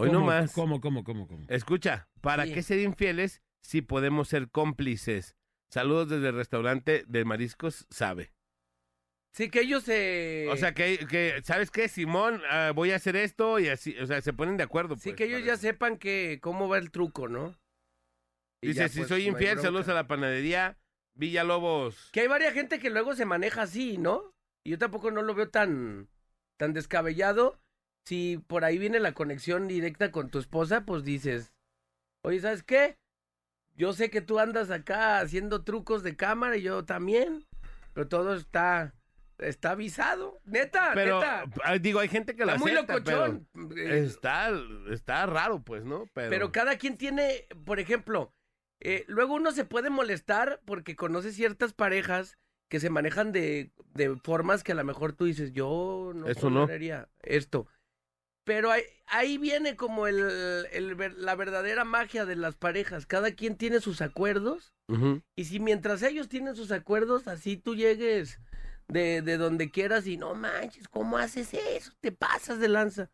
Hoy 0.00 0.10
¿cómo, 0.10 0.20
nomás. 0.20 0.52
¿Cómo, 0.52 0.80
cómo, 0.80 1.02
cómo, 1.02 1.26
cómo? 1.26 1.44
Escucha, 1.48 2.08
¿para 2.20 2.44
Sí. 2.44 2.54
qué 2.54 2.62
ser 2.62 2.78
infieles 2.78 3.42
si 3.62 3.82
podemos 3.82 4.28
ser 4.28 4.48
cómplices? 4.48 5.34
Saludos 5.70 6.08
desde 6.08 6.28
el 6.28 6.36
restaurante 6.36 7.02
de 7.08 7.24
Mariscos 7.24 7.84
Sabe. 7.90 8.32
Sí, 9.32 9.50
que 9.50 9.62
ellos 9.62 9.82
se... 9.82 10.46
O 10.50 10.56
sea, 10.56 10.72
que, 10.72 11.04
que 11.10 11.40
¿sabes 11.42 11.72
qué, 11.72 11.88
Simón? 11.88 12.40
Ah, 12.48 12.70
voy 12.72 12.92
a 12.92 12.96
hacer 12.96 13.16
esto 13.16 13.58
y 13.58 13.68
así, 13.68 13.98
o 13.98 14.06
sea, 14.06 14.20
se 14.20 14.32
ponen 14.32 14.56
de 14.56 14.62
acuerdo. 14.62 14.94
Sí, 14.94 15.10
pues, 15.10 15.16
que 15.16 15.24
ellos 15.24 15.44
ya 15.44 15.56
sepan 15.56 15.98
que 15.98 16.38
cómo 16.40 16.68
va 16.68 16.78
el 16.78 16.92
truco, 16.92 17.26
¿no? 17.28 17.58
Y 18.62 18.68
Dice, 18.68 18.80
ya, 18.80 18.88
si 18.88 18.98
pues, 18.98 19.08
soy 19.08 19.24
no 19.24 19.32
infiel, 19.32 19.58
saludos 19.58 19.88
a 19.88 19.94
la 19.94 20.06
panadería 20.06 20.78
Villalobos. 21.14 22.10
Que 22.12 22.20
hay 22.20 22.28
varias 22.28 22.54
gente 22.54 22.78
que 22.78 22.90
luego 22.90 23.16
se 23.16 23.24
maneja 23.24 23.62
así, 23.62 23.98
¿no? 23.98 24.32
Y 24.64 24.70
yo 24.70 24.78
tampoco 24.78 25.10
no 25.10 25.22
lo 25.22 25.34
veo 25.34 25.50
tan, 25.50 26.08
tan 26.56 26.72
descabellado. 26.72 27.60
Si 28.08 28.38
por 28.46 28.64
ahí 28.64 28.78
viene 28.78 29.00
la 29.00 29.12
conexión 29.12 29.68
directa 29.68 30.10
con 30.10 30.30
tu 30.30 30.38
esposa, 30.38 30.86
pues 30.86 31.04
dices, 31.04 31.52
oye, 32.24 32.40
¿sabes 32.40 32.62
qué? 32.62 32.96
Yo 33.76 33.92
sé 33.92 34.08
que 34.08 34.22
tú 34.22 34.38
andas 34.38 34.70
acá 34.70 35.20
haciendo 35.20 35.62
trucos 35.62 36.02
de 36.02 36.16
cámara 36.16 36.56
y 36.56 36.62
yo 36.62 36.86
también, 36.86 37.44
pero 37.92 38.08
todo 38.08 38.34
está, 38.34 38.94
está 39.36 39.72
avisado. 39.72 40.40
Neta, 40.46 40.92
Pero, 40.94 41.20
neta. 41.20 41.44
ah, 41.62 41.76
digo, 41.76 42.00
hay 42.00 42.08
gente 42.08 42.34
que 42.34 42.44
Está 42.44 42.56
muy 42.56 42.70
pero 42.70 42.86
locochón. 42.86 43.46
Eh, 43.76 44.04
está, 44.06 44.52
está 44.90 45.26
raro, 45.26 45.60
pues, 45.62 45.84
¿no? 45.84 46.06
Pero, 46.14 46.30
Pero 46.30 46.50
cada 46.50 46.78
quien 46.78 46.96
tiene, 46.96 47.46
por 47.66 47.78
ejemplo, 47.78 48.32
eh, 48.80 49.04
luego 49.06 49.34
uno 49.34 49.52
se 49.52 49.66
puede 49.66 49.90
molestar 49.90 50.62
porque 50.64 50.96
conoce 50.96 51.30
ciertas 51.30 51.74
parejas 51.74 52.38
que 52.70 52.80
se 52.80 52.88
manejan 52.88 53.32
de, 53.32 53.70
de 53.92 54.16
formas 54.24 54.64
que 54.64 54.72
a 54.72 54.76
lo 54.76 54.84
mejor 54.84 55.12
tú 55.12 55.26
dices, 55.26 55.52
yo 55.52 56.12
no 56.14 56.26
Eso 56.26 56.48
no. 56.48 56.66
esto. 57.20 57.68
Pero 58.48 58.70
ahí, 58.70 58.82
ahí 59.08 59.36
viene 59.36 59.76
como 59.76 60.06
el, 60.06 60.66
la 61.18 61.34
verdadera 61.34 61.84
magia 61.84 62.24
de 62.24 62.34
las 62.34 62.56
parejas. 62.56 63.04
Cada 63.04 63.32
quien 63.32 63.56
tiene 63.58 63.78
sus 63.80 64.00
acuerdos 64.00 64.72
y 65.36 65.44
si 65.44 65.60
mientras 65.60 66.02
ellos 66.02 66.30
tienen 66.30 66.56
sus 66.56 66.72
acuerdos, 66.72 67.28
así 67.28 67.58
tú 67.58 67.74
llegues 67.76 68.40
de, 68.88 69.20
de 69.20 69.36
donde 69.36 69.70
quieras 69.70 70.06
y 70.06 70.16
no 70.16 70.34
manches, 70.34 70.88
¿cómo 70.88 71.18
haces 71.18 71.52
eso? 71.52 71.92
Te 72.00 72.10
pasas 72.10 72.58
de 72.58 72.68
lanza. 72.70 73.10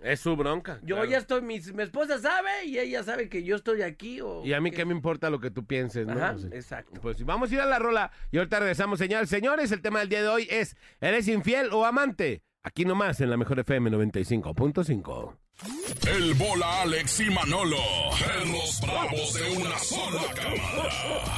es 0.00 0.20
su 0.20 0.36
bronca. 0.36 0.78
Yo 0.84 0.94
claro. 0.94 1.10
ya 1.10 1.18
estoy, 1.18 1.42
mi, 1.42 1.58
mi 1.58 1.82
esposa 1.82 2.20
sabe 2.20 2.66
y 2.66 2.78
ella 2.78 3.02
sabe 3.02 3.28
que 3.28 3.42
yo 3.42 3.56
estoy 3.56 3.82
aquí. 3.82 4.20
O 4.20 4.44
Y 4.44 4.52
a 4.52 4.60
mí 4.60 4.70
qué 4.70 4.84
me 4.84 4.92
importa 4.94 5.28
lo 5.28 5.40
que 5.40 5.50
tú 5.50 5.66
pienses, 5.66 6.06
¿no? 6.06 6.12
Ajá, 6.12 6.34
O 6.34 6.38
sea, 6.38 6.50
exacto. 6.52 7.00
Pues 7.00 7.24
vamos 7.24 7.50
a 7.50 7.54
ir 7.54 7.60
a 7.60 7.66
la 7.66 7.80
rola 7.80 8.12
y 8.30 8.38
ahorita 8.38 8.60
regresamos, 8.60 9.00
señores. 9.00 9.28
Señores, 9.28 9.72
el 9.72 9.82
tema 9.82 9.98
del 9.98 10.08
día 10.08 10.22
de 10.22 10.28
hoy 10.28 10.46
es, 10.48 10.76
¿eres 11.00 11.26
infiel 11.26 11.70
o 11.72 11.84
amante? 11.84 12.44
Aquí 12.64 12.84
nomás 12.84 13.20
en 13.20 13.28
la 13.28 13.36
mejor 13.36 13.58
FM 13.58 13.90
95.5. 13.90 15.36
El 16.06 16.34
bola 16.34 16.82
Alex 16.82 17.20
y 17.20 17.30
Manolo. 17.30 17.76
Perros 18.18 18.80
bravos 18.80 19.34
de 19.34 19.50
una 19.56 19.78
sola 19.78 20.22
cámara. 20.34 20.88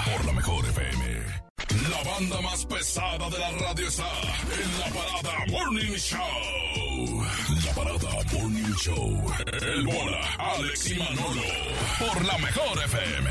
Por 0.05 0.25
la 0.27 0.33
mejor 0.33 0.65
FM. 0.67 1.45
La 1.91 2.11
banda 2.11 2.41
más 2.43 2.67
pesada 2.67 3.31
de 3.31 3.39
la 3.39 3.51
radio 3.53 3.89
está 3.89 4.11
en 4.53 4.79
la 4.79 4.87
parada 4.87 5.47
Morning 5.51 5.97
Show. 5.97 7.25
La 7.65 7.73
parada 7.73 8.25
Morning 8.33 8.75
Show. 8.77 9.33
El 9.63 9.87
bola 9.87 10.21
Alex 10.39 10.91
y 10.91 10.99
Manolo. 10.99 11.43
Por 11.99 12.25
la 12.25 12.39
mejor 12.39 12.85
FM. 12.85 13.31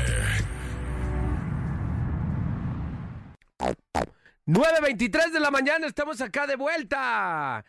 9.23 4.46 5.32
de 5.32 5.40
la 5.40 5.50
mañana, 5.50 5.86
estamos 5.86 6.20
acá 6.20 6.46
de 6.46 6.56
vuelta. 6.56 7.64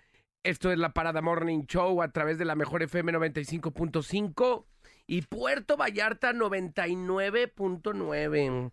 Esto 0.46 0.72
es 0.72 0.78
la 0.78 0.94
Parada 0.94 1.22
Morning 1.24 1.66
Show 1.66 2.04
a 2.04 2.10
través 2.10 2.38
de 2.38 2.46
la 2.46 2.54
mejor 2.54 2.84
FM 2.84 3.14
95.5 3.14 4.68
y 5.08 5.24
Puerto 5.24 5.76
Vallarta 5.76 6.34
99.9. 6.34 8.72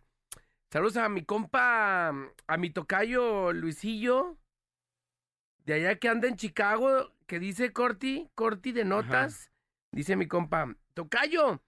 Saludos 0.71 0.99
a 0.99 1.09
mi 1.09 1.25
compa, 1.25 2.13
a 2.47 2.57
mi 2.59 2.69
tocayo 2.69 3.55
Luisillo, 3.55 4.37
de 5.65 5.73
allá 5.73 5.99
que 5.99 6.11
anda 6.11 6.29
en 6.29 6.37
Chicago, 6.37 7.15
que 7.27 7.39
dice 7.39 7.73
Corti, 7.73 8.29
Corti 8.35 8.73
de 8.73 8.85
notas. 8.85 9.51
Dice 9.93 10.15
mi 10.15 10.29
compa, 10.29 10.77
tocayo, 10.93 11.63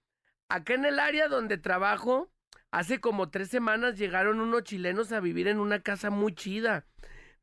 acá 0.49 0.75
en 0.75 0.85
el 0.85 0.99
área 0.99 1.27
donde 1.27 1.57
trabajo 1.57 2.29
Hace 2.75 2.99
como 2.99 3.29
tres 3.29 3.47
semanas 3.47 3.97
llegaron 3.97 4.41
unos 4.41 4.63
chilenos 4.63 5.13
a 5.13 5.21
vivir 5.21 5.47
en 5.47 5.61
una 5.61 5.79
casa 5.79 6.09
muy 6.09 6.35
chida. 6.35 6.85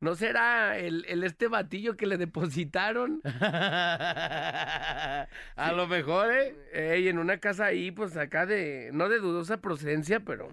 ¿No 0.03 0.15
será 0.15 0.77
el, 0.77 1.05
el 1.07 1.23
este 1.23 1.47
batillo 1.47 1.95
que 1.95 2.07
le 2.07 2.17
depositaron? 2.17 3.21
A 3.25 5.27
lo 5.73 5.87
mejor, 5.87 6.33
¿eh? 6.33 6.53
Ey, 6.73 7.07
en 7.07 7.19
una 7.19 7.39
casa 7.39 7.67
ahí, 7.67 7.89
pues 7.89 8.17
acá 8.17 8.45
de, 8.45 8.89
no 8.91 9.07
de 9.07 9.19
dudosa 9.19 9.61
procedencia, 9.61 10.19
pero 10.19 10.49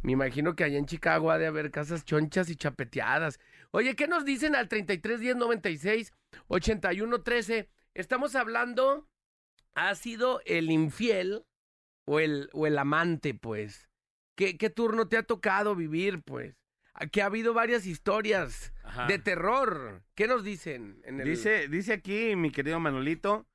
me 0.00 0.12
imagino 0.12 0.54
que 0.54 0.62
allá 0.62 0.78
en 0.78 0.86
Chicago 0.86 1.32
ha 1.32 1.38
de 1.38 1.48
haber 1.48 1.72
casas 1.72 2.04
chonchas 2.04 2.48
y 2.48 2.54
chapeteadas. 2.54 3.40
Oye, 3.72 3.96
¿qué 3.96 4.06
nos 4.06 4.24
dicen 4.24 4.54
al 4.54 4.68
33 4.68 5.18
10 5.18 5.34
96 5.34 6.12
81 6.46 7.22
13? 7.22 7.68
Estamos 7.94 8.36
hablando, 8.36 9.08
¿ha 9.74 9.92
sido 9.96 10.40
el 10.44 10.70
infiel 10.70 11.44
o 12.04 12.20
el, 12.20 12.48
o 12.52 12.68
el 12.68 12.78
amante, 12.78 13.34
pues? 13.34 13.90
¿Qué, 14.36 14.56
¿Qué 14.56 14.70
turno 14.70 15.08
te 15.08 15.16
ha 15.16 15.24
tocado 15.24 15.74
vivir, 15.74 16.22
pues? 16.22 16.54
Aquí 16.98 17.20
ha 17.20 17.26
habido 17.26 17.52
varias 17.52 17.86
historias 17.86 18.72
Ajá. 18.82 19.06
de 19.06 19.18
terror. 19.18 20.02
¿Qué 20.14 20.26
nos 20.26 20.42
dicen? 20.44 21.00
En 21.04 21.20
el... 21.20 21.26
Dice, 21.28 21.68
dice 21.68 21.92
aquí 21.92 22.34
mi 22.36 22.50
querido 22.50 22.80
Manolito. 22.80 23.46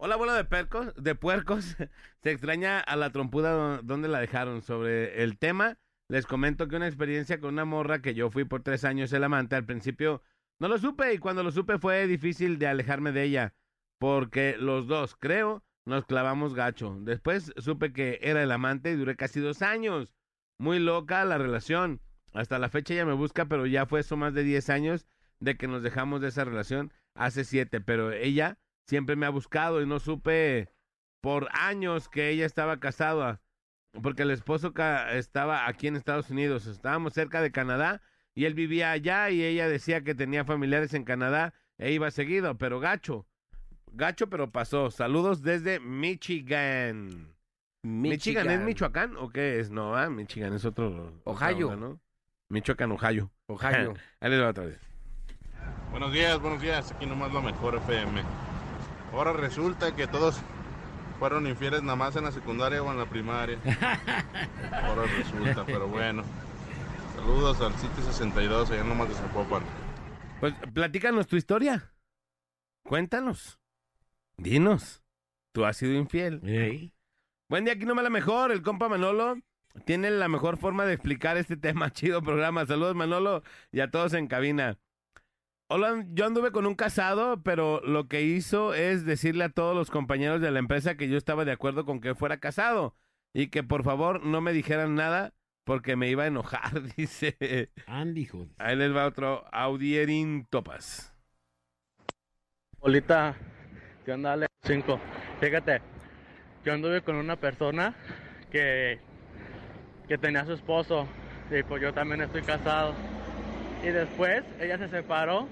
Hola, 0.00 0.14
abuelo 0.14 0.32
de 0.34 0.44
percos, 0.44 0.92
de 0.96 1.14
puercos. 1.14 1.76
Se 2.22 2.30
extraña 2.30 2.80
a 2.80 2.96
la 2.96 3.10
trompuda 3.10 3.52
do- 3.52 3.82
donde 3.82 4.08
la 4.08 4.20
dejaron. 4.20 4.62
Sobre 4.62 5.22
el 5.22 5.38
tema, 5.38 5.78
les 6.08 6.26
comento 6.26 6.66
que 6.68 6.76
una 6.76 6.86
experiencia 6.88 7.40
con 7.40 7.54
una 7.54 7.64
morra 7.64 8.00
que 8.02 8.14
yo 8.14 8.30
fui 8.30 8.44
por 8.44 8.62
tres 8.62 8.84
años 8.84 9.12
el 9.12 9.24
amante. 9.24 9.54
Al 9.56 9.64
principio 9.64 10.22
no 10.60 10.66
lo 10.68 10.78
supe 10.78 11.14
y 11.14 11.18
cuando 11.18 11.42
lo 11.44 11.52
supe 11.52 11.78
fue 11.78 12.06
difícil 12.08 12.58
de 12.58 12.66
alejarme 12.66 13.12
de 13.12 13.22
ella. 13.24 13.54
Porque 14.00 14.56
los 14.58 14.86
dos, 14.88 15.16
creo, 15.16 15.62
nos 15.86 16.04
clavamos 16.04 16.54
gacho. 16.54 16.96
Después 17.00 17.52
supe 17.58 17.92
que 17.92 18.18
era 18.22 18.42
el 18.42 18.50
amante 18.52 18.90
y 18.90 18.96
duré 18.96 19.16
casi 19.16 19.38
dos 19.40 19.62
años. 19.62 20.14
Muy 20.60 20.78
loca 20.80 21.24
la 21.24 21.38
relación. 21.38 22.00
Hasta 22.32 22.58
la 22.58 22.68
fecha 22.68 22.94
ella 22.94 23.06
me 23.06 23.14
busca, 23.14 23.46
pero 23.46 23.66
ya 23.66 23.86
fue 23.86 24.00
eso 24.00 24.16
más 24.16 24.34
de 24.34 24.44
10 24.44 24.70
años 24.70 25.06
de 25.40 25.56
que 25.56 25.68
nos 25.68 25.82
dejamos 25.82 26.20
de 26.20 26.28
esa 26.28 26.44
relación 26.44 26.92
hace 27.14 27.44
siete, 27.44 27.80
pero 27.80 28.12
ella 28.12 28.58
siempre 28.86 29.16
me 29.16 29.26
ha 29.26 29.30
buscado 29.30 29.82
y 29.82 29.86
no 29.86 29.98
supe 29.98 30.68
por 31.20 31.48
años 31.52 32.08
que 32.08 32.30
ella 32.30 32.46
estaba 32.46 32.80
casada, 32.80 33.40
porque 34.02 34.22
el 34.22 34.30
esposo 34.30 34.72
estaba 35.12 35.66
aquí 35.66 35.88
en 35.88 35.96
Estados 35.96 36.30
Unidos, 36.30 36.66
estábamos 36.66 37.12
cerca 37.12 37.42
de 37.42 37.50
Canadá 37.50 38.00
y 38.34 38.44
él 38.44 38.54
vivía 38.54 38.92
allá 38.92 39.30
y 39.30 39.42
ella 39.42 39.68
decía 39.68 40.02
que 40.02 40.14
tenía 40.14 40.44
familiares 40.44 40.94
en 40.94 41.04
Canadá 41.04 41.54
e 41.76 41.92
iba 41.92 42.10
seguido, 42.10 42.56
pero 42.56 42.80
gacho, 42.80 43.26
gacho 43.92 44.28
pero 44.28 44.50
pasó. 44.50 44.90
Saludos 44.90 45.42
desde 45.42 45.80
Michigan. 45.80 47.34
Michigan, 47.82 48.50
es 48.50 48.60
Michoacán 48.60 49.16
o 49.16 49.30
qué 49.30 49.60
es? 49.60 49.70
No, 49.70 49.96
ah, 49.96 50.10
Michigan 50.10 50.52
es 50.52 50.64
otro. 50.64 51.20
Ohio. 51.24 51.76
¿no? 51.76 52.00
Michoacán, 52.50 52.92
Ohio. 52.92 53.30
Ohio. 53.46 53.94
Ahí 54.20 54.30
les 54.30 54.40
va 54.40 54.48
otra 54.48 54.64
vez. 54.64 54.80
Buenos 55.90 56.12
días, 56.12 56.40
buenos 56.40 56.62
días. 56.62 56.92
Aquí 56.92 57.04
nomás 57.04 57.32
lo 57.32 57.42
mejor 57.42 57.76
FM. 57.76 58.22
Ahora 59.12 59.32
resulta 59.34 59.94
que 59.94 60.06
todos 60.06 60.40
fueron 61.18 61.46
infieles 61.46 61.82
nada 61.82 61.96
más 61.96 62.16
en 62.16 62.24
la 62.24 62.32
secundaria 62.32 62.82
o 62.82 62.90
en 62.90 62.98
la 62.98 63.06
primaria. 63.06 63.58
Ahora 64.72 65.02
resulta, 65.18 65.66
pero 65.66 65.88
bueno. 65.88 66.22
Saludos 67.16 67.60
al 67.60 67.74
sitio 67.74 68.02
62, 68.04 68.70
allá 68.70 68.84
nomás 68.84 69.08
de 69.08 69.14
Zapopan. 69.14 69.62
Pues 70.40 70.54
platícanos 70.72 71.26
tu 71.26 71.36
historia. 71.36 71.92
Cuéntanos. 72.84 73.58
Dinos. 74.38 75.02
Tú 75.52 75.64
has 75.66 75.76
sido 75.76 75.92
infiel. 75.92 76.40
Ey. 76.44 76.94
Buen 77.50 77.64
día, 77.64 77.74
aquí 77.74 77.84
nomás 77.84 78.04
la 78.04 78.10
mejor. 78.10 78.52
El 78.52 78.62
compa 78.62 78.88
Manolo 78.88 79.38
tiene 79.84 80.10
la 80.10 80.28
mejor 80.28 80.56
forma 80.56 80.84
de 80.84 80.94
explicar 80.94 81.36
este 81.36 81.56
tema. 81.56 81.90
Chido 81.92 82.22
programa. 82.22 82.66
Saludos, 82.66 82.94
Manolo, 82.94 83.42
y 83.72 83.80
a 83.80 83.90
todos 83.90 84.14
en 84.14 84.26
cabina. 84.26 84.78
Hola, 85.70 86.04
yo 86.14 86.24
anduve 86.24 86.50
con 86.50 86.66
un 86.66 86.74
casado, 86.74 87.42
pero 87.42 87.82
lo 87.82 88.08
que 88.08 88.22
hizo 88.22 88.72
es 88.72 89.04
decirle 89.04 89.44
a 89.44 89.50
todos 89.50 89.76
los 89.76 89.90
compañeros 89.90 90.40
de 90.40 90.50
la 90.50 90.60
empresa 90.60 90.96
que 90.96 91.08
yo 91.08 91.18
estaba 91.18 91.44
de 91.44 91.52
acuerdo 91.52 91.84
con 91.84 92.00
que 92.00 92.14
fuera 92.14 92.40
casado 92.40 92.94
y 93.34 93.48
que 93.48 93.62
por 93.62 93.84
favor 93.84 94.24
no 94.24 94.40
me 94.40 94.54
dijeran 94.54 94.94
nada 94.94 95.34
porque 95.64 95.96
me 95.96 96.08
iba 96.08 96.24
a 96.24 96.28
enojar, 96.28 96.82
dice. 96.96 97.70
Andy, 97.86 98.24
joder. 98.24 98.48
Ahí 98.56 98.76
les 98.76 98.96
va 98.96 99.06
otro 99.06 99.44
Audierin 99.52 100.46
Topas. 100.48 101.14
Olita, 102.80 103.36
¿qué 104.06 104.12
onda, 104.12 104.32
Alex? 104.32 104.48
5. 104.62 105.00
Fíjate, 105.40 105.82
yo 106.64 106.72
anduve 106.72 107.02
con 107.02 107.16
una 107.16 107.36
persona 107.36 107.94
que, 108.50 109.00
que 110.08 110.18
tenía 110.18 110.40
a 110.40 110.46
su 110.46 110.54
esposo 110.54 111.06
y 111.50 111.62
pues 111.62 111.82
yo 111.82 111.92
también 111.92 112.22
estoy 112.22 112.42
casado. 112.42 112.94
Y 113.82 113.88
después 113.88 114.42
ella 114.58 114.78
se 114.78 114.88
separó 114.88 115.48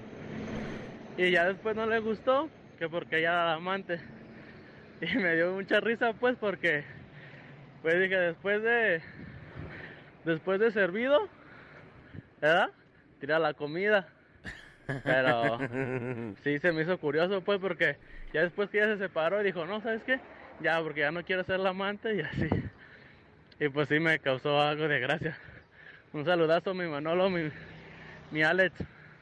y 1.15 1.31
ya 1.31 1.45
después 1.45 1.75
no 1.75 1.85
le 1.85 1.99
gustó, 1.99 2.49
que 2.77 2.89
porque 2.89 3.19
ella 3.19 3.31
era 3.33 3.45
la 3.45 3.53
amante. 3.53 4.01
Y 4.99 5.15
me 5.15 5.35
dio 5.35 5.51
mucha 5.53 5.79
risa 5.79 6.13
pues 6.13 6.35
porque, 6.39 6.83
pues 7.83 7.99
dije, 8.01 8.17
después 8.17 8.63
de, 8.63 9.03
después 10.25 10.59
de 10.59 10.71
servido, 10.71 11.29
¿verdad? 12.41 12.71
Tira 13.19 13.37
la 13.37 13.53
comida. 13.53 14.07
Pero 15.03 15.59
sí 16.43 16.59
se 16.59 16.71
me 16.71 16.81
hizo 16.81 16.97
curioso 16.99 17.43
pues 17.43 17.59
porque 17.59 17.97
ya 18.33 18.41
después 18.41 18.69
que 18.69 18.79
ella 18.79 18.93
se 18.95 19.03
separó 19.03 19.43
dijo, 19.43 19.65
no, 19.67 19.81
¿sabes 19.81 20.03
qué? 20.03 20.19
Ya, 20.59 20.81
porque 20.81 21.01
ya 21.01 21.11
no 21.11 21.23
quiero 21.23 21.43
ser 21.43 21.59
la 21.59 21.69
amante 21.69 22.15
y 22.15 22.21
así. 22.21 22.49
Y 23.59 23.69
pues 23.69 23.89
sí 23.89 23.99
me 23.99 24.19
causó 24.19 24.61
algo 24.61 24.87
de 24.87 24.99
gracia. 24.99 25.37
Un 26.13 26.25
saludazo 26.25 26.73
mi 26.73 26.85
Manolo, 26.87 27.29
mi, 27.29 27.49
mi 28.31 28.43
Alex, 28.43 28.73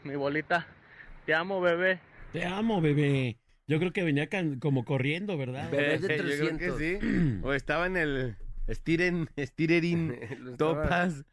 mi 0.04 0.16
bolita. 0.16 0.68
Te 1.26 1.34
amo, 1.34 1.62
bebé. 1.62 2.00
Te 2.34 2.46
amo, 2.46 2.82
bebé. 2.82 3.38
Yo 3.68 3.80
creo 3.80 3.92
que 3.92 4.04
venía 4.04 4.28
can- 4.28 4.60
como 4.60 4.86
corriendo, 4.86 5.38
¿verdad? 5.38 5.72
Bebé 5.72 5.98
de 5.98 6.00
Yo 6.00 6.08
creo 6.08 6.58
que 6.58 6.68
300. 6.68 6.78
sí. 6.78 7.40
O 7.44 7.54
estaba 7.54 7.88
en 7.88 7.98
el 7.98 8.36
Stiren, 8.70 9.28
Stirerin 9.40 10.20
Lo 10.40 10.52
estaba- 10.52 10.84
Topas. 10.84 11.24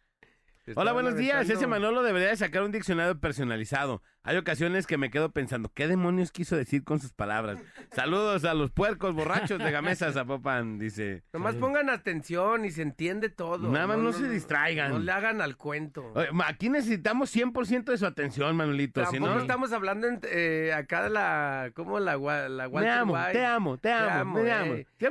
Hola, 0.77 0.93
buenos 0.93 1.17
días. 1.17 1.51
Ese 1.51 1.67
Manolo 1.67 2.05
debería 2.05 2.29
de 2.29 2.37
sacar 2.37 2.63
un 2.63 2.71
diccionario 2.71 3.19
personalizado. 3.19 4.01
Hay 4.23 4.37
ocasiones 4.37 4.87
que 4.87 4.97
me 4.97 5.11
quedo 5.11 5.33
pensando, 5.33 5.73
¿qué 5.75 5.89
demonios 5.89 6.31
quiso 6.31 6.55
decir 6.55 6.85
con 6.85 7.01
sus 7.01 7.13
palabras? 7.13 7.59
Saludos 7.91 8.45
a 8.45 8.55
los 8.55 8.71
puercos 8.71 9.13
borrachos 9.13 9.59
de 9.59 9.71
Gamesa 9.73 10.13
Zapopan, 10.13 10.79
dice. 10.79 11.25
Nomás 11.33 11.57
pongan 11.57 11.91
atención 11.91 12.65
y 12.65 12.71
se 12.71 12.83
entiende 12.83 13.29
todo. 13.29 13.69
Nada 13.73 13.89
más 13.89 13.99
no 13.99 14.13
se 14.13 14.29
distraigan. 14.29 14.93
No 14.93 14.99
le 15.01 15.11
hagan 15.11 15.41
al 15.41 15.57
cuento. 15.57 16.13
Oye, 16.15 16.29
Aquí 16.47 16.69
necesitamos 16.69 17.35
100% 17.35 17.91
de 17.91 17.99
su 17.99 18.07
atención, 18.07 18.55
Manolito. 18.55 19.05
Si 19.07 19.13
Tampoco 19.17 19.35
no, 19.35 19.41
estamos 19.41 19.73
hablando 19.73 20.07
en- 20.07 20.21
eh, 20.31 20.73
acá 20.73 21.03
de 21.03 21.11
la... 21.11 21.73
¿Cómo 21.75 21.99
la, 21.99 22.17
gua- 22.17 22.49
la 22.49 22.69
Walter 22.69 22.93
amo, 22.93 23.15
White? 23.15 23.33
te 23.33 23.45
amo, 23.45 23.79
te 23.79 23.93
amo, 23.93 24.41
te 24.41 24.53
amo. 24.53 24.75
eh. 24.75 24.87
Si, 25.01 25.07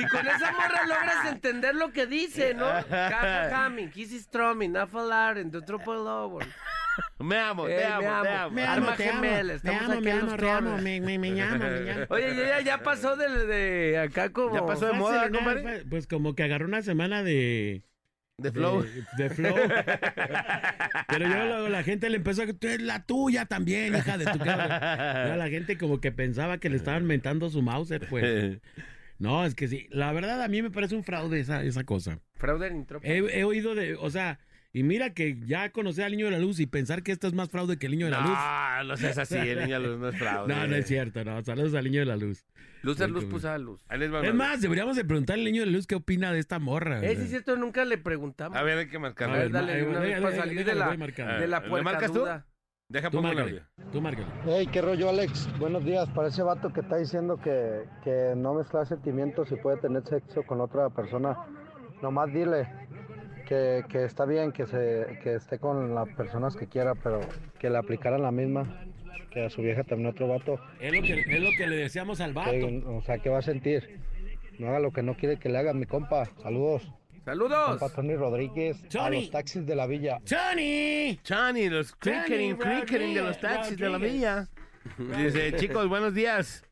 si 0.00 0.08
con 0.08 0.26
esa 0.26 0.52
morra 0.52 0.86
logras 0.86 1.26
entender 1.26 1.74
lo 1.74 1.92
que 1.92 2.06
dice, 2.06 2.54
¿no? 2.54 2.66
Caja 2.88 3.66
Hamming, 3.66 3.90
Kissy 3.90 4.18
Strumming, 4.18 4.72
Nafalar, 4.72 5.38
en 5.38 5.50
Lobo. 5.50 6.38
Me 7.18 7.38
amo, 7.38 7.68
Eh, 7.68 7.76
te 7.76 7.86
me 7.86 8.06
amo, 8.06 8.22
te 8.22 8.28
amo. 8.28 8.50
Me 8.50 8.62
Arma 8.64 8.86
amo, 8.88 8.96
te 8.96 9.08
amo. 9.08 9.24
estamos 9.24 9.82
amo, 9.82 9.92
aquí 9.92 10.02
me 10.02 10.10
en 10.10 10.18
amo, 10.18 10.70
los 10.72 10.82
me, 10.82 11.00
me, 11.00 11.18
me 11.18 11.30
llamo, 11.30 11.64
me 11.64 11.80
llamo. 11.80 12.06
Oye, 12.10 12.34
y 12.34 12.40
ella 12.40 12.60
ya 12.60 12.78
pasó 12.82 13.16
de, 13.16 13.46
de 13.46 13.98
acá 13.98 14.32
como... 14.32 14.54
Ya 14.54 14.66
pasó 14.66 14.86
de 14.86 14.92
moda, 14.94 15.30
compadre. 15.30 15.84
Pues 15.88 16.06
como 16.06 16.34
que 16.34 16.42
agarró 16.42 16.66
una 16.66 16.82
semana 16.82 17.22
de... 17.22 17.82
De 18.40 18.52
flow. 18.52 18.82
De, 18.82 19.04
de 19.16 19.30
flow. 19.30 19.52
Pero 21.08 21.28
yo 21.28 21.44
luego 21.44 21.68
la 21.68 21.82
gente 21.82 22.08
le 22.08 22.18
empezó 22.18 22.42
a 22.42 22.44
eres 22.44 22.82
la 22.82 23.04
tuya 23.04 23.46
también, 23.46 23.96
hija 23.96 24.16
de 24.16 24.26
tu 24.26 24.38
cabra. 24.38 25.26
Ya 25.28 25.36
la 25.36 25.48
gente 25.48 25.76
como 25.76 26.00
que 26.00 26.12
pensaba 26.12 26.58
que 26.58 26.70
le 26.70 26.76
estaban 26.76 27.04
mentando 27.04 27.50
su 27.50 27.62
Mauser, 27.62 28.06
pues. 28.08 28.58
No, 29.18 29.44
es 29.44 29.54
que 29.54 29.68
sí. 29.68 29.86
La 29.90 30.12
verdad, 30.12 30.42
a 30.42 30.48
mí 30.48 30.62
me 30.62 30.70
parece 30.70 30.94
un 30.94 31.02
fraude 31.04 31.40
esa, 31.40 31.62
esa 31.64 31.84
cosa. 31.84 32.20
Fraude 32.34 32.68
en 32.68 32.76
intro. 32.76 33.00
He, 33.02 33.16
he 33.18 33.44
oído 33.44 33.74
de, 33.74 33.94
o 33.96 34.10
sea, 34.10 34.38
y 34.72 34.82
mira 34.82 35.12
que 35.14 35.38
ya 35.44 35.70
conocer 35.70 36.04
al 36.04 36.12
niño 36.12 36.26
de 36.26 36.32
la 36.32 36.38
luz 36.38 36.60
y 36.60 36.66
pensar 36.66 37.02
que 37.02 37.10
esto 37.10 37.26
es 37.26 37.32
más 37.34 37.48
fraude 37.48 37.78
que 37.78 37.86
el 37.86 37.92
niño 37.92 38.06
de 38.06 38.12
la 38.12 38.20
luz. 38.20 38.38
No, 38.38 38.84
no 38.92 38.96
seas 38.96 39.18
así, 39.18 39.36
el 39.36 39.58
niño 39.60 39.80
de 39.80 39.80
la 39.80 39.88
luz 39.88 39.98
no 39.98 40.08
es 40.08 40.16
fraude. 40.16 40.54
No, 40.54 40.66
no 40.68 40.76
es 40.76 40.86
cierto, 40.86 41.24
no. 41.24 41.42
Saludos 41.42 41.74
al 41.74 41.84
niño 41.84 42.00
de 42.00 42.06
la 42.06 42.16
luz. 42.16 42.44
Luces, 42.82 43.08
Muy 43.08 43.22
luz, 43.22 43.30
pusa 43.30 43.58
luz. 43.58 43.84
Ahí 43.88 43.98
les 43.98 44.12
va 44.12 44.24
Es 44.24 44.32
más, 44.34 44.60
deberíamos 44.60 44.94
de 44.96 45.04
preguntarle 45.04 45.42
al 45.46 45.52
niño 45.52 45.62
de 45.62 45.66
la 45.66 45.72
luz 45.72 45.86
qué 45.88 45.96
opina 45.96 46.32
de 46.32 46.38
esta 46.38 46.60
morra. 46.60 47.02
Eh, 47.04 47.16
sí, 47.16 47.22
es 47.22 47.30
cierto, 47.30 47.56
nunca 47.56 47.84
le 47.84 47.98
preguntamos. 47.98 48.56
A 48.56 48.62
ver, 48.62 48.78
hay 48.78 48.88
que 48.88 48.98
A 48.98 49.00
marcarle. 49.00 49.34
ver, 49.38 49.42
ver, 49.44 49.52
dale, 49.52 49.82
una 49.82 49.98
eh, 49.98 50.00
vez 50.02 50.20
para 50.20 50.30
déjale, 50.30 50.36
salir 50.36 50.58
de 50.58 50.74
la- 50.76 50.84
de 51.40 51.48
la 51.48 51.60
¿Le 51.60 51.82
marcas 51.82 52.12
tú? 52.12 52.24
Deja 52.90 53.10
Tú 53.10 53.20
márcale, 53.20 53.60
tú 53.92 54.00
márcale. 54.00 54.26
Hey, 54.46 54.66
qué 54.72 54.80
rollo 54.80 55.10
Alex, 55.10 55.46
buenos 55.58 55.84
días. 55.84 56.08
Para 56.08 56.28
ese 56.28 56.42
vato 56.42 56.72
que 56.72 56.80
está 56.80 56.96
diciendo 56.96 57.36
que, 57.36 57.82
que 58.02 58.32
no 58.34 58.54
mezcla 58.54 58.86
sentimientos 58.86 59.52
y 59.52 59.56
puede 59.56 59.76
tener 59.76 60.04
sexo 60.04 60.42
con 60.44 60.62
otra 60.62 60.88
persona, 60.88 61.36
nomás 62.00 62.32
dile 62.32 62.66
que, 63.46 63.84
que 63.90 64.04
está 64.04 64.24
bien 64.24 64.52
que, 64.52 64.66
se, 64.66 65.18
que 65.22 65.34
esté 65.34 65.58
con 65.58 65.94
las 65.94 66.08
personas 66.14 66.56
que 66.56 66.66
quiera, 66.66 66.94
pero 66.94 67.20
que 67.58 67.68
le 67.68 67.76
aplicaran 67.76 68.22
la 68.22 68.32
misma, 68.32 68.86
que 69.32 69.44
a 69.44 69.50
su 69.50 69.60
vieja 69.60 69.84
también 69.84 70.08
otro 70.08 70.26
vato, 70.26 70.58
Es 70.80 70.90
lo 70.90 71.02
que, 71.02 71.12
es 71.12 71.42
lo 71.42 71.50
que 71.58 71.66
le 71.66 71.76
deseamos 71.76 72.22
al 72.22 72.32
vato. 72.32 72.52
que, 72.52 72.84
o 72.86 73.02
sea, 73.02 73.18
que 73.18 73.28
va 73.28 73.40
a 73.40 73.42
sentir. 73.42 74.00
No 74.58 74.68
haga 74.68 74.80
lo 74.80 74.92
que 74.92 75.02
no 75.02 75.14
quiere 75.14 75.38
que 75.38 75.50
le 75.50 75.58
haga 75.58 75.74
mi 75.74 75.84
compa. 75.84 76.24
Saludos. 76.42 76.90
¡Saludos! 77.32 77.78
Compa 77.78 77.88
Tony 77.94 78.16
Rodríguez. 78.16 78.82
A 78.84 78.88
Tony. 78.88 79.20
los 79.20 79.30
taxis 79.30 79.66
de 79.66 79.76
la 79.76 79.86
villa. 79.86 80.18
¡Johnny! 80.26 81.20
Chani, 81.22 81.68
los 81.68 81.92
crickering, 81.92 82.56
Rodríguez, 82.58 82.80
crickering 82.86 83.14
de 83.14 83.20
los 83.22 83.38
taxis 83.38 83.76
de 83.76 83.88
la 83.90 83.98
Rodríguez. 83.98 84.14
villa. 84.14 84.48
Dice, 85.24 85.52
chicos, 85.56 85.86
buenos 85.88 86.14
días. 86.14 86.64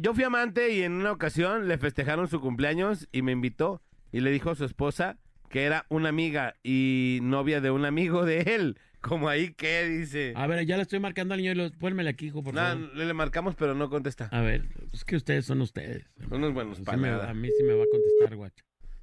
Yo 0.00 0.14
fui 0.14 0.22
amante 0.22 0.72
y 0.72 0.82
en 0.82 0.92
una 0.92 1.10
ocasión 1.10 1.66
le 1.66 1.76
festejaron 1.76 2.28
su 2.28 2.40
cumpleaños 2.40 3.08
y 3.10 3.22
me 3.22 3.32
invitó 3.32 3.82
y 4.12 4.20
le 4.20 4.30
dijo 4.30 4.50
a 4.50 4.54
su 4.54 4.64
esposa 4.64 5.18
que 5.48 5.64
era 5.64 5.86
una 5.88 6.08
amiga 6.10 6.54
y 6.62 7.18
novia 7.22 7.60
de 7.60 7.72
un 7.72 7.84
amigo 7.84 8.24
de 8.24 8.42
él. 8.42 8.78
Como 9.00 9.28
ahí 9.28 9.54
que 9.54 9.86
dice. 9.88 10.34
A 10.36 10.46
ver, 10.46 10.64
ya 10.66 10.76
le 10.76 10.82
estoy 10.82 11.00
marcando 11.00 11.34
al 11.34 11.40
niño 11.40 11.52
y 11.52 11.54
lo, 11.56 11.72
pónmela 11.72 12.10
aquí, 12.10 12.26
hijo, 12.26 12.44
por 12.44 12.54
No, 12.54 12.60
favor. 12.60 12.94
le, 12.94 13.06
le 13.06 13.14
marcamos, 13.14 13.56
pero 13.56 13.74
no 13.74 13.90
contesta. 13.90 14.28
A 14.30 14.42
ver, 14.42 14.68
es 14.92 15.04
que 15.04 15.16
ustedes 15.16 15.46
son 15.46 15.62
ustedes. 15.62 16.04
Son 16.28 16.34
unos 16.38 16.52
buenos 16.54 16.76
Sí 16.78 16.84
para 16.84 16.98
me- 16.98 17.08
nada. 17.10 17.30
a 17.30 17.34
mí 17.34 17.48
sí 17.48 17.64
me 17.64 17.72
va 17.72 17.82
a 17.82 17.86
contestar, 17.90 18.36
guacho. 18.36 18.62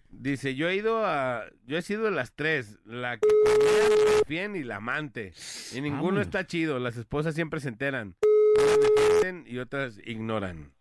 Dice, 0.09 0.55
yo 0.55 0.69
he 0.69 0.75
ido 0.75 1.05
a... 1.05 1.43
Yo 1.65 1.77
he 1.77 1.81
sido 1.81 2.03
de 2.05 2.11
las 2.11 2.33
tres. 2.33 2.79
La 2.85 3.17
que 3.17 3.27
comía 3.27 4.21
bien 4.27 4.55
y 4.55 4.63
la 4.63 4.77
amante. 4.77 5.33
Y 5.73 5.81
ninguno 5.81 6.21
está 6.21 6.45
chido. 6.47 6.79
Las 6.79 6.97
esposas 6.97 7.35
siempre 7.35 7.59
se 7.59 7.69
enteran. 7.69 8.15
Unas 8.57 8.79
defienden 8.79 9.43
y 9.47 9.59
otras 9.59 9.99
ignoran. 10.05 10.73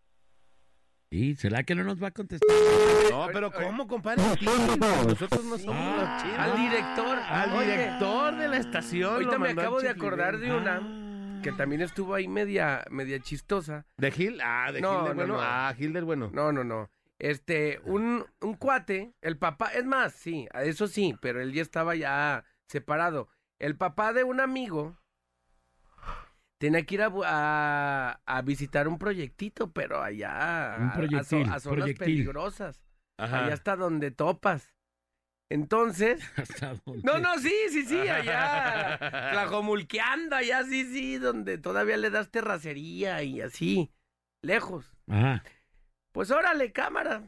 ¿Y 1.11 1.35
será 1.37 1.63
que 1.63 1.75
no 1.75 1.85
nos 1.85 2.03
va 2.03 2.09
a 2.09 2.11
contestar? 2.11 2.49
No, 3.11 3.29
pero 3.33 3.53
¿cómo, 3.53 3.87
compadre? 3.87 4.23
Nosotros 4.41 5.45
no 5.45 5.57
somos 5.59 5.77
Ah, 5.77 5.97
los 5.99 6.23
chidos. 6.23 6.39
Al 6.39 6.57
director. 6.69 7.19
Al 7.19 7.53
Oye, 7.53 7.71
director 7.79 8.37
de 8.37 8.49
la 8.49 8.57
estación. 8.59 9.13
Ahorita 9.13 9.39
me 9.39 9.51
acabo 9.51 9.81
de 9.81 9.89
acordar 9.89 10.39
de 10.39 10.53
una 10.53 10.81
Ah. 10.83 11.41
que 11.43 11.53
también 11.53 11.81
estuvo 11.83 12.15
ahí 12.15 12.27
media, 12.27 12.85
media 12.91 13.21
chistosa. 13.21 13.87
¿De 13.97 14.11
Gil? 14.11 14.41
Ah, 14.43 14.73
de 14.73 14.81
No, 14.81 14.91
Gil 14.91 14.99
del 15.09 15.09
no, 15.09 15.15
bueno. 15.15 15.35
no. 15.35 15.41
Ah, 15.43 15.73
Gil 15.77 15.93
del 15.93 16.05
bueno. 16.05 16.31
No, 16.33 16.51
no, 16.53 16.65
no. 16.65 16.91
Este, 17.19 17.81
un, 17.85 18.27
un 18.41 18.55
cuate, 18.55 19.15
el 19.23 19.39
papá, 19.39 19.69
es 19.75 19.85
más, 19.87 20.13
sí, 20.13 20.47
eso 20.55 20.87
sí, 20.87 21.17
pero 21.21 21.41
él 21.41 21.53
ya 21.53 21.63
estaba 21.63 21.95
ya 21.95 22.45
separado. 22.69 23.29
El 23.59 23.77
papá 23.77 24.13
de 24.13 24.23
un 24.25 24.41
amigo 24.41 24.99
tenía 26.59 26.85
que 26.85 26.95
ir 26.97 27.03
a, 27.03 27.11
a, 27.25 28.21
a 28.25 28.43
visitar 28.43 28.89
un 28.89 28.99
proyectito, 28.99 29.73
pero 29.73 30.03
allá 30.03 30.77
Un 30.79 30.89
a, 30.89 30.93
proyectil, 30.93 31.47
a 31.49 31.61
zonas 31.61 31.93
proyectil. 31.93 32.07
peligrosas, 32.07 32.83
Ajá. 33.19 33.45
allá 33.47 33.55
hasta 33.55 33.77
donde 33.77 34.11
topas. 34.11 34.75
Entonces, 35.49 36.21
¿Hasta 36.37 36.75
dónde? 36.85 37.03
no, 37.05 37.19
no, 37.19 37.39
sí, 37.39 37.55
sí, 37.71 37.85
sí, 37.85 37.99
allá, 38.09 38.99
tlajomulqueando, 39.31 40.37
allá, 40.37 40.65
sí, 40.65 40.85
sí, 40.87 41.19
donde 41.19 41.59
todavía 41.59 41.97
le 41.97 42.11
das 42.11 42.31
terracería 42.31 43.23
y 43.23 43.41
así, 43.41 43.91
lejos. 44.43 44.97
Ajá. 45.09 45.43
Pues 46.17 46.31
órale, 46.31 46.73
cámara. 46.73 47.25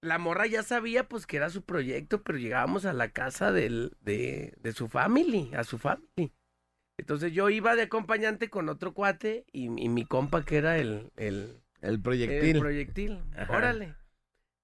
La 0.00 0.16
morra 0.18 0.46
ya 0.46 0.62
sabía 0.62 1.08
pues 1.08 1.26
que 1.26 1.38
era 1.38 1.50
su 1.50 1.62
proyecto, 1.64 2.22
pero 2.22 2.38
llegábamos 2.38 2.84
a 2.84 2.92
la 2.92 3.08
casa 3.08 3.50
del, 3.50 3.96
de, 4.00 4.54
de 4.60 4.72
su 4.72 4.86
family, 4.86 5.50
a 5.56 5.64
su 5.64 5.76
family. 5.76 6.32
Entonces 6.96 7.32
yo 7.32 7.50
iba 7.50 7.74
de 7.74 7.82
acompañante 7.82 8.48
con 8.48 8.68
otro 8.68 8.94
cuate 8.94 9.44
y, 9.50 9.64
y 9.64 9.88
mi 9.88 10.04
compa 10.04 10.44
que 10.44 10.56
era 10.58 10.78
el, 10.78 11.10
el, 11.16 11.60
El 11.80 12.00
proyectil. 12.00 12.54
el 12.54 12.60
proyectil. 12.60 13.24
Ajá. 13.36 13.56
Órale. 13.56 13.96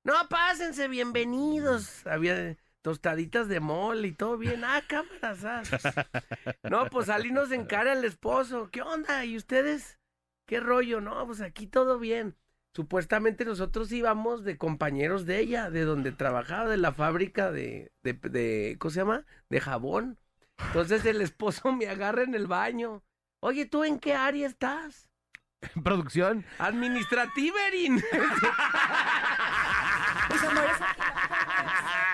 No, 0.05 0.15
pásense, 0.31 0.87
bienvenidos. 0.87 2.07
Había 2.07 2.57
tostaditas 2.81 3.49
de 3.49 3.59
mole 3.59 4.07
y 4.07 4.13
todo 4.13 4.39
bien. 4.39 4.63
Ah, 4.63 4.85
cámaras. 4.87 5.45
ah. 5.45 5.63
No, 6.71 6.89
pues 6.91 7.07
salí 7.07 7.33
nos 7.33 7.51
encara 7.51 7.95
el 7.95 8.05
esposo. 8.05 8.71
¿Qué 8.71 8.83
onda? 8.83 9.25
¿Y 9.25 9.37
ustedes? 9.37 9.99
¿Qué 10.47 10.61
rollo? 10.61 11.01
No, 11.01 11.27
pues 11.27 11.41
aquí 11.41 11.67
todo 11.67 11.99
bien. 11.99 12.37
Supuestamente 12.75 13.45
nosotros 13.45 13.93
íbamos 13.93 14.43
de 14.43 14.59
compañeros 14.59 15.27
de 15.27 15.39
ella, 15.39 15.71
de 15.71 15.85
donde 15.85 16.11
trabajaba, 16.11 16.69
de 16.69 16.77
la 16.77 16.93
fábrica 16.93 17.53
de, 17.53 17.93
de, 18.03 18.15
de 18.15 18.77
¿cómo 18.81 18.91
se 18.91 19.01
llama? 19.01 19.25
De 19.49 19.61
jabón. 19.61 20.19
Entonces 20.59 21.05
el 21.05 21.21
esposo 21.21 21.73
me 21.73 21.87
agarra 21.87 22.23
en 22.23 22.35
el 22.35 22.49
baño. 22.49 23.05
Oye, 23.41 23.67
¿tú 23.67 23.85
en 23.85 23.99
qué 23.99 24.15
área 24.15 24.49
estás? 24.49 25.09
Producción. 25.85 26.45
Administrativerin. 26.59 28.03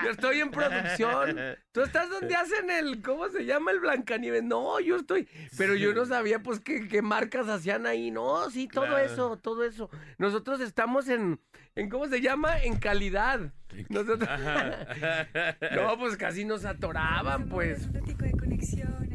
Yo 0.04 0.10
estoy 0.10 0.40
en 0.40 0.50
producción. 0.50 1.36
¿Tú 1.72 1.80
estás 1.82 2.08
donde 2.10 2.34
hacen 2.34 2.70
el, 2.70 3.02
cómo 3.02 3.28
se 3.28 3.44
llama 3.44 3.70
el 3.70 3.80
Blancanieves? 3.80 4.42
No, 4.42 4.80
yo 4.80 4.96
estoy. 4.96 5.28
Pero 5.56 5.74
yo 5.74 5.92
no 5.94 6.04
sabía, 6.06 6.40
pues, 6.42 6.60
qué, 6.60 6.88
qué 6.88 7.02
marcas 7.02 7.48
hacían 7.48 7.86
ahí. 7.86 8.10
No, 8.10 8.50
sí, 8.50 8.66
todo 8.68 8.86
Claro. 8.86 8.98
eso, 8.98 9.36
todo 9.38 9.64
eso. 9.64 9.90
Nosotros 10.18 10.60
estamos 10.60 11.08
en, 11.08 11.40
en, 11.74 11.88
¿cómo 11.88 12.06
se 12.08 12.20
llama? 12.20 12.58
En 12.62 12.76
calidad. 12.78 13.52
Nosotros... 13.88 14.28
no, 15.76 15.98
pues 15.98 16.16
casi 16.16 16.44
nos 16.44 16.64
atoraban, 16.64 17.48
pues. 17.48 17.88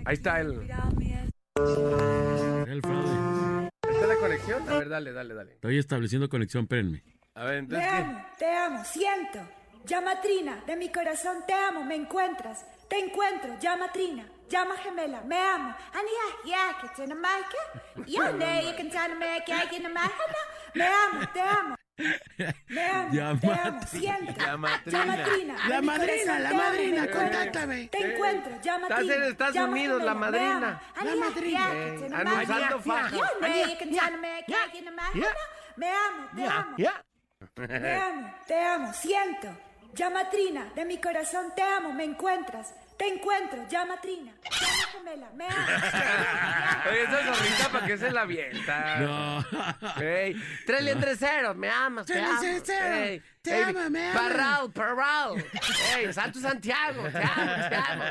Ahí 0.05 0.13
está 0.13 0.39
el. 0.39 0.61
El 2.67 2.81
fraude. 2.81 3.69
¿Ahí 3.83 3.93
está 3.93 4.07
la 4.07 4.15
conexión? 4.17 4.69
A 4.69 4.77
ver, 4.77 4.89
dale, 4.89 5.11
dale, 5.11 5.33
dale. 5.33 5.53
Estoy 5.53 5.77
estableciendo 5.77 6.29
conexión, 6.29 6.63
espérenme. 6.63 7.03
A 7.33 7.43
ver, 7.45 7.53
Te 7.67 7.75
entonces, 7.75 7.89
¿qué? 7.89 7.95
amo, 7.97 8.25
te 8.39 8.55
amo, 8.55 8.83
siento. 8.85 9.39
Llama 9.85 10.19
Trina, 10.21 10.63
de 10.65 10.75
mi 10.75 10.89
corazón 10.91 11.43
te 11.45 11.53
amo, 11.53 11.83
me 11.83 11.95
encuentras. 11.95 12.65
Te 12.87 12.97
encuentro, 12.97 13.55
llama 13.59 13.91
Trina, 13.91 14.25
llama 14.49 14.75
gemela, 14.77 15.21
me 15.21 15.37
amo. 15.39 15.75
Me 19.15 19.27
Me 20.73 20.87
amo, 20.87 21.27
te 21.33 21.41
amo. 21.41 21.75
Me 22.67 22.83
amo, 22.85 23.13
Llama 23.13 23.39
te 23.39 23.47
amo, 23.47 23.79
Trina. 23.79 23.87
siento. 23.87 24.33
Llama 24.45 24.81
Llama 24.85 25.13
Trina. 25.13 25.25
Trina. 25.25 25.67
La 25.69 25.81
madrina, 25.81 26.39
la 26.39 26.53
madrina, 26.53 27.01
me 27.03 27.11
contáctame. 27.11 27.87
Te 27.87 28.13
encuentro, 28.13 28.61
llama 28.61 28.87
Estás 28.87 28.99
en 29.01 29.07
Trina. 29.07 29.27
Estados 29.27 29.53
llama 29.55 29.71
Unidos, 29.71 30.03
la 30.03 30.13
gemela, 30.13 30.31
me 30.31 30.31
madrina. 30.39 30.81
amo. 30.95 31.09
La 31.09 31.15
madrina. 31.15 31.71
Eh, 31.73 32.09
Mike. 32.25 32.83
fajas. 32.83 33.21
Me 33.39 33.63
Me 35.77 35.89
amo, 35.89 36.27
te 36.35 36.47
amo. 36.47 36.75
Te 37.55 37.95
amo, 37.95 38.33
te 38.47 38.61
amo, 38.61 38.93
siento. 38.93 39.47
Llama 39.95 40.29
Trina, 40.29 40.71
de 40.75 40.83
mi 40.85 40.97
corazón 40.99 41.53
te 41.55 41.61
amo, 41.61 41.93
me 41.93 42.03
encuentras. 42.03 42.73
Te 42.97 43.07
encuentro, 43.07 43.65
llama 43.69 43.99
Trina. 44.01 44.33
Llama 44.43 44.83
gemela, 44.91 45.29
me 45.35 45.45
amo. 45.45 45.55
Oye, 46.89 47.01
esa 47.03 47.33
zorrita, 47.33 47.69
¿para 47.71 47.85
qué 47.87 47.97
se 47.97 48.11
la 48.11 48.21
avienta? 48.21 48.99
No. 48.99 49.45
Ey, 50.01 50.35
tres 50.65 50.81
letras 50.83 51.17
ceros, 51.19 51.55
me 51.57 51.69
amas, 51.69 52.05
te 52.05 52.13
Tres 52.13 52.25
amo. 52.25 52.41
letras 52.41 52.63
cero, 52.65 52.95
Ey, 52.95 53.21
te 53.41 53.55
ey, 53.57 53.63
amo, 53.63 53.89
me 53.89 54.05
amo. 54.09 54.19
Parral, 54.19 54.71
Parral. 54.71 55.45
Ey, 55.97 56.13
Santo 56.13 56.39
Santiago, 56.39 57.03
te 57.09 57.17
amo, 57.17 57.53
te 57.69 57.75
amo. 57.75 58.03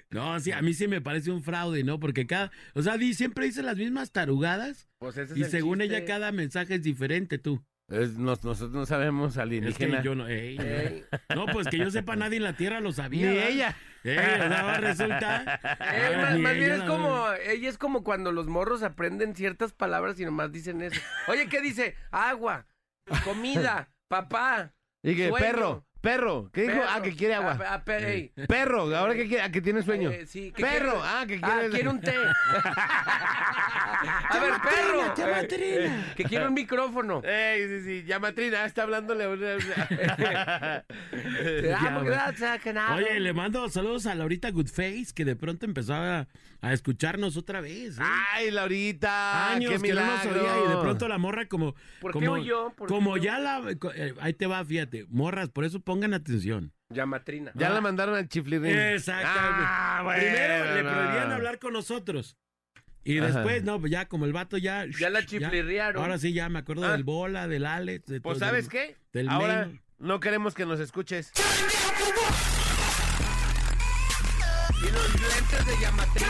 No, 0.10 0.40
sí, 0.40 0.52
a 0.52 0.60
mí 0.62 0.72
sí 0.74 0.88
me 0.88 1.00
parece 1.00 1.30
un 1.30 1.42
fraude, 1.42 1.84
¿no? 1.84 1.98
Porque 2.00 2.26
cada, 2.26 2.50
o 2.74 2.82
sea, 2.82 2.96
di- 2.96 3.14
siempre 3.14 3.46
dice 3.46 3.62
las 3.62 3.76
mismas 3.76 4.12
tarugadas 4.12 4.88
Pues 4.98 5.16
ese 5.16 5.32
es 5.34 5.38
y 5.38 5.42
el 5.44 5.50
según 5.50 5.80
chiste. 5.80 5.96
ella 5.96 6.06
cada 6.06 6.32
mensaje 6.32 6.74
es 6.76 6.82
diferente, 6.82 7.38
tú. 7.38 7.62
Es- 7.88 8.18
nos- 8.18 8.44
nosotros 8.44 8.74
no 8.74 8.84
sabemos 8.86 9.30
Es 9.30 9.36
que 9.36 9.40
alienígena. 9.42 10.02
yo 10.02 10.14
no, 10.14 10.28
ey, 10.28 10.58
Ey. 10.58 11.04
no, 11.34 11.46
pues 11.46 11.68
que 11.68 11.78
yo 11.78 11.90
sepa 11.90 12.16
nadie 12.16 12.36
en 12.36 12.42
la 12.44 12.52
Tierra 12.52 12.80
lo 12.80 12.90
Ni 12.90 12.94
sabía. 12.94 13.30
¿verdad? 13.30 13.48
ella. 13.48 13.76
Ey, 14.04 14.16
o 14.18 14.20
sea, 14.20 14.60
ahora 14.60 14.78
resulta. 14.78 15.42
Ey, 15.80 16.14
Ah, 16.14 16.18
más, 16.20 16.34
ni 16.34 16.40
más 16.42 16.52
bien 16.52 16.64
ella 16.64 16.74
es 16.74 16.80
la- 16.80 16.86
como, 16.86 17.26
ella 17.46 17.68
es 17.68 17.78
como 17.78 18.04
cuando 18.04 18.30
los 18.30 18.46
morros 18.46 18.82
aprenden 18.82 19.34
ciertas 19.34 19.72
palabras 19.72 20.20
y 20.20 20.24
nomás 20.26 20.52
dicen 20.52 20.82
eso. 20.82 21.00
Oye, 21.28 21.48
¿qué 21.48 21.62
dice? 21.62 21.96
Agua, 22.10 22.66
comida, 23.24 23.88
papá. 24.08 24.74
Y 25.02 25.14
que 25.16 25.28
Sueño. 25.28 25.46
perro, 25.46 25.86
perro. 26.00 26.50
¿Qué 26.52 26.62
dijo? 26.62 26.74
perro. 26.74 26.86
Ah, 26.88 27.02
que 27.02 27.14
quiere 27.14 27.34
agua. 27.34 27.58
Ah, 27.66 27.82
ah, 27.86 27.92
ey. 27.98 28.32
Perro, 28.46 28.94
ahora 28.96 29.14
que 29.14 29.26
quiere, 29.28 29.42
ah, 29.42 29.50
que 29.50 29.60
tiene 29.60 29.82
sueño. 29.82 30.10
Eh, 30.10 30.26
sí, 30.26 30.52
que 30.52 30.62
perro, 30.62 30.92
quiere- 30.92 31.04
ah, 31.04 31.24
que 31.26 31.38
Ah, 31.42 31.48
quiere. 31.58 31.70
quiere 31.70 31.88
un 31.88 32.00
té. 32.00 32.14
A 34.30 34.38
ver, 34.40 34.52
perro. 34.62 35.14
llama 35.16 35.42
Trina. 35.48 36.06
Que 36.16 36.24
quiere 36.24 36.46
un 36.46 36.54
micrófono. 36.54 37.20
Ey, 37.24 37.66
sí, 37.68 37.82
sí, 37.84 38.04
llama 38.06 38.28
a 38.28 38.32
Trina, 38.32 38.64
está 38.64 38.82
hablándole 38.82 39.24
a 39.24 39.28
una- 39.30 40.84
Te 41.60 41.74
amo, 41.74 42.04
Ya, 42.04 42.30
gracias. 42.32 42.60
Oye, 42.94 43.18
le 43.20 43.32
mando 43.32 43.68
saludos 43.68 44.06
a 44.06 44.14
Laurita 44.14 44.50
Goodface, 44.50 45.08
que 45.14 45.24
de 45.24 45.34
pronto 45.36 45.66
empezó 45.66 45.94
a, 45.94 46.26
a 46.60 46.72
escucharnos 46.72 47.36
otra 47.36 47.60
vez. 47.60 47.98
¿eh? 47.98 48.02
Ay, 48.02 48.50
Laurita, 48.50 49.52
Años 49.52 49.72
qué 49.80 49.88
que 49.88 49.94
no 49.94 50.04
nos 50.04 50.26
oía 50.26 50.64
y 50.64 50.68
de 50.68 50.76
pronto 50.80 51.06
la 51.08 51.18
morra 51.18 51.46
como... 51.46 51.74
¿Por 52.00 52.12
qué 52.12 52.18
como, 52.26 52.32
huyó? 52.32 52.70
¿Por 52.76 52.88
qué 52.88 52.94
como 52.94 53.12
huyó? 53.12 53.22
ya 53.22 53.38
la... 53.38 53.62
eh, 53.94 54.14
ahí 54.20 54.34
te 54.34 54.46
va, 54.46 54.64
fíjate. 54.64 55.06
Morras, 55.08 55.48
por 55.50 55.64
eso 55.64 55.80
pongan 55.80 56.14
atención. 56.14 56.72
Llamatrina. 56.90 57.52
Ya 57.54 57.70
la 57.70 57.80
mandaron 57.80 58.14
al 58.16 58.28
chiflirín. 58.28 58.76
Exactamente. 58.76 59.64
Ah, 59.66 60.00
bueno, 60.04 60.20
Primero 60.22 60.74
le 60.74 60.82
no. 60.82 60.90
prohibían 60.92 61.32
hablar 61.32 61.58
con 61.58 61.72
nosotros. 61.74 62.36
Y 63.04 63.18
Ajá. 63.18 63.26
después, 63.28 63.62
no, 63.62 63.78
pues 63.80 63.92
ya 63.92 64.06
como 64.08 64.24
el 64.24 64.32
vato 64.32 64.58
ya... 64.58 64.84
Ya 64.98 65.10
la 65.10 65.24
chiflirrearon. 65.24 66.02
ahora 66.02 66.18
sí, 66.18 66.32
ya 66.32 66.48
me 66.48 66.58
acuerdo 66.58 66.84
Ah. 66.86 66.92
del 66.92 67.04
Bola, 67.04 67.46
del 67.46 67.66
Alex. 67.66 68.06
De 68.06 68.20
Pues, 68.20 68.38
todo, 68.38 68.48
¿sabes 68.48 68.68
del- 68.68 68.72
qué? 68.72 68.96
del 69.12 69.28
Ahora 69.28 69.70
no 69.98 70.18
queremos 70.20 70.54
que 70.54 70.66
nos 70.66 70.80
escuches. 70.80 71.32
Y 74.80 74.90
los 74.92 75.12
lentes 75.20 75.66
de 75.66 75.80
llamatrina. 75.80 76.28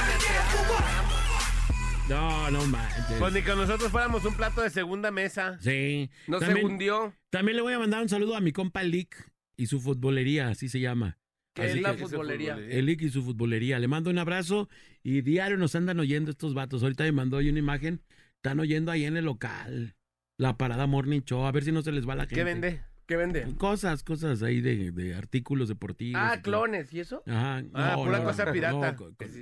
No, 2.08 2.50
no 2.50 2.64
manches. 2.66 3.18
Pues 3.18 3.32
ni 3.34 3.42
que 3.42 3.54
nosotros 3.54 3.90
fuéramos 3.90 4.24
un 4.24 4.34
plato 4.34 4.62
de 4.62 4.70
segunda 4.70 5.10
mesa. 5.10 5.58
Sí. 5.60 6.10
No 6.26 6.38
se 6.38 6.46
También- 6.46 6.66
hundió. 6.66 7.14
También 7.30 7.56
le 7.56 7.62
voy 7.62 7.74
a 7.74 7.78
mandar 7.78 8.00
un 8.02 8.08
saludo 8.08 8.34
a 8.36 8.40
mi 8.40 8.52
compa 8.52 8.82
Lick 8.82 9.30
y 9.56 9.66
su 9.66 9.80
futbolería, 9.80 10.48
así 10.48 10.68
se 10.70 10.80
llama. 10.80 11.18
¿Qué 11.54 11.62
Así 11.64 11.76
es 11.78 11.82
la 11.82 11.96
que- 11.96 12.04
futbolería? 12.04 12.54
El 12.56 12.86
Lick 12.86 13.02
y 13.02 13.10
su 13.10 13.22
futbolería. 13.22 13.78
Le 13.78 13.88
mando 13.88 14.08
un 14.10 14.18
abrazo 14.18 14.68
y 15.02 15.20
diario 15.22 15.56
nos 15.58 15.74
andan 15.74 16.00
oyendo 16.00 16.30
estos 16.30 16.54
vatos. 16.54 16.82
Ahorita 16.82 17.04
me 17.04 17.12
mandó 17.12 17.36
ahí 17.36 17.50
una 17.50 17.58
imagen. 17.58 18.00
Están 18.36 18.60
oyendo 18.60 18.90
ahí 18.92 19.04
en 19.04 19.16
el 19.16 19.24
local. 19.24 19.96
La 20.38 20.56
parada 20.56 20.86
Morning 20.86 21.20
Show. 21.22 21.44
A 21.44 21.52
ver 21.52 21.64
si 21.64 21.72
no 21.72 21.82
se 21.82 21.90
les 21.92 22.08
va 22.08 22.14
la 22.14 22.22
gente. 22.22 22.36
¿Qué 22.36 22.44
vende? 22.44 22.80
¿Qué 23.08 23.16
vende? 23.16 23.46
Cosas, 23.56 24.02
cosas 24.04 24.42
ahí 24.42 24.60
de, 24.60 24.92
de 24.92 25.14
artículos 25.14 25.68
deportivos. 25.70 26.20
Ah, 26.22 26.36
y 26.38 26.42
clones, 26.42 26.92
¿y 26.92 27.00
eso? 27.00 27.22
Ajá. 27.26 27.62
Ah, 27.72 27.94
no, 27.96 28.04
pura 28.04 28.18
no, 28.18 28.24
cosa 28.24 28.44
no, 28.44 28.52
pirata. 28.52 28.96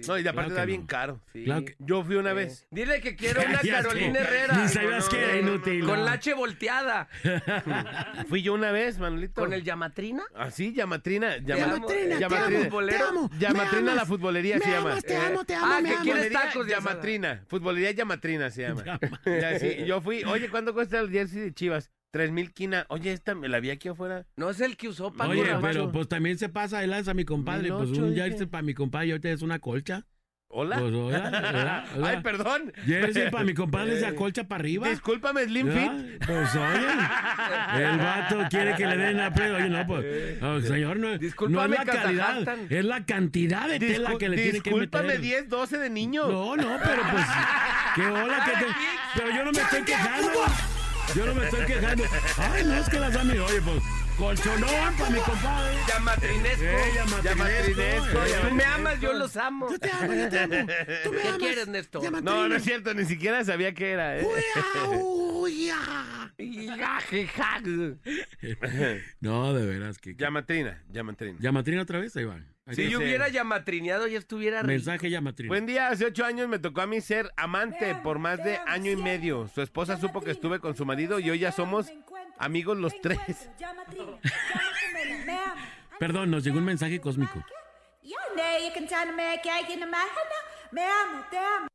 no, 0.07 0.19
y 0.21 0.29
aparte 0.29 0.51
claro 0.51 0.55
da 0.55 0.61
no. 0.61 0.67
bien 0.67 0.87
caro. 0.87 1.21
Sí. 1.33 1.43
Claro 1.43 1.65
que- 1.65 1.75
Yo 1.81 2.05
fui 2.05 2.15
una 2.15 2.31
Eh, 2.31 2.35
vez. 2.35 2.69
Dile 2.71 3.01
que 3.01 3.17
quiero 3.17 3.41
una. 3.49 3.59
Carolina 3.59 4.21
Herrera. 4.21 4.57
Ni 4.63 4.69
sabías 4.69 5.09
que 5.09 5.21
era 5.21 5.37
inútil, 5.39 5.85
Con 5.85 6.05
la 6.05 6.13
H 6.13 6.33
volteada. 6.35 7.09
Fui 8.29 8.41
yo 8.43 8.55
una 8.55 8.71
vez, 8.71 9.01
Manolito. 9.01 9.41
¿Con 9.41 9.53
el 9.53 9.65
Llamatrina? 9.65 10.23
Así, 10.37 10.73
Llamatrina. 10.73 11.35
amo, 11.35 11.47
Llamatrina, 11.49 12.19
Llamatrina. 12.21 12.65
futbolero. 12.67 12.99
te 12.99 13.05
amo. 13.05 13.31
Llamatrina 13.39 13.95
la 13.97 14.07
futbolería 14.07 14.59
se 14.61 14.71
llama. 14.71 15.01
te 15.01 15.13
Eh, 15.13 15.17
amo, 15.17 15.45
te 15.45 15.55
amo, 15.57 15.67
ah, 15.73 15.81
que 15.83 15.95
quieres 16.05 16.33
tacos. 16.33 16.69
Llamatrina. 16.69 17.43
Futbolería 17.49 17.91
Llamatrina 17.91 18.49
se 18.51 18.63
llama. 18.63 18.85
Sí, 19.61 19.85
yo 19.87 20.01
fui. 20.01 20.23
Oye, 20.23 20.49
¿cuánto 20.51 20.73
cuesta 20.73 21.01
el 21.01 21.11
jersey 21.11 21.41
de 21.41 21.53
Chivas? 21.53 21.91
Tres 22.17 22.33
mil 22.33 22.51
quina. 22.51 22.87
Oye, 22.89 23.13
esta 23.13 23.35
me 23.35 23.47
la 23.47 23.61
vi 23.61 23.69
aquí 23.69 23.89
afuera. 23.89 24.25
No 24.37 24.49
es 24.49 24.63
el 24.63 24.79
que 24.79 24.89
usó 24.89 25.13
Paco 25.13 25.33
Oye, 25.33 25.45
pero 25.61 25.93
pues 25.93 26.09
también 26.09 26.39
se 26.39 26.49
pasa 26.49 26.79
de 26.79 26.87
lanza 26.87 27.11
a 27.11 27.15
mi 27.15 27.27
compadre. 27.27 27.71
Pues 27.71 27.91
un 27.91 28.15
dije. 28.15 28.23
jersey 28.31 28.47
para 28.47 28.63
mi 28.63 28.73
compadre 28.73 29.09
y 29.09 29.11
ahorita 29.11 29.29
es 29.29 29.43
una 29.43 29.59
colcha. 29.59 30.07
Hola. 30.49 30.79
Pues, 30.79 30.95
hola, 30.95 31.19
hola, 31.29 31.85
hola. 31.95 32.09
Ay, 32.09 32.23
perdón. 32.23 32.73
Jersey 32.87 33.31
para 33.31 33.45
mi 33.45 33.53
compadre 33.53 33.95
es 33.97 34.01
de 34.01 34.15
colcha 34.15 34.45
para 34.49 34.63
arriba. 34.63 34.89
Discúlpame, 34.89 35.45
Slim. 35.45 35.71
Fit. 35.71 36.25
Pues 36.27 36.55
oye, 36.55 37.85
el 37.85 37.99
vato 37.99 38.39
quiere 38.49 38.75
que 38.77 38.87
le 38.87 38.97
den 38.97 39.21
a 39.21 39.31
pre- 39.35 39.51
Oye, 39.51 39.69
no, 39.69 39.87
pues, 39.87 40.43
oh, 40.43 40.59
señor, 40.63 40.97
no, 40.97 41.09
no 41.09 41.13
es 41.13 41.21
Discúlpame, 41.21 41.77
la 41.77 41.85
calidad, 41.85 42.49
es 42.71 42.85
la 42.87 43.05
cantidad 43.05 43.69
de 43.69 43.79
tela 43.79 44.17
que 44.17 44.31
le 44.31 44.37
tiene 44.37 44.61
que 44.63 44.71
discúlpame, 44.71 45.09
meter. 45.09 45.21
10, 45.21 45.49
12 45.51 45.79
de 45.79 45.91
niño. 45.91 46.27
No, 46.29 46.57
no, 46.57 46.79
pero 46.83 47.03
pues, 47.11 47.25
qué 47.95 48.07
hola 48.07 48.43
que 48.43 48.53
te... 48.53 48.73
Pero 49.17 49.37
yo 49.37 49.45
no 49.45 49.53
me 49.53 49.61
estoy 49.61 49.83
quejando. 49.83 50.31
Yo 51.15 51.27
no 51.27 51.35
me 51.35 51.45
estoy 51.45 51.67
quejando. 51.67 52.05
Ay, 52.39 52.65
no, 52.65 52.75
es 52.75 52.89
que 52.89 52.99
las 53.01 53.17
amigas, 53.17 53.51
oye, 53.51 53.61
pues, 53.63 53.83
colchonón 54.19 54.95
para 54.99 55.11
mi 55.11 55.19
compadre. 55.21 55.77
Llamatrinesco. 55.89 56.65
Eh, 56.65 56.93
llamatrinesco, 56.95 57.29
Llamatrinesco, 57.29 58.25
eh. 58.25 58.49
Tú 58.49 58.55
me 58.55 58.65
amas, 58.65 59.01
yo 59.01 59.13
los 59.13 59.37
amo. 59.37 59.71
Yo 59.71 59.79
te 59.79 59.91
amo, 59.91 60.15
yo 60.15 60.29
te 60.29 60.39
amo. 60.39 60.55
Tú 61.05 61.13
me 61.13 61.21
¿Qué 61.21 61.29
amas. 61.29 61.39
quieres, 61.39 61.69
Néstor? 61.69 62.23
No, 62.23 62.49
no 62.49 62.57
es 62.57 62.65
cierto, 62.65 62.93
ni 62.95 63.05
siquiera 63.05 63.45
sabía 63.45 63.73
qué 63.73 63.91
era, 63.93 64.19
¿eh? 64.19 64.25
Uy, 64.25 64.43
uy. 65.43 65.71
No, 69.21 69.55
de 69.55 69.67
veras 69.67 69.99
que... 69.99 70.15
Llamatrina, 70.15 70.83
llamatrina. 70.91 71.39
¿Llamatrina 71.41 71.83
otra 71.83 71.99
vez? 71.99 72.17
Ahí 72.17 72.25
va. 72.25 72.39
Si 72.73 72.89
yo 72.89 72.99
hubiera 72.99 73.29
llamatrineado, 73.29 74.09
ya 74.09 74.19
estuviera 74.19 74.59
rico. 74.61 74.69
Mensaje 74.69 75.09
llamatrina. 75.09 75.49
Buen 75.49 75.67
día, 75.67 75.89
hace 75.89 76.07
ocho 76.07 76.25
años 76.25 76.49
me 76.49 76.59
tocó 76.59 76.81
a 76.81 76.87
mí 76.87 77.01
ser 77.01 77.33
amante 77.37 77.95
por 78.03 78.19
más 78.19 78.43
de 78.43 78.59
año 78.67 78.91
y 78.91 78.97
medio. 78.97 79.49
Su 79.55 79.63
esposa 79.63 79.99
supo 79.99 80.21
que 80.21 80.33
estuve 80.33 80.59
con 80.59 80.75
su 80.77 80.85
marido 80.85 81.21
y 81.21 81.31
hoy 81.31 81.39
ya 81.39 81.53
somos 81.53 81.87
amigos 82.39 82.77
los 82.77 83.01
tres. 83.01 83.19
Llamatrina, 83.59 84.19
me 85.25 85.33
amo. 85.39 85.63
Perdón, 86.01 86.31
nos 86.31 86.43
llegó 86.43 86.59
un 86.59 86.65
mensaje 86.65 87.01
cósmico. 87.01 87.45
Ya, 88.03 88.17
ne, 88.35 88.71
me 90.73 90.85
amo, 90.85 91.25
te 91.31 91.39
amo. 91.39 91.69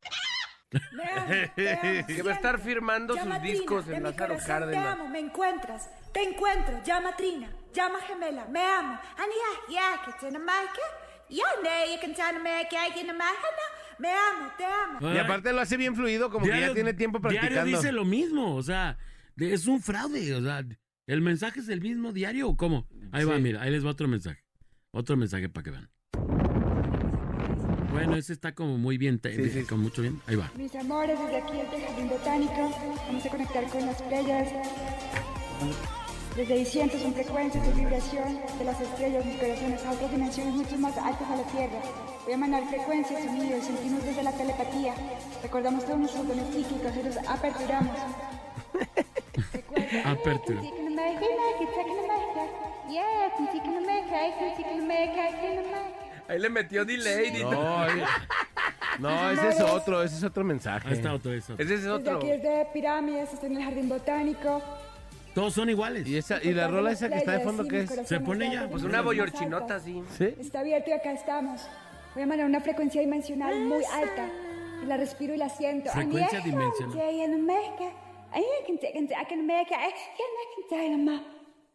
Me 0.91 1.03
amo, 1.03 1.51
te 1.55 1.69
amo. 2.03 2.05
Que 2.07 2.21
va 2.21 2.31
a 2.31 2.35
estar 2.35 2.55
siempre. 2.55 2.73
firmando 2.73 3.13
sus 3.13 3.23
Llamatrina, 3.23 3.53
discos 3.53 3.87
de 3.87 3.95
en 3.95 4.03
mi 4.03 4.09
Lázaro 4.09 4.27
corazón 4.33 4.47
Cárdenas. 4.47 4.83
Te 4.83 4.89
amo, 4.91 5.09
me 5.09 5.19
encuentras. 5.19 5.89
Te 6.13 6.21
encuentro, 6.23 6.81
llama 6.83 7.15
Trina, 7.15 7.49
llama 7.73 7.99
gemela, 8.07 8.45
me 8.49 8.59
amo. 8.61 8.99
Ania, 9.17 9.49
ja, 9.69 10.01
que 10.05 10.11
te 10.31 10.37
maaike. 10.39 10.81
Ja, 11.29 11.45
nee, 11.63 11.91
je 11.91 11.97
kunt 12.01 12.19
aan 12.19 12.41
me 12.41 12.65
kijken 12.69 13.05
naar 13.05 13.15
mij. 13.15 13.35
Me 13.97 14.07
amo, 14.09 14.49
te 14.57 14.65
amo. 14.65 15.13
Y 15.13 15.17
aparte 15.19 15.53
lo 15.53 15.61
hace 15.61 15.77
bien 15.77 15.95
fluido, 15.95 16.29
como 16.29 16.45
que 16.45 16.59
ya 16.59 16.73
tiene 16.73 16.93
tiempo 16.93 17.19
Diario 17.19 17.39
practicando. 17.39 17.77
dice 17.77 17.91
lo 17.91 18.03
mismo, 18.03 18.55
o 18.55 18.63
sea, 18.63 18.97
es 19.37 19.67
un 19.67 19.79
fraude, 19.81 20.35
o 20.35 20.41
sea, 20.41 20.63
¿el 21.07 21.21
mensaje 21.21 21.59
es 21.59 21.69
el 21.69 21.81
mismo 21.81 22.11
diario 22.11 22.49
o 22.49 22.57
cómo? 22.57 22.87
Ahí 23.11 23.25
va, 23.25 23.37
mira, 23.37 23.61
ahí 23.61 23.71
les 23.71 23.85
va 23.85 23.91
otro 23.91 24.07
mensaje. 24.07 24.43
Otro 24.91 25.15
mensaje 25.15 25.47
para 25.49 25.63
que 25.63 25.71
vean. 25.71 25.89
Bueno, 27.91 28.15
ese 28.15 28.33
está 28.33 28.53
como 28.55 28.77
muy 28.77 28.97
bien, 28.97 29.19
te- 29.19 29.35
Sí, 29.35 29.49
sí. 29.61 29.65
con 29.65 29.79
mucho 29.81 30.01
bien. 30.01 30.19
Ahí 30.27 30.35
va. 30.35 30.49
Mis 30.55 30.73
amores, 30.75 31.19
desde 31.19 31.37
aquí 31.37 31.53
desde 31.57 31.75
el 31.77 31.83
Jardín 31.85 32.09
Botánico, 32.09 32.71
vamos 33.07 33.25
a 33.25 33.29
conectar 33.29 33.63
con 33.69 33.85
las 33.85 34.01
playas. 34.01 34.47
Desde 36.35 36.53
ahí 36.53 36.65
siento 36.65 36.97
son 36.97 37.13
frecuencias 37.13 37.65
de 37.67 37.73
vibración 37.73 38.39
de 38.57 38.63
las 38.65 38.79
estrellas, 38.79 39.25
mis 39.25 39.35
corazones 39.37 39.85
a 39.85 39.91
otras 39.91 40.11
dimensiones 40.11 40.53
mucho 40.55 40.77
más 40.77 40.97
altas 40.97 41.29
a 41.29 41.35
la 41.35 41.43
Tierra. 41.43 41.81
Voy 42.23 42.33
a 42.33 42.37
mandar 42.37 42.63
frecuencias, 42.69 43.23
sonidos, 43.25 43.65
sentimos 43.65 44.03
desde 44.05 44.23
la 44.23 44.31
telepatía. 44.31 44.93
Recordamos 45.43 45.83
todos 45.85 45.99
nuestros 45.99 46.27
dones 46.27 46.47
psíquicos 46.47 46.91
y 46.95 47.03
los 47.03 47.17
aperturamos. 47.27 47.97
Apertura. 50.05 50.61
Ahí 56.29 56.39
le 56.39 56.49
metió 56.49 56.85
delay. 56.85 57.43
No, 58.99 59.09
no, 59.09 59.31
ese 59.31 59.49
es 59.49 59.61
otro, 59.61 60.03
ese 60.03 60.17
es 60.17 60.23
otro 60.23 60.43
mensaje. 60.43 60.87
Ahí 60.87 60.93
está 60.95 61.13
otro, 61.13 61.31
ese 61.33 61.53
otro. 61.53 61.63
Ese 61.63 61.75
es 61.75 61.81
Desde 61.81 61.91
otro. 61.93 62.17
aquí 62.17 62.27
desde 62.27 62.65
Pirámides, 62.73 63.33
estoy 63.33 63.49
en 63.49 63.57
el 63.57 63.63
Jardín 63.63 63.89
Botánico. 63.89 64.61
Todos 65.33 65.53
son 65.53 65.69
iguales. 65.69 66.07
Y, 66.07 66.17
esa, 66.17 66.43
y 66.43 66.53
la 66.53 66.67
rola 66.67 66.91
esa 66.91 67.09
que 67.09 67.17
está 67.17 67.33
de 67.33 67.39
fondo, 67.39 67.67
¿qué 67.67 67.81
es? 67.81 68.07
Se 68.07 68.19
pone 68.19 68.51
ya, 68.51 68.67
Pues 68.69 68.83
una 68.83 69.01
boyorchinota 69.01 69.75
así. 69.75 70.03
¿Sí? 70.17 70.35
Está 70.39 70.59
abierto 70.59 70.89
y 70.89 70.93
acá 70.93 71.11
estamos. 71.11 71.61
Voy 72.13 72.23
a 72.23 72.27
mandar 72.27 72.45
una 72.45 72.59
frecuencia 72.59 73.01
dimensional 73.01 73.59
muy 73.61 73.83
alta. 73.85 74.29
Y 74.83 74.85
la 74.85 74.97
respiro 74.97 75.33
y 75.33 75.37
la 75.37 75.49
siento. 75.49 75.91
Frecuencia 75.91 76.41
dimensional. 76.41 76.97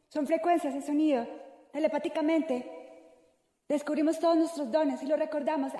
Son 0.08 0.26
frecuencias 0.26 0.74
de 0.74 0.82
sonido, 0.82 1.26
telepáticamente. 1.72 2.70
Descubrimos 3.68 4.18
todos 4.18 4.36
nuestros 4.36 4.70
dones 4.70 5.02
y 5.02 5.06
lo 5.06 5.16
recordamos. 5.16 5.72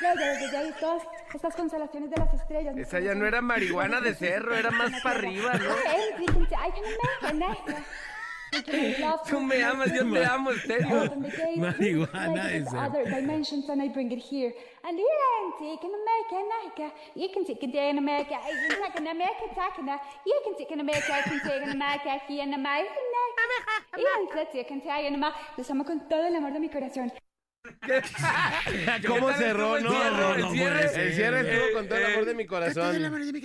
Luego, 0.00 0.20
desde 0.40 0.56
ahí, 0.56 0.72
todas 0.80 1.02
estas 1.34 1.54
constelaciones 1.54 2.10
de 2.10 2.16
las 2.16 2.34
estrellas. 2.34 2.76
Esa 2.76 3.00
ya 3.00 3.14
no 3.14 3.26
era 3.26 3.40
marihuana 3.40 4.00
de 4.00 4.14
cerro, 4.14 4.54
era 4.54 4.70
más 4.70 4.92
para 5.02 5.18
arriba, 5.18 5.54
¿no? 5.54 5.74
Tú 9.28 9.40
me 9.40 9.62
amas, 9.62 9.92
yo 9.92 10.10
te 10.10 10.24
amo. 10.24 10.50
Marihuana 11.56 12.48
cerro. 12.64 12.80
Other 12.80 13.04
dimensions 13.04 13.68
and 13.70 13.80
I 13.80 13.88
bring 13.88 14.10
it 14.10 14.18
here. 14.18 14.52
And 14.82 14.98
yeah, 14.98 15.52
take 15.58 15.84
in 15.84 15.92
America, 15.94 16.34
America. 16.34 16.92
You 17.14 17.28
can 17.32 17.44
take 17.44 17.62
it 17.62 17.72
there 17.72 17.90
in 17.90 17.98
America. 17.98 18.34
You 18.34 18.68
can 18.68 18.82
take 18.82 18.98
in 18.98 19.06
America, 19.06 19.46
take 19.54 19.78
it. 19.78 20.00
You 20.26 20.40
can 20.42 20.54
take 20.56 20.72
in 20.72 20.80
America, 20.80 21.12
I 21.12 21.22
can 21.22 21.40
take 21.40 21.62
in 21.62 21.70
America, 21.70 22.18
here 22.26 22.42
in 22.42 22.52
America. 22.54 22.98
You 23.96 24.64
can 24.64 24.80
take 24.80 25.06
in 25.06 25.14
America. 25.14 25.38
Los 25.56 25.70
amo 25.70 25.84
con 25.84 26.08
todo 26.08 26.26
el 26.26 26.34
amor 26.34 26.52
de 26.52 26.58
mi 26.58 26.68
corazón. 26.68 27.12
¿Cómo 29.06 29.32
cerró, 29.32 29.80
no? 29.80 29.90
cierre? 29.90 30.40
No 30.40 30.52
cierre, 30.52 30.88
ser. 30.88 31.06
El 31.06 31.14
cierre 31.14 31.40
estuvo 31.40 31.72
con 31.74 31.88
todo 31.88 31.98
el 31.98 32.06
amor 32.06 32.24
de 32.24 32.34
mi 32.34 32.46
corazón. 32.46 32.96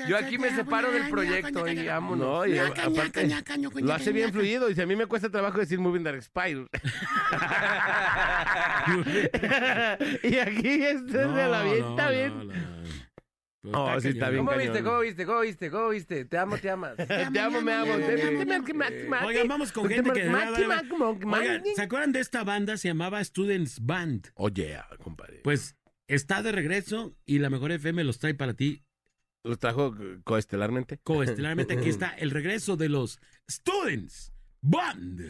Yo 0.08 0.18
aquí 0.18 0.38
me 0.38 0.56
separo 0.56 0.92
del 0.92 1.10
proyecto 1.10 1.68
y 1.68 1.88
vámonos. 1.88 2.26
No, 2.26 2.46
y 2.46 2.58
aparte 2.58 3.28
lo 3.82 3.94
hace 3.94 4.12
bien 4.12 4.32
fluido. 4.32 4.70
Y 4.70 4.76
si 4.76 4.82
a 4.82 4.86
mí 4.86 4.96
me 4.96 5.06
cuesta 5.06 5.30
trabajo 5.30 5.60
decir 5.60 5.80
Moving 5.80 6.04
Dark 6.04 6.22
Spiral. 6.22 6.70
y 10.24 10.38
aquí 10.38 10.84
este 10.84 11.12
se 11.12 11.26
la 11.26 11.60
avienta 11.60 12.10
bien. 12.10 12.52
Pero 13.66 13.84
Oh, 13.86 14.00
sí, 14.00 14.10
está 14.10 14.30
bien 14.30 14.46
¿Cómo 14.46 14.52
cañón. 14.52 14.66
viste? 14.74 14.84
¿Cómo 14.84 15.00
viste? 15.00 15.26
¿Cómo 15.26 15.40
viste? 15.42 15.72
¿Cómo 15.72 15.90
viste? 15.90 16.26
Te 16.26 16.38
amo, 16.38 16.58
te 16.58 16.70
amas. 16.70 16.96
Te 17.34 17.40
amo, 17.40 17.62
me 17.62 17.74
amo. 17.74 17.94
Oigan, 19.26 19.48
vamos 19.48 19.72
con 19.72 19.88
gente 19.90 20.12
que... 20.12 20.28
Oigan, 20.30 21.64
¿se 21.76 21.82
acuerdan 21.82 22.12
de 22.12 22.20
esta 22.20 22.44
banda? 22.44 22.78
Se 22.78 22.88
llamaba 22.90 23.24
Students 23.24 23.80
Band. 23.86 24.28
Oye, 24.36 24.80
compadre. 25.04 25.42
Pues 25.44 25.76
está 26.08 26.44
de 26.44 26.52
regreso 26.52 27.16
y 27.26 27.40
la 27.40 27.50
mejor 27.50 27.72
FM 27.72 28.04
los 28.04 28.20
trae 28.20 28.36
para 28.36 28.54
ti 28.54 28.84
Los 29.44 29.58
trajo 29.60 29.96
coestelarmente. 30.24 31.00
coestelarmente. 31.04 31.74
Aquí 31.78 31.90
está 31.90 32.10
el 32.10 32.32
regreso 32.32 32.78
de 32.78 32.90
los 32.90 33.20
Students 33.50 34.32
Band. 34.62 35.30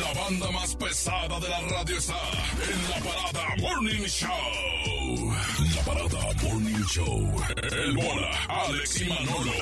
La 0.00 0.12
banda 0.14 0.50
más 0.52 0.76
pesada 0.76 1.40
de 1.40 1.48
la 1.48 1.60
radio 1.60 1.96
está 1.96 2.14
en 2.14 2.90
la 2.90 2.96
parada 3.10 3.56
Morning 3.60 4.02
Show. 4.06 4.99
La 5.16 5.82
parada 5.84 6.32
Morning 6.40 6.84
Show. 6.84 7.42
El 7.72 7.96
bola, 7.96 8.30
Alex 8.48 9.00
y 9.00 9.08
Manolo. 9.08 9.52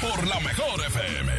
Por 0.00 0.26
la 0.28 0.38
mejor 0.38 0.80
FM. 0.86 1.32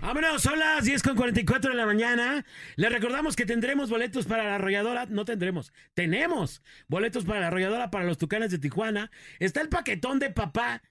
Vámonos, 0.00 0.42
son 0.42 0.60
las 0.60 0.84
10 0.84 1.02
con 1.02 1.16
44 1.16 1.72
de 1.72 1.76
la 1.76 1.86
mañana. 1.86 2.44
Les 2.76 2.92
recordamos 2.92 3.34
que 3.34 3.46
tendremos 3.46 3.90
boletos 3.90 4.26
para 4.26 4.44
la 4.44 4.54
arrolladora. 4.56 5.06
No 5.06 5.24
tendremos, 5.24 5.72
tenemos 5.94 6.62
boletos 6.86 7.24
para 7.24 7.40
la 7.40 7.48
arrolladora 7.48 7.90
para 7.90 8.04
los 8.04 8.18
tucanes 8.18 8.52
de 8.52 8.58
Tijuana. 8.58 9.10
Está 9.40 9.60
el 9.60 9.68
paquetón 9.68 10.20
de 10.20 10.30
papá. 10.30 10.82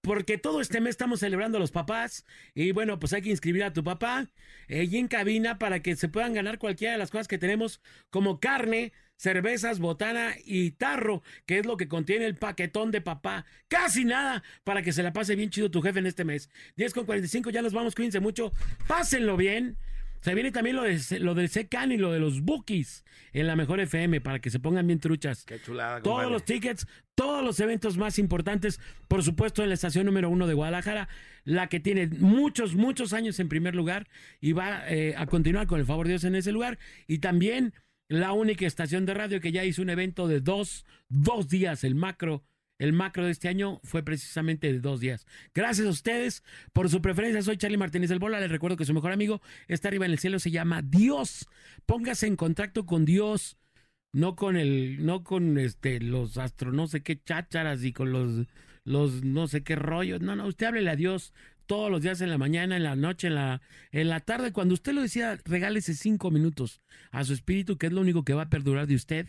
Porque 0.00 0.38
todo 0.38 0.60
este 0.60 0.80
mes 0.80 0.90
estamos 0.90 1.20
celebrando 1.20 1.58
a 1.58 1.60
los 1.60 1.72
papás. 1.72 2.24
Y 2.54 2.72
bueno, 2.72 2.98
pues 2.98 3.12
hay 3.12 3.20
que 3.20 3.30
inscribir 3.30 3.64
a 3.64 3.72
tu 3.72 3.84
papá 3.84 4.28
eh, 4.68 4.84
y 4.84 4.96
en 4.96 5.08
cabina 5.08 5.58
para 5.58 5.80
que 5.82 5.96
se 5.96 6.08
puedan 6.08 6.32
ganar 6.32 6.58
cualquiera 6.58 6.92
de 6.92 6.98
las 6.98 7.10
cosas 7.10 7.26
que 7.26 7.36
tenemos, 7.36 7.82
como 8.10 8.38
carne, 8.38 8.92
cervezas, 9.18 9.80
botana 9.80 10.34
y 10.44 10.70
tarro, 10.70 11.22
que 11.44 11.58
es 11.58 11.66
lo 11.66 11.76
que 11.76 11.88
contiene 11.88 12.24
el 12.24 12.36
paquetón 12.36 12.90
de 12.90 13.02
papá. 13.02 13.44
Casi 13.68 14.04
nada 14.04 14.42
para 14.64 14.82
que 14.82 14.92
se 14.92 15.02
la 15.02 15.12
pase 15.12 15.36
bien 15.36 15.50
chido 15.50 15.70
tu 15.70 15.82
jefe 15.82 15.98
en 15.98 16.06
este 16.06 16.24
mes. 16.24 16.48
10 16.76 16.94
con 16.94 17.04
45, 17.04 17.50
ya 17.50 17.60
nos 17.60 17.74
vamos, 17.74 17.94
cuídense 17.94 18.20
mucho. 18.20 18.52
Pásenlo 18.86 19.36
bien. 19.36 19.76
Se 20.20 20.34
viene 20.34 20.50
también 20.50 20.74
lo, 20.74 20.82
de, 20.82 21.00
lo 21.20 21.34
del 21.34 21.48
Secan 21.48 21.92
y 21.92 21.96
lo 21.96 22.10
de 22.12 22.18
los 22.18 22.40
bookies 22.40 23.04
en 23.32 23.46
la 23.46 23.54
mejor 23.54 23.78
FM 23.78 24.20
para 24.20 24.40
que 24.40 24.50
se 24.50 24.58
pongan 24.58 24.86
bien 24.86 24.98
truchas. 24.98 25.44
Qué 25.44 25.60
chulada, 25.60 26.02
Todos 26.02 26.16
compadre. 26.16 26.32
los 26.32 26.44
tickets, 26.44 26.86
todos 27.14 27.44
los 27.44 27.60
eventos 27.60 27.96
más 27.96 28.18
importantes, 28.18 28.80
por 29.06 29.22
supuesto 29.22 29.62
en 29.62 29.68
la 29.68 29.74
estación 29.74 30.06
número 30.06 30.28
uno 30.28 30.48
de 30.48 30.54
Guadalajara, 30.54 31.08
la 31.44 31.68
que 31.68 31.78
tiene 31.78 32.08
muchos, 32.08 32.74
muchos 32.74 33.12
años 33.12 33.38
en 33.38 33.48
primer 33.48 33.76
lugar 33.76 34.08
y 34.40 34.52
va 34.52 34.82
eh, 34.88 35.14
a 35.16 35.26
continuar 35.26 35.68
con 35.68 35.78
el 35.78 35.86
favor 35.86 36.06
de 36.06 36.14
Dios 36.14 36.24
en 36.24 36.34
ese 36.34 36.50
lugar. 36.50 36.80
Y 37.06 37.18
también 37.18 37.72
la 38.08 38.32
única 38.32 38.66
estación 38.66 39.06
de 39.06 39.14
radio 39.14 39.40
que 39.40 39.52
ya 39.52 39.64
hizo 39.64 39.82
un 39.82 39.90
evento 39.90 40.28
de 40.28 40.40
dos, 40.40 40.84
dos 41.08 41.48
días, 41.48 41.84
el 41.84 41.94
macro. 41.94 42.44
El 42.80 42.92
macro 42.92 43.24
de 43.24 43.32
este 43.32 43.48
año 43.48 43.80
fue 43.82 44.04
precisamente 44.04 44.72
de 44.72 44.78
dos 44.78 45.00
días. 45.00 45.26
Gracias 45.52 45.86
a 45.86 45.90
ustedes 45.90 46.44
por 46.72 46.88
su 46.88 47.02
preferencia. 47.02 47.42
Soy 47.42 47.56
Charlie 47.56 47.76
Martínez 47.76 48.08
del 48.08 48.20
Bola. 48.20 48.38
Les 48.38 48.52
recuerdo 48.52 48.76
que 48.76 48.84
su 48.84 48.94
mejor 48.94 49.10
amigo 49.10 49.42
está 49.66 49.88
arriba 49.88 50.06
en 50.06 50.12
el 50.12 50.20
cielo. 50.20 50.38
Se 50.38 50.52
llama 50.52 50.80
Dios. 50.82 51.48
Póngase 51.86 52.28
en 52.28 52.36
contacto 52.36 52.86
con 52.86 53.04
Dios 53.04 53.58
no 54.12 54.36
con 54.36 54.56
el, 54.56 55.04
no 55.04 55.22
con 55.22 55.58
este, 55.58 56.00
los 56.00 56.38
astro, 56.38 56.72
no 56.72 56.86
sé 56.86 57.02
qué 57.02 57.20
chácharas 57.22 57.84
y 57.84 57.92
con 57.92 58.12
los, 58.12 58.46
los 58.84 59.24
no 59.24 59.46
sé 59.48 59.62
qué 59.62 59.76
rollos. 59.76 60.20
No, 60.20 60.36
no, 60.36 60.46
usted 60.46 60.66
háblele 60.66 60.90
a 60.90 60.96
Dios 60.96 61.32
todos 61.68 61.90
los 61.90 62.02
días 62.02 62.20
en 62.20 62.30
la 62.30 62.38
mañana, 62.38 62.76
en 62.76 62.82
la 62.82 62.96
noche, 62.96 63.28
en 63.28 63.36
la, 63.36 63.60
en 63.92 64.08
la 64.08 64.18
tarde. 64.18 64.52
Cuando 64.52 64.74
usted 64.74 64.92
lo 64.92 65.02
decía, 65.02 65.38
regálese 65.44 65.94
cinco 65.94 66.32
minutos 66.32 66.82
a 67.12 67.22
su 67.22 67.34
espíritu, 67.34 67.78
que 67.78 67.86
es 67.86 67.92
lo 67.92 68.00
único 68.00 68.24
que 68.24 68.34
va 68.34 68.42
a 68.42 68.50
perdurar 68.50 68.88
de 68.88 68.96
usted. 68.96 69.28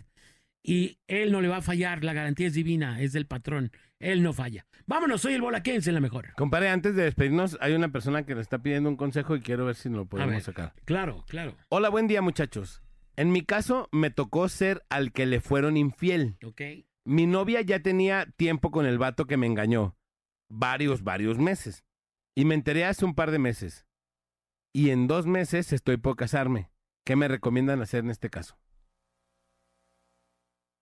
Y 0.64 1.00
él 1.08 1.32
no 1.32 1.42
le 1.42 1.48
va 1.48 1.58
a 1.58 1.62
fallar, 1.62 2.04
la 2.04 2.14
garantía 2.14 2.48
es 2.48 2.54
divina, 2.54 3.00
es 3.02 3.14
del 3.14 3.28
patrón. 3.28 3.72
Él 4.00 4.24
no 4.24 4.34
falla. 4.34 4.66
Vámonos, 4.88 5.22
soy 5.22 5.34
el 5.34 5.42
Bolaquense 5.42 5.90
en 5.90 5.94
la 5.94 6.00
mejor. 6.00 6.34
Compadre, 6.36 6.70
antes 6.70 6.96
de 6.96 7.04
despedirnos, 7.04 7.58
hay 7.62 7.74
una 7.74 7.92
persona 7.92 8.26
que 8.26 8.36
le 8.36 8.42
está 8.42 8.62
pidiendo 8.62 8.90
un 8.90 8.96
consejo 8.96 9.36
y 9.36 9.42
quiero 9.42 9.66
ver 9.66 9.76
si 9.76 9.90
nos 9.90 10.00
lo 10.00 10.06
podemos 10.06 10.34
ver. 10.34 10.42
sacar. 10.42 10.74
Claro, 10.86 11.26
claro. 11.28 11.56
Hola, 11.70 11.90
buen 11.90 12.08
día, 12.08 12.22
muchachos. 12.22 12.82
En 13.16 13.32
mi 13.32 13.44
caso, 13.44 13.90
me 13.92 14.10
tocó 14.10 14.48
ser 14.48 14.82
al 14.90 15.12
que 15.12 15.26
le 15.26 15.42
fueron 15.42 15.76
infiel. 15.76 16.38
Ok. 16.46 16.62
Mi 17.06 17.26
novia 17.26 17.62
ya 17.62 17.82
tenía 17.82 18.26
tiempo 18.38 18.72
con 18.72 18.86
el 18.86 18.98
vato 18.98 19.26
que 19.26 19.36
me 19.38 19.46
engañó. 19.46 19.98
Varios, 20.50 21.04
varios 21.04 21.38
meses. 21.38 21.84
Y 22.40 22.46
me 22.46 22.56
enteré 22.56 22.86
hace 22.86 23.04
un 23.04 23.16
par 23.16 23.32
de 23.32 23.38
meses. 23.38 23.86
Y 24.74 24.92
en 24.92 25.08
dos 25.08 25.26
meses 25.26 25.74
estoy 25.74 25.98
por 25.98 26.16
casarme. 26.16 26.72
¿Qué 27.06 27.18
me 27.18 27.28
recomiendan 27.28 27.82
hacer 27.82 28.06
en 28.06 28.12
este 28.12 28.30
caso? 28.30 28.58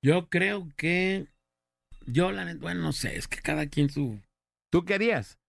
Yo 0.04 0.30
creo 0.30 0.68
que. 0.78 1.26
Yo, 2.06 2.32
la 2.32 2.46
neta, 2.46 2.60
bueno, 2.62 2.82
no 2.82 2.92
sé, 2.92 3.18
es 3.18 3.28
que 3.28 3.42
cada 3.42 3.66
quien 3.66 3.90
su. 3.90 4.22
¿Tú 4.72 4.86
qué 4.86 4.94
harías? 4.94 5.40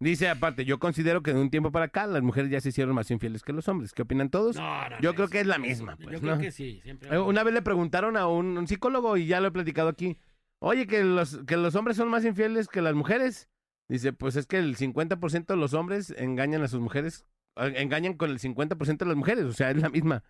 Dice 0.00 0.28
aparte, 0.28 0.64
yo 0.64 0.80
considero 0.80 1.22
que 1.22 1.32
de 1.32 1.40
un 1.40 1.50
tiempo 1.50 1.70
para 1.70 1.84
acá 1.84 2.08
las 2.08 2.22
mujeres 2.22 2.50
ya 2.50 2.60
se 2.60 2.70
hicieron 2.70 2.96
más 2.96 3.12
infieles 3.12 3.44
que 3.44 3.52
los 3.52 3.68
hombres. 3.68 3.92
¿Qué 3.92 4.02
opinan 4.02 4.30
todos? 4.30 4.56
No, 4.56 4.88
no, 4.88 5.00
yo 5.00 5.10
no, 5.10 5.14
creo 5.14 5.28
que 5.28 5.38
es 5.38 5.46
la 5.46 5.58
misma. 5.58 5.96
Yo 6.00 6.06
pues, 6.06 6.20
creo 6.20 6.34
¿no? 6.34 6.42
que 6.42 6.50
sí, 6.50 6.80
siempre. 6.82 7.08
Eh, 7.14 7.20
Una 7.20 7.44
vez 7.44 7.54
le 7.54 7.62
preguntaron 7.62 8.16
a 8.16 8.26
un, 8.26 8.58
un 8.58 8.66
psicólogo 8.66 9.16
y 9.16 9.26
ya 9.26 9.40
lo 9.40 9.46
he 9.46 9.52
platicado 9.52 9.90
aquí. 9.90 10.18
Oye, 10.58 10.88
que 10.88 11.04
los, 11.04 11.38
que 11.46 11.56
los 11.56 11.76
hombres 11.76 11.96
son 11.96 12.08
más 12.08 12.24
infieles 12.24 12.66
que 12.66 12.82
las 12.82 12.96
mujeres. 12.96 13.48
Dice, 13.88 14.12
pues 14.12 14.36
es 14.36 14.46
que 14.46 14.58
el 14.58 14.76
50% 14.76 15.46
de 15.46 15.56
los 15.56 15.74
hombres 15.74 16.14
engañan 16.16 16.62
a 16.62 16.68
sus 16.68 16.80
mujeres, 16.80 17.26
eh, 17.56 17.74
engañan 17.76 18.14
con 18.14 18.30
el 18.30 18.38
50% 18.38 19.04
de 19.04 19.06
las 19.06 19.16
mujeres, 19.16 19.44
o 19.44 19.52
sea, 19.52 19.70
es 19.70 19.76
la 19.76 19.90
misma. 19.90 20.24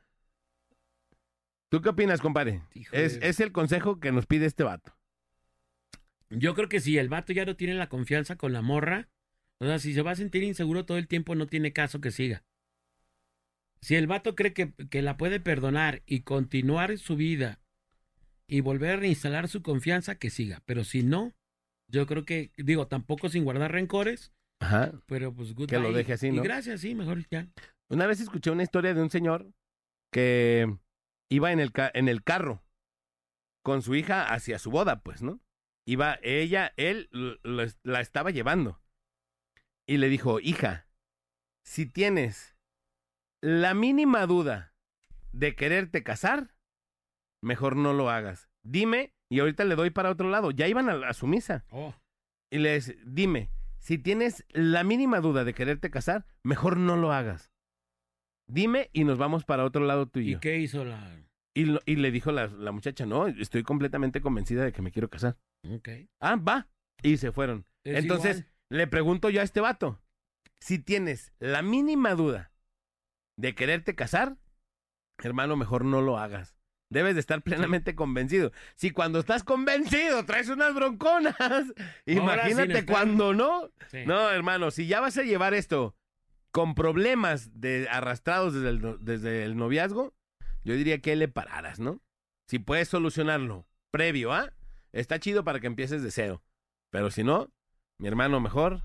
¿Tú 1.69 1.81
qué 1.81 1.91
opinas, 1.91 2.21
compadre? 2.21 2.63
Es, 2.93 3.19
es 3.23 3.41
el 3.41 3.53
consejo 3.53 3.99
que 3.99 4.13
nos 4.13 4.27
pide 4.27 4.47
este 4.47 4.63
vato. 4.63 4.95
Yo 6.29 6.55
creo 6.55 6.69
que 6.69 6.81
si 6.81 6.99
el 6.99 7.09
vato 7.09 7.33
ya 7.33 7.45
no 7.45 7.57
tiene 7.57 7.75
la 7.75 7.89
confianza 7.89 8.37
con 8.37 8.53
la 8.53 8.63
morra, 8.63 9.09
o 9.59 9.65
sea, 9.67 9.79
si 9.79 9.95
se 9.95 10.03
va 10.03 10.11
a 10.11 10.17
sentir 10.17 10.43
inseguro 10.43 10.85
todo 10.85 10.99
el 10.99 11.09
tiempo, 11.09 11.35
no 11.35 11.47
tiene 11.47 11.73
caso 11.73 12.01
que 12.01 12.11
siga. 12.11 12.45
Si 13.81 13.97
el 13.97 14.07
vato 14.07 14.35
cree 14.35 14.53
que, 14.53 14.73
que 14.91 15.03
la 15.03 15.17
puede 15.17 15.41
perdonar 15.41 16.03
y 16.07 16.21
continuar 16.21 16.97
su 16.99 17.17
vida 17.17 17.61
y 18.47 18.61
volver 18.61 18.91
a 18.91 18.97
reinstalar 18.97 19.49
su 19.49 19.63
confianza, 19.63 20.17
que 20.17 20.31
siga. 20.31 20.63
Pero 20.67 20.85
si 20.85 21.03
no, 21.03 21.33
yo 21.93 22.07
creo 22.07 22.25
que, 22.25 22.51
digo, 22.57 22.89
tampoco 22.89 23.29
sin 23.29 23.45
guardar 23.45 23.71
rencores, 23.71 24.33
Ajá. 24.61 24.93
pero 25.07 25.33
pues 25.35 25.55
Que 25.69 25.79
lo 25.79 25.93
deje 25.93 26.15
así, 26.15 26.29
Y 26.29 26.33
¿no? 26.33 26.43
gracias, 26.43 26.81
sí, 26.81 26.95
mejor 26.95 27.25
ya. 27.31 27.47
Una 27.89 28.07
vez 28.07 28.21
escuché 28.21 28.51
una 28.51 28.63
historia 28.63 28.95
de 28.95 29.03
un 29.03 29.11
señor 29.11 29.53
que 30.11 30.67
iba 31.31 31.53
en 31.53 31.61
el, 31.61 31.71
ca- 31.73 31.91
en 31.95 32.09
el 32.09 32.25
carro 32.25 32.63
con 33.63 33.83
su 33.83 33.95
hija 33.95 34.33
hacia 34.33 34.59
su 34.59 34.71
boda, 34.71 35.03
pues, 35.03 35.23
¿no? 35.23 35.41
Iba 35.87 36.19
ella, 36.23 36.73
él 36.77 37.09
lo 37.13 37.65
la 37.83 38.01
estaba 38.01 38.31
llevando. 38.31 38.81
Y 39.87 39.99
le 39.99 40.09
dijo, 40.09 40.41
hija, 40.41 40.87
si 41.65 41.87
tienes 41.87 42.57
la 43.43 43.75
mínima 43.75 44.27
duda 44.27 44.75
de 45.33 45.55
quererte 45.57 46.03
casar, 46.03 46.55
mejor 47.43 47.77
no 47.77 47.93
lo 47.93 48.09
hagas. 48.11 48.49
Dime, 48.63 49.13
y 49.33 49.41
ahorita 49.41 49.65
le 49.65 49.75
doy 49.75 49.91
para 49.91 50.11
otro 50.11 50.29
lado. 50.31 50.51
Ya 50.51 50.69
iban 50.69 50.89
a, 50.89 51.09
a 51.09 51.13
su 51.15 51.27
misa. 51.27 51.65
Oh, 51.71 51.95
Y 52.51 52.59
les, 52.59 52.95
dime, 53.05 53.51
si 53.79 53.99
tienes 53.99 54.45
la 54.51 54.85
mínima 54.85 55.21
duda 55.21 55.45
de 55.45 55.55
quererte 55.55 55.91
casar, 55.91 56.27
mejor 56.45 56.77
no 56.77 56.97
lo 56.97 57.13
hagas. 57.13 57.51
Dime 58.49 58.91
y 58.93 59.05
nos 59.05 59.19
vamos 59.19 59.45
para 59.45 59.65
otro 59.65 59.85
lado 59.85 60.07
tú 60.07 60.21
y 60.21 60.35
¿y 60.35 60.39
qué 60.39 60.59
hizo 60.59 60.85
la...? 60.85 61.19
Y, 61.55 61.67
lo- 61.67 61.81
y 61.87 61.97
le 61.97 62.11
dijo 62.11 62.33
la, 62.33 62.47
la 62.47 62.73
muchacha, 62.73 63.05
no, 63.07 63.27
estoy 63.27 63.63
completamente 63.63 64.21
convencida 64.21 64.65
de 64.65 64.73
que 64.73 64.83
me 64.83 64.91
quiero 64.91 65.11
casar. 65.11 65.37
Ok. 65.71 65.89
Ah, 66.21 66.37
va. 66.37 66.69
Y 67.03 67.19
se 67.19 67.31
fueron. 67.33 67.67
Es 67.85 67.99
Entonces, 67.99 68.39
igual. 68.39 68.53
le 68.71 68.87
pregunto 68.87 69.29
yo 69.31 69.41
a 69.41 69.45
este 69.45 69.61
vato, 69.61 70.01
si 70.61 70.79
tienes 70.79 71.33
la 71.41 71.61
mínima 71.63 72.15
duda 72.15 72.53
de 73.39 73.55
quererte 73.55 73.95
casar, 73.95 74.39
hermano, 75.19 75.57
mejor 75.57 75.85
no 75.85 76.01
lo 76.01 76.19
hagas. 76.19 76.57
Debes 76.93 77.15
de 77.15 77.21
estar 77.21 77.41
plenamente 77.43 77.95
convencido. 77.95 78.53
Si 78.75 78.91
cuando 78.91 79.19
estás 79.19 79.45
convencido 79.45 80.25
traes 80.27 80.49
unas 80.49 80.75
bronconas, 80.75 81.35
imagínate 82.07 82.79
estar- 82.81 82.87
cuando 82.87 83.33
no. 83.33 83.71
Sí. 83.91 84.05
No, 84.07 84.31
hermano, 84.31 84.71
si 84.71 84.87
ya 84.87 85.01
vas 85.01 85.17
a 85.19 85.23
llevar 85.23 85.55
esto 85.55 85.97
con 86.51 86.75
problemas 86.75 87.61
de 87.61 87.89
arrastrados 87.91 88.53
desde 88.55 88.69
el, 88.69 88.97
desde 89.01 89.45
el 89.45 89.57
noviazgo, 89.57 90.15
yo 90.65 90.75
diría 90.75 91.01
que 91.01 91.17
le 91.17 91.29
pararas, 91.29 91.81
¿no? 91.81 92.01
Si 92.47 92.59
puedes 92.59 92.89
solucionarlo 92.89 93.67
previo, 93.91 94.33
¿ah? 94.33 94.53
Está 94.93 95.19
chido 95.19 95.45
para 95.45 95.61
que 95.61 95.67
empieces 95.67 96.03
de 96.03 96.11
cero. 96.11 96.43
Pero 96.91 97.11
si 97.11 97.25
no, 97.25 97.51
mi 97.99 98.09
hermano, 98.09 98.39
mejor, 98.41 98.83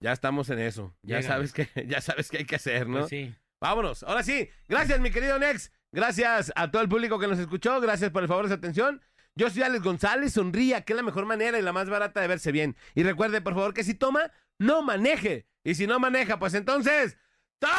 ya 0.00 0.12
estamos 0.12 0.48
en 0.50 0.60
eso. 0.60 0.94
Ya 1.02 1.22
sabes 1.22 1.52
que, 1.52 1.68
ya 1.88 2.00
sabes 2.00 2.28
qué 2.30 2.38
hay 2.38 2.44
que 2.44 2.54
hacer, 2.56 2.86
¿no? 2.88 3.00
Pues 3.00 3.08
sí. 3.10 3.34
Vámonos. 3.60 4.04
Ahora 4.04 4.22
sí. 4.22 4.48
Gracias, 4.68 5.00
mi 5.00 5.10
querido 5.10 5.36
Nex. 5.40 5.72
Gracias 5.92 6.52
a 6.54 6.70
todo 6.70 6.82
el 6.82 6.88
público 6.88 7.18
que 7.18 7.28
nos 7.28 7.38
escuchó. 7.38 7.80
Gracias 7.80 8.10
por 8.10 8.22
el 8.22 8.28
favor 8.28 8.44
de 8.44 8.50
su 8.50 8.54
atención. 8.54 9.02
Yo 9.34 9.48
soy 9.50 9.62
Alex 9.62 9.82
González. 9.82 10.32
Sonría, 10.32 10.82
que 10.82 10.92
es 10.92 10.96
la 10.96 11.02
mejor 11.02 11.24
manera 11.24 11.58
y 11.58 11.62
la 11.62 11.72
más 11.72 11.88
barata 11.88 12.20
de 12.20 12.28
verse 12.28 12.52
bien. 12.52 12.76
Y 12.94 13.02
recuerde, 13.02 13.40
por 13.40 13.54
favor, 13.54 13.72
que 13.72 13.84
si 13.84 13.94
toma, 13.94 14.30
no 14.58 14.82
maneje. 14.82 15.46
Y 15.64 15.74
si 15.74 15.86
no 15.86 15.98
maneja, 15.98 16.38
pues 16.38 16.54
entonces. 16.54 17.16
¡Tome! 17.58 17.72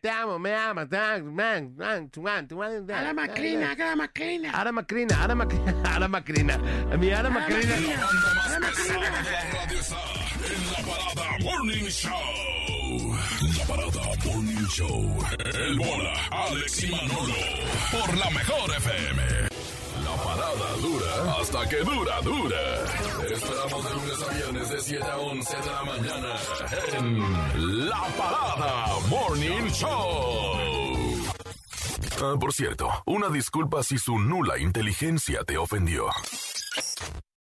Te 0.00 0.10
amo, 0.10 0.38
me 0.38 0.54
amas. 0.54 0.88
te 0.88 0.96
amo, 0.96 1.30
man, 1.30 1.74
man, 1.76 2.08
tu, 2.08 2.22
man, 2.22 2.48
tu, 2.48 2.56
man, 2.56 2.90
A 2.90 3.02
la 3.02 3.12
macrina, 3.14 3.72
a 3.72 3.76
la 3.76 3.96
macrina. 3.96 4.50
Ara 4.50 4.72
Macrina, 4.72 5.22
Ara 5.22 5.34
Macrina, 5.34 5.74
Ara 5.84 6.08
Macrina. 6.08 6.58
Mi 6.98 7.10
Ara 7.12 7.28
Macrina. 7.30 7.76
Radio 7.76 7.90
está 9.78 10.00
en 10.48 10.72
la 10.72 10.78
parada 10.88 11.38
Morning 11.40 11.88
Show. 11.88 13.14
La 13.58 13.64
parada 13.66 14.16
Show. 14.72 15.18
El 15.54 15.76
bola, 15.76 16.14
Alex 16.30 16.90
Manolo. 16.90 17.34
Por 17.90 18.16
la 18.16 18.30
mejor 18.30 18.70
FM. 18.78 19.22
La 20.02 20.16
parada 20.24 20.76
dura 20.80 21.36
hasta 21.38 21.68
que 21.68 21.76
dura, 21.76 22.20
dura. 22.22 22.84
Esperamos 23.30 23.84
de 23.84 23.90
lunes 23.90 24.22
a 24.22 24.32
viernes 24.32 24.68
de 24.70 24.80
7 24.80 25.04
a 25.04 25.18
11 25.18 25.56
de 25.58 25.66
la 25.66 25.82
mañana. 25.84 26.34
En 26.94 27.88
La 27.88 28.02
Parada 28.16 28.98
Morning 29.10 29.68
Show. 29.72 31.22
Ah, 32.22 32.34
por 32.40 32.54
cierto, 32.54 32.88
una 33.04 33.28
disculpa 33.28 33.82
si 33.82 33.98
su 33.98 34.18
nula 34.18 34.58
inteligencia 34.58 35.44
te 35.44 35.58
ofendió. 35.58 36.06